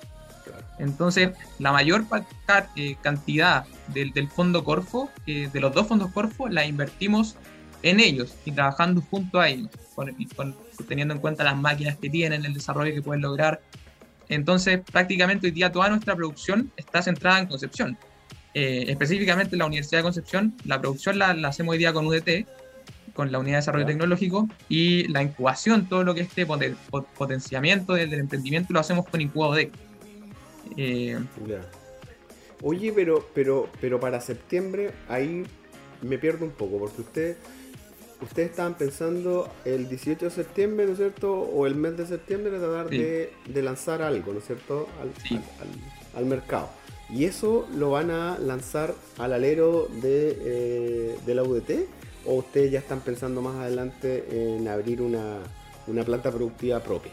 Entonces, 0.78 1.30
la 1.58 1.72
mayor 1.72 2.06
eh, 2.76 2.96
cantidad 3.02 3.66
del, 3.88 4.12
del 4.12 4.28
fondo 4.30 4.64
Corfo, 4.64 5.10
eh, 5.26 5.50
de 5.52 5.60
los 5.62 5.74
dos 5.74 5.88
fondos 5.88 6.12
Corfo, 6.12 6.50
la 6.50 6.66
invertimos 6.66 7.38
en 7.82 8.00
ellos 8.00 8.36
y 8.46 8.52
trabajando 8.52 9.02
junto 9.02 9.40
a 9.40 9.48
ellos, 9.48 9.70
con- 9.96 10.56
teniendo 10.88 11.14
en 11.14 11.22
cuenta 11.22 11.44
las 11.46 11.56
máquinas 11.56 11.98
que 11.98 12.10
tienen, 12.10 12.44
el 12.46 12.54
desarrollo 12.54 12.94
que 12.94 13.02
pueden 13.02 13.22
lograr. 13.22 13.62
Entonces, 14.28 14.82
prácticamente 14.92 15.48
hoy 15.48 15.52
día 15.52 15.72
toda 15.72 15.88
nuestra 15.90 16.16
producción 16.16 16.72
está 16.76 17.02
centrada 17.02 17.40
en 17.40 17.46
Concepción. 17.48 17.98
Eh, 18.54 18.86
específicamente 18.88 19.56
en 19.56 19.60
la 19.60 19.66
Universidad 19.66 20.00
de 20.00 20.04
Concepción, 20.04 20.56
la 20.66 20.80
producción 20.82 21.20
la, 21.20 21.34
la 21.34 21.50
hacemos 21.50 21.74
hoy 21.74 21.78
día 21.78 21.94
con 21.94 22.06
UDT, 22.08 22.46
con 23.16 23.32
la 23.32 23.40
Unidad 23.40 23.56
de 23.56 23.62
Desarrollo. 23.62 23.86
Tecnológico, 23.88 24.48
y 24.70 25.08
la 25.08 25.24
incubación, 25.24 25.88
todo 25.90 26.04
lo 26.04 26.14
que 26.14 26.22
es 26.22 26.28
este 26.28 26.46
poten- 26.46 26.76
pot- 26.92 27.08
potenciamiento 27.18 27.94
del, 27.94 28.10
del 28.12 28.20
emprendimiento, 28.20 28.72
lo 28.74 28.80
hacemos 28.82 29.08
con 29.08 29.22
IncubaOD. 29.22 29.70
Eh. 30.78 31.18
Oye, 32.62 32.92
pero, 32.94 33.28
pero, 33.34 33.70
pero 33.82 34.00
para 34.00 34.20
septiembre 34.22 34.92
ahí 35.10 35.44
me 36.02 36.18
pierdo 36.18 36.46
un 36.46 36.52
poco, 36.52 36.78
porque 36.80 37.02
usted, 37.02 37.38
ustedes 38.22 38.50
estaban 38.52 38.76
pensando 38.76 39.52
el 39.66 39.88
18 39.88 40.26
de 40.26 40.32
septiembre, 40.32 40.86
¿no 40.86 40.92
es 40.94 40.98
cierto? 40.98 41.34
O 41.34 41.68
el 41.68 41.76
mes 41.76 41.98
de 41.98 42.06
septiembre 42.08 42.58
tratar 42.58 42.90
Sí. 42.90 42.98
de, 42.98 43.34
de 43.48 43.62
lanzar 43.62 44.02
algo, 44.02 44.34
¿no 44.34 44.40
es 44.40 44.46
cierto? 44.46 44.88
Al, 45.02 45.12
Sí. 45.24 45.36
al- 45.36 45.42
al- 45.68 46.18
al 46.18 46.26
mercado. 46.26 46.70
¿Y 47.10 47.26
eso 47.26 47.68
lo 47.76 47.92
van 47.92 48.10
a 48.10 48.40
lanzar 48.40 48.96
al 49.20 49.34
alero 49.34 49.88
de, 50.02 50.38
eh, 50.42 51.16
de 51.26 51.36
la 51.36 51.44
UDT? 51.44 51.88
¿O 52.26 52.36
ustedes 52.36 52.72
ya 52.72 52.80
están 52.80 53.02
pensando 53.02 53.42
más 53.42 53.56
adelante 53.58 54.56
en 54.56 54.68
abrir 54.68 55.02
una, 55.02 55.38
una 55.88 56.04
planta 56.04 56.32
productiva 56.32 56.80
propia? 56.82 57.12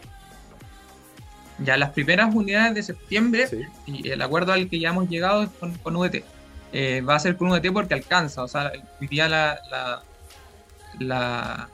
Ya 1.59 1.77
las 1.77 1.91
primeras 1.91 2.35
unidades 2.35 2.75
de 2.75 2.83
septiembre, 2.83 3.47
Sí. 3.47 3.63
y 3.87 4.09
el 4.09 4.23
acuerdo 4.23 4.53
al 4.53 4.69
que 4.69 4.79
ya 4.79 4.89
hemos 4.91 5.09
llegado 5.09 5.43
es 5.45 5.51
con, 5.61 5.73
con 5.79 5.97
UDT. 5.97 6.25
Eh, 6.73 7.03
va 7.03 7.17
a 7.17 7.19
ser 7.19 7.37
con 7.37 7.49
UDT 7.53 7.71
porque 7.73 7.95
alcanza, 7.95 8.43
o 8.43 8.49
sea, 8.49 8.73
hoy 9.01 9.07
día 9.07 9.29
la, 9.29 9.59
la, 9.71 10.03
la, 10.99 11.69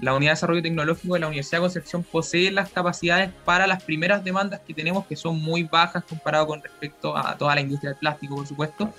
la 0.00 0.14
Unidad 0.14 0.32
de 0.32 0.34
Desarrollo 0.34 0.62
Tecnológico 0.62 1.14
de 1.14 1.20
la 1.20 1.28
Universidad 1.28 1.58
de 1.58 1.62
Concepción 1.62 2.02
posee 2.02 2.50
las 2.50 2.70
capacidades 2.70 3.30
para 3.44 3.68
las 3.68 3.82
primeras 3.84 4.24
demandas 4.24 4.60
que 4.66 4.74
tenemos, 4.74 5.06
que 5.06 5.14
son 5.14 5.40
muy 5.40 5.62
bajas 5.62 6.02
comparado 6.04 6.48
con 6.48 6.60
respecto 6.60 7.16
a 7.16 7.36
toda 7.38 7.54
la 7.54 7.60
industria 7.60 7.90
del 7.90 7.98
plástico, 8.00 8.34
por 8.34 8.46
supuesto, 8.46 8.92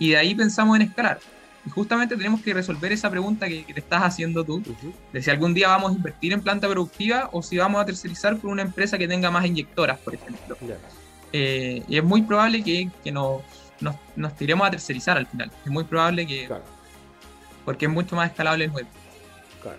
y 0.00 0.10
de 0.10 0.16
ahí 0.16 0.34
pensamos 0.34 0.74
en 0.76 0.82
escalar. 0.82 1.20
Y 1.66 1.70
justamente 1.70 2.16
tenemos 2.16 2.40
que 2.42 2.54
resolver 2.54 2.92
esa 2.92 3.10
pregunta 3.10 3.48
que, 3.48 3.64
que 3.64 3.74
te 3.74 3.80
estás 3.80 4.02
haciendo 4.02 4.44
tú, 4.44 4.62
de 5.12 5.20
si 5.20 5.30
algún 5.30 5.52
día 5.52 5.68
vamos 5.68 5.90
a 5.92 5.94
invertir 5.96 6.32
en 6.32 6.40
planta 6.40 6.68
productiva 6.68 7.28
o 7.32 7.42
si 7.42 7.58
vamos 7.58 7.80
a 7.82 7.84
tercerizar 7.84 8.38
con 8.38 8.50
una 8.52 8.62
empresa 8.62 8.96
que 8.96 9.08
tenga 9.08 9.30
más 9.32 9.44
inyectoras, 9.44 9.98
por 9.98 10.14
ejemplo. 10.14 10.56
Eh, 11.32 11.82
y 11.88 11.96
es 11.98 12.04
muy 12.04 12.22
probable 12.22 12.62
que, 12.62 12.88
que 13.02 13.10
nos, 13.10 13.42
nos, 13.80 13.96
nos 14.14 14.36
tiremos 14.36 14.66
a 14.66 14.70
tercerizar 14.70 15.16
al 15.18 15.26
final. 15.26 15.50
Es 15.64 15.70
muy 15.70 15.82
probable 15.84 16.24
que, 16.26 16.46
Claro. 16.46 16.62
porque 17.64 17.86
es 17.86 17.90
mucho 17.92 18.14
más 18.14 18.30
escalable 18.30 18.66
el 18.66 18.70
web. 18.70 18.86
Claro. 19.60 19.78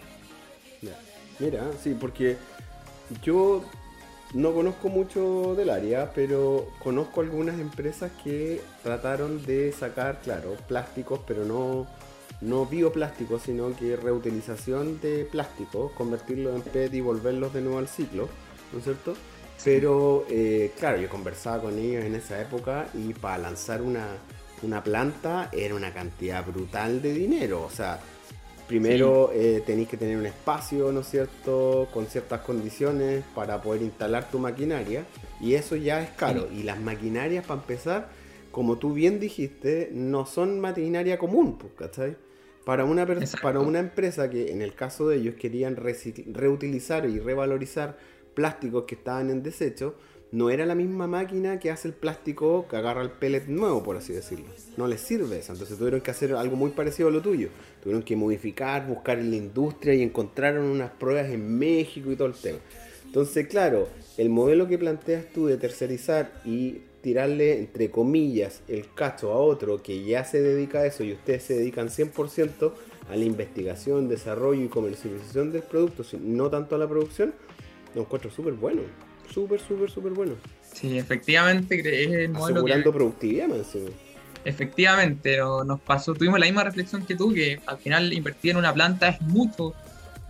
Mira, 1.40 1.64
sí, 1.82 1.96
porque 2.00 2.36
yo 3.22 3.64
no 4.34 4.54
conozco 4.54 4.90
mucho 4.90 5.56
del 5.56 5.70
área, 5.70 6.12
pero 6.14 6.68
conozco 6.84 7.22
algunas 7.22 7.60
empresas 7.60 8.12
que 8.24 8.62
trataron 8.84 9.46
de 9.46 9.72
sacar, 9.72 10.20
claro, 10.22 10.56
plásticos, 10.68 11.22
pero 11.26 11.46
no, 11.46 11.88
no 12.42 12.66
bioplásticos, 12.66 13.44
sino 13.44 13.76
que 13.76 13.96
reutilización 13.96 15.00
de 15.02 15.26
plásticos, 15.26 15.92
convertirlos 15.94 16.56
en 16.56 16.62
PET 16.62 16.94
y 16.94 17.02
volverlos 17.02 17.54
de 17.54 17.62
nuevo 17.62 17.80
al 17.80 17.88
ciclo, 17.88 18.28
¿no 18.74 18.80
es 18.80 18.84
cierto? 18.84 19.16
Pero, 19.64 20.26
eh, 20.30 20.72
claro, 20.78 20.98
yo 21.00 21.10
conversaba 21.10 21.64
con 21.64 21.80
ellos 21.80 22.04
en 22.04 22.16
esa 22.16 22.40
época 22.40 22.88
y 22.94 23.14
para 23.14 23.40
lanzar 23.40 23.82
una, 23.82 24.06
una 24.62 24.84
planta 24.84 25.50
era 25.52 25.74
una 25.74 25.94
cantidad 25.94 26.46
brutal 26.46 27.02
de 27.02 27.14
dinero, 27.14 27.64
o 27.64 27.70
sea, 27.72 28.00
Primero 28.68 29.32
eh, 29.34 29.64
tenéis 29.66 29.88
que 29.88 29.96
tener 29.96 30.18
un 30.18 30.26
espacio, 30.26 30.92
¿no 30.92 31.00
es 31.00 31.08
cierto?, 31.08 31.88
con 31.94 32.06
ciertas 32.08 32.42
condiciones 32.42 33.24
para 33.34 33.62
poder 33.62 33.82
instalar 33.82 34.30
tu 34.30 34.40
maquinaria 34.40 35.06
y 35.40 35.54
eso 35.54 35.78
ya 35.78 36.02
es 36.02 36.10
caro. 36.12 36.50
Y 36.54 36.64
las 36.64 36.80
maquinarias, 36.80 37.46
para 37.46 37.62
empezar, 37.62 38.10
como 38.52 38.78
tú 38.78 38.94
bien 38.94 39.20
dijiste, 39.20 39.90
no 39.94 40.26
son 40.26 40.60
maquinaria 40.60 41.18
común, 41.18 41.58
pues, 41.58 41.72
¿cachai? 41.78 42.18
Para 42.66 42.84
una, 42.84 43.04
Exacto. 43.04 43.40
para 43.42 43.62
una 43.62 43.80
empresa 43.80 44.30
que 44.30 44.52
en 44.52 44.62
el 44.62 44.74
caso 44.74 45.08
de 45.08 45.18
ellos 45.18 45.36
querían 45.36 45.78
reutilizar 45.78 47.06
y 47.06 47.20
revalorizar 47.20 47.98
plásticos 48.34 48.84
que 48.84 48.96
estaban 48.96 49.30
en 49.30 49.42
desecho, 49.44 49.96
no 50.32 50.50
era 50.50 50.66
la 50.66 50.76
misma 50.76 51.08
máquina 51.08 51.60
que 51.60 51.72
hace 51.72 51.88
el 51.88 51.94
plástico 51.94 52.68
que 52.70 52.76
agarra 52.76 53.02
el 53.02 53.12
pellet 53.12 53.48
nuevo, 53.48 53.84
por 53.84 53.96
así 53.96 54.14
decirlo. 54.14 54.48
No 54.76 54.88
les 54.88 55.02
sirve. 55.02 55.40
Entonces 55.40 55.78
tuvieron 55.78 56.02
que 56.02 56.12
hacer 56.12 56.34
algo 56.34 56.58
muy 56.58 56.72
parecido 56.72 57.10
a 57.10 57.12
lo 57.12 57.22
tuyo. 57.22 57.50
Tuvieron 57.82 58.04
que 58.04 58.16
modificar, 58.16 58.86
buscar 58.88 59.20
en 59.20 59.30
la 59.30 59.38
industria 59.38 59.94
y 59.94 60.04
encontraron 60.04 60.66
unas 60.66 60.92
pruebas 60.92 61.32
en 61.32 61.58
México 61.58 62.12
y 62.12 62.16
todo 62.16 62.28
el 62.28 62.34
tema. 62.34 62.60
Entonces, 63.06 63.48
claro, 63.48 63.88
el 64.18 64.30
modelo 64.30 64.68
que 64.68 64.78
planteas 64.78 65.26
tú 65.34 65.48
de 65.48 65.58
tercerizar 65.58 66.42
y 66.44 66.82
tirarle, 67.02 67.60
entre 67.60 67.90
comillas, 67.90 68.64
el 68.68 68.94
cacho 68.94 69.32
a 69.32 69.38
otro 69.38 69.82
que 69.82 70.04
ya 70.04 70.26
se 70.26 70.42
dedica 70.42 70.80
a 70.80 70.86
eso 70.88 71.06
y 71.06 71.14
ustedes 71.14 71.44
se 71.44 71.54
dedican 71.58 71.88
100% 71.88 72.74
a 73.10 73.16
la 73.16 73.24
investigación, 73.24 74.10
desarrollo 74.10 74.62
y 74.62 74.68
comercialización 74.68 75.54
del 75.54 75.64
producto, 75.64 76.04
no 76.20 76.50
tanto 76.50 76.76
a 76.76 76.78
la 76.78 76.88
producción, 76.90 77.34
lo 77.96 78.02
encuentro 78.02 78.30
súper 78.30 78.54
bueno. 78.54 78.82
Súper, 79.34 79.60
súper, 79.60 79.90
súper 79.90 80.14
bueno. 80.14 80.36
Sí, 80.62 80.98
efectivamente, 80.98 81.80
es 81.80 82.10
el 82.12 82.30
modelo 82.30 82.64
que, 82.66 82.72
Asegurando 82.72 82.94
productividad, 82.94 83.48
efectivamente 84.44 85.38
no- 85.38 85.64
nos 85.64 85.82
pasó, 85.82 86.16
tuvimos 86.16 86.40
la 86.40 86.46
misma 86.46 86.64
reflexión 86.64 87.06
que 87.06 87.16
tú, 87.16 87.34
que 87.34 87.60
al 87.66 87.80
final 87.80 88.14
invertir 88.14 88.52
en 88.52 88.58
una 88.58 88.74
planta 88.74 89.10
es 89.10 89.22
mucho 89.22 89.76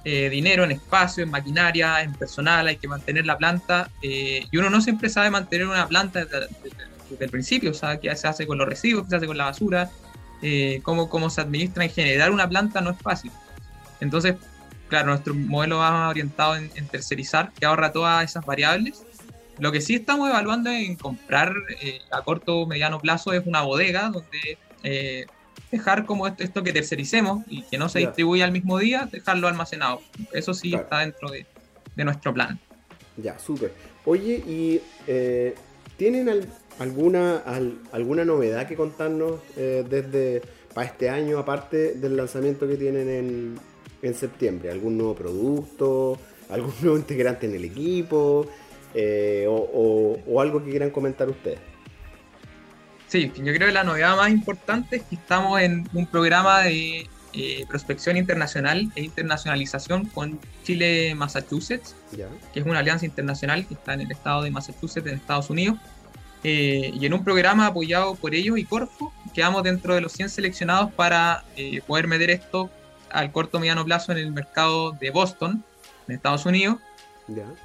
eh, 0.03 0.29
dinero 0.29 0.63
en 0.63 0.71
espacio, 0.71 1.23
en 1.23 1.29
maquinaria, 1.29 2.01
en 2.01 2.15
personal, 2.15 2.65
hay 2.67 2.77
que 2.77 2.87
mantener 2.87 3.25
la 3.25 3.37
planta 3.37 3.91
eh, 4.01 4.47
y 4.49 4.57
uno 4.57 4.69
no 4.69 4.79
siempre 4.79 5.09
sabe 5.09 5.29
mantener 5.29 5.67
una 5.67 5.85
planta 5.87 6.23
desde, 6.23 6.47
desde- 6.61 6.77
desde 7.09 7.25
el 7.25 7.31
principio, 7.31 7.71
o 7.71 7.73
sea, 7.73 7.99
qué 7.99 8.15
se 8.15 8.27
hace 8.27 8.47
con 8.47 8.57
los 8.57 8.67
residuos, 8.67 9.03
qué 9.03 9.09
se 9.09 9.15
hace 9.17 9.27
con 9.27 9.37
la 9.37 9.45
basura, 9.45 9.89
eh, 10.41 10.79
cómo, 10.83 11.09
cómo 11.09 11.29
se 11.29 11.41
administra 11.41 11.83
en 11.83 11.89
generar 11.89 12.31
una 12.31 12.47
planta 12.47 12.79
no 12.81 12.91
es 12.91 12.97
fácil. 13.01 13.31
Entonces, 13.99 14.35
claro, 14.87 15.07
nuestro 15.09 15.33
modelo 15.33 15.77
va 15.77 16.09
orientado 16.09 16.55
en, 16.55 16.69
en 16.75 16.87
tercerizar, 16.87 17.51
que 17.53 17.65
ahorra 17.65 17.91
todas 17.91 18.23
esas 18.23 18.45
variables. 18.45 19.03
Lo 19.59 19.71
que 19.71 19.81
sí 19.81 19.95
estamos 19.95 20.29
evaluando 20.29 20.69
en 20.69 20.95
comprar 20.95 21.53
eh, 21.81 21.99
a 22.11 22.21
corto 22.23 22.59
o 22.59 22.67
mediano 22.67 22.99
plazo 22.99 23.33
es 23.33 23.45
una 23.45 23.61
bodega 23.61 24.09
donde 24.09 24.57
eh, 24.83 25.25
dejar 25.71 26.05
como 26.05 26.27
esto, 26.27 26.43
esto 26.43 26.63
que 26.63 26.71
tercericemos 26.71 27.43
y 27.47 27.63
que 27.63 27.77
no 27.77 27.89
se 27.89 28.01
Ya. 28.01 28.07
distribuya 28.07 28.45
al 28.45 28.51
mismo 28.51 28.77
día, 28.77 29.07
dejarlo 29.11 29.47
almacenado. 29.47 30.01
Eso 30.31 30.53
sí 30.53 30.69
Claro. 30.69 30.83
está 30.83 30.99
dentro 30.99 31.29
de, 31.31 31.45
de 31.95 32.03
nuestro 32.05 32.33
plan. 32.33 32.59
Ya, 33.17 33.37
súper. 33.39 33.73
Oye, 34.05 34.35
¿y 34.47 34.79
eh, 35.07 35.55
tienen 35.97 36.29
al- 36.29 36.47
alguna, 36.79 37.37
al- 37.37 37.79
alguna 37.91 38.23
novedad 38.25 38.67
que 38.67 38.75
contarnos 38.75 39.41
eh, 39.57 39.83
desde 39.89 40.43
para 40.75 40.85
este 40.87 41.09
año, 41.09 41.39
aparte 41.39 41.93
del 41.95 42.15
lanzamiento 42.15 42.67
que 42.67 42.75
tienen 42.77 43.09
en, 43.09 43.59
en 44.01 44.13
septiembre? 44.13 44.71
¿Algún 44.71 44.97
nuevo 44.97 45.15
producto? 45.15 46.17
¿Algún 46.49 46.73
nuevo 46.81 46.97
integrante 46.97 47.45
en 47.47 47.55
el 47.55 47.65
equipo? 47.65 48.47
Eh, 48.93 49.45
o, 49.47 49.53
o- 49.55 50.19
o 50.27 50.41
algo 50.41 50.63
que 50.63 50.71
quieran 50.71 50.89
comentar 50.89 51.29
ustedes? 51.29 51.59
Sí, 53.07 53.31
yo 53.37 53.53
creo 53.53 53.67
que 53.67 53.71
la 53.73 53.83
novedad 53.83 54.15
más 54.17 54.29
importante 54.31 54.97
es 54.97 55.03
que 55.03 55.15
estamos 55.15 55.61
en 55.61 55.87
un 55.93 56.07
programa 56.07 56.63
de 56.63 57.07
eh, 57.33 57.65
prospección 57.69 58.17
internacional 58.17 58.91
e 58.95 59.03
internacionalización 59.03 60.05
con 60.07 60.39
Chile-Massachusetts. 60.63 61.95
Ya, 62.11 62.27
que 62.53 62.59
es 62.59 62.65
una 62.65 62.79
alianza 62.79 63.05
internacional 63.05 63.65
que 63.67 63.75
está 63.75 63.93
en 63.93 64.01
el 64.01 64.11
estado 64.11 64.41
de 64.43 64.51
Massachusetts, 64.51 65.07
en 65.07 65.15
Estados 65.15 65.49
Unidos, 65.49 65.77
eh, 66.43 66.91
y 66.93 67.05
en 67.05 67.13
un 67.13 67.23
programa 67.23 67.67
apoyado 67.67 68.15
por 68.15 68.33
ellos 68.35 68.57
y 68.57 68.63
Corfo, 68.65 69.13
quedamos 69.33 69.63
dentro 69.63 69.95
de 69.95 70.01
los 70.01 70.11
100 70.11 70.29
seleccionados 70.29 70.91
para 70.93 71.43
eh, 71.55 71.81
poder 71.87 72.07
meter 72.07 72.29
esto 72.29 72.69
al 73.11 73.31
corto 73.31 73.59
mediano 73.59 73.85
plazo 73.85 74.11
en 74.11 74.19
el 74.19 74.31
mercado 74.31 74.91
de 74.91 75.09
Boston, 75.11 75.63
en 76.07 76.15
Estados 76.15 76.45
Unidos, 76.45 76.77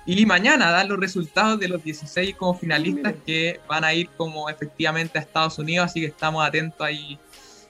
y 0.06 0.26
mañana 0.26 0.70
dar 0.70 0.86
los 0.86 0.98
resultados 0.98 1.60
de 1.60 1.68
los 1.68 1.82
16 1.84 2.34
como 2.34 2.54
finalistas 2.54 3.12
Mira. 3.12 3.24
que 3.24 3.60
van 3.68 3.84
a 3.84 3.94
ir 3.94 4.08
como 4.16 4.50
efectivamente 4.50 5.18
a 5.18 5.22
Estados 5.22 5.58
Unidos, 5.58 5.86
así 5.86 6.00
que 6.00 6.06
estamos 6.06 6.44
atentos 6.44 6.80
ahí, 6.84 7.16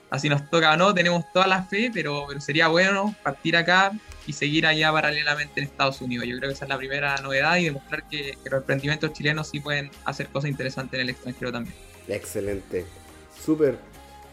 así 0.09 0.27
nos 0.27 0.49
toca 0.49 0.73
o 0.73 0.77
no, 0.77 0.93
tenemos 0.93 1.23
toda 1.31 1.45
la 1.45 1.63
fe, 1.63 1.91
pero, 1.93 2.25
pero 2.27 2.41
sería 2.41 2.67
bueno 2.67 3.15
partir 3.23 3.55
acá 3.55 3.91
y 4.25 4.33
seguir 4.33 4.65
allá 4.65 4.91
paralelamente 4.91 5.59
en 5.59 5.67
Estados 5.67 6.01
Unidos. 6.01 6.25
Yo 6.25 6.37
creo 6.37 6.49
que 6.49 6.55
esa 6.55 6.65
es 6.65 6.69
la 6.69 6.77
primera 6.77 7.15
novedad 7.17 7.57
y 7.57 7.65
demostrar 7.65 8.07
que, 8.09 8.37
que 8.43 8.49
los 8.49 8.61
emprendimientos 8.61 9.13
chilenos 9.13 9.49
sí 9.49 9.59
pueden 9.59 9.91
hacer 10.05 10.29
cosas 10.29 10.49
interesantes 10.49 10.95
en 10.95 11.01
el 11.01 11.09
extranjero 11.11 11.51
también. 11.51 11.75
Excelente. 12.07 12.85
Súper. 13.39 13.77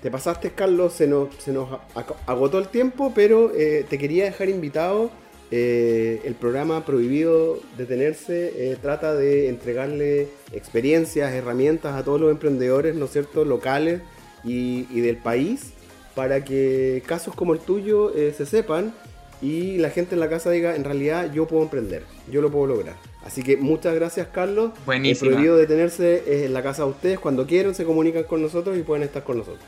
Te 0.03 0.11
pasaste, 0.11 0.51
Carlos, 0.53 0.95
se 0.95 1.07
nos, 1.07 1.35
se 1.37 1.53
nos 1.53 1.69
ac- 1.95 2.15
agotó 2.27 2.59
el 2.59 2.69
tiempo, 2.69 3.13
pero 3.15 3.53
eh, 3.55 3.85
te 3.89 3.99
quería 3.99 4.25
dejar 4.25 4.49
invitado. 4.49 5.11
Eh, 5.53 6.21
el 6.25 6.35
programa 6.35 6.87
Prohibido 6.87 7.59
Detenerse 7.77 8.53
eh, 8.57 8.77
trata 8.81 9.15
de 9.15 9.49
entregarle 9.49 10.29
experiencias, 10.53 11.33
herramientas 11.33 11.97
a 11.97 12.05
todos 12.05 12.21
los 12.21 12.31
emprendedores, 12.31 12.95
¿no 12.95 13.07
es 13.07 13.11
cierto?, 13.11 13.45
locales 13.45 14.01
y, 14.45 14.87
y 14.91 15.01
del 15.01 15.17
país, 15.17 15.73
para 16.15 16.45
que 16.45 17.03
casos 17.05 17.35
como 17.35 17.53
el 17.53 17.59
tuyo 17.59 18.15
eh, 18.17 18.33
se 18.37 18.47
sepan 18.47 18.95
y 19.43 19.79
la 19.79 19.91
gente 19.91 20.15
en 20.15 20.21
la 20.21 20.29
casa 20.31 20.51
diga, 20.51 20.77
en 20.77 20.85
realidad 20.85 21.33
yo 21.33 21.47
puedo 21.47 21.63
emprender, 21.65 22.05
yo 22.31 22.41
lo 22.43 22.51
puedo 22.51 22.67
lograr. 22.67 22.95
Así 23.25 23.43
que 23.43 23.57
muchas 23.57 23.95
gracias, 23.95 24.29
Carlos. 24.33 24.71
Buenísima. 24.87 25.29
El 25.31 25.35
prohibido 25.35 25.57
detenerse 25.57 26.23
es 26.27 26.47
en 26.47 26.55
la 26.55 26.63
casa 26.63 26.85
de 26.85 26.91
ustedes. 26.91 27.19
Cuando 27.19 27.47
quieran 27.47 27.75
se 27.75 27.85
comunican 27.85 28.23
con 28.25 28.41
nosotros 28.41 28.79
y 28.79 28.83
pueden 28.83 29.03
estar 29.03 29.25
con 29.25 29.37
nosotros. 29.39 29.65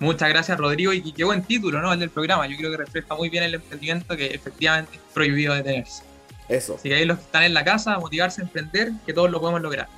Muchas 0.00 0.28
gracias, 0.28 0.58
Rodrigo, 0.58 0.92
y 0.92 1.12
qué 1.12 1.24
buen 1.24 1.42
título, 1.42 1.80
¿no? 1.80 1.92
El 1.92 2.00
del 2.00 2.10
programa. 2.10 2.46
Yo 2.46 2.56
creo 2.56 2.70
que 2.70 2.76
refleja 2.76 3.14
muy 3.14 3.28
bien 3.28 3.44
el 3.44 3.54
emprendimiento 3.54 4.16
que 4.16 4.26
efectivamente 4.26 4.96
es 4.96 5.00
prohibido 5.12 5.54
detenerse. 5.54 6.02
Eso. 6.48 6.74
Así 6.76 6.88
que 6.88 6.94
ahí 6.96 7.04
los 7.04 7.18
que 7.18 7.24
están 7.24 7.42
en 7.44 7.54
la 7.54 7.64
casa, 7.64 7.98
motivarse 7.98 8.40
a 8.42 8.44
emprender, 8.44 8.92
que 9.06 9.12
todos 9.12 9.30
lo 9.30 9.40
podemos 9.40 9.62
lograr. 9.62 9.88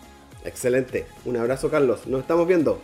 Excelente. 0.45 1.07
Un 1.25 1.37
abrazo, 1.37 1.71
Carlos. 1.71 2.07
Nos 2.07 2.21
estamos 2.21 2.47
viendo. 2.47 2.81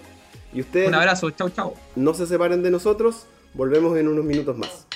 Y 0.53 0.61
ustedes 0.61 0.89
Un 0.89 0.95
abrazo, 0.95 1.31
chau, 1.31 1.49
chau. 1.51 1.75
no 1.97 2.13
se 2.13 2.27
separen 2.27 2.63
de 2.63 2.71
nosotros. 2.71 3.27
Volvemos 3.55 3.97
en 3.99 4.09
unos 4.09 4.25
minutos 4.25 4.57
más. 4.59 4.87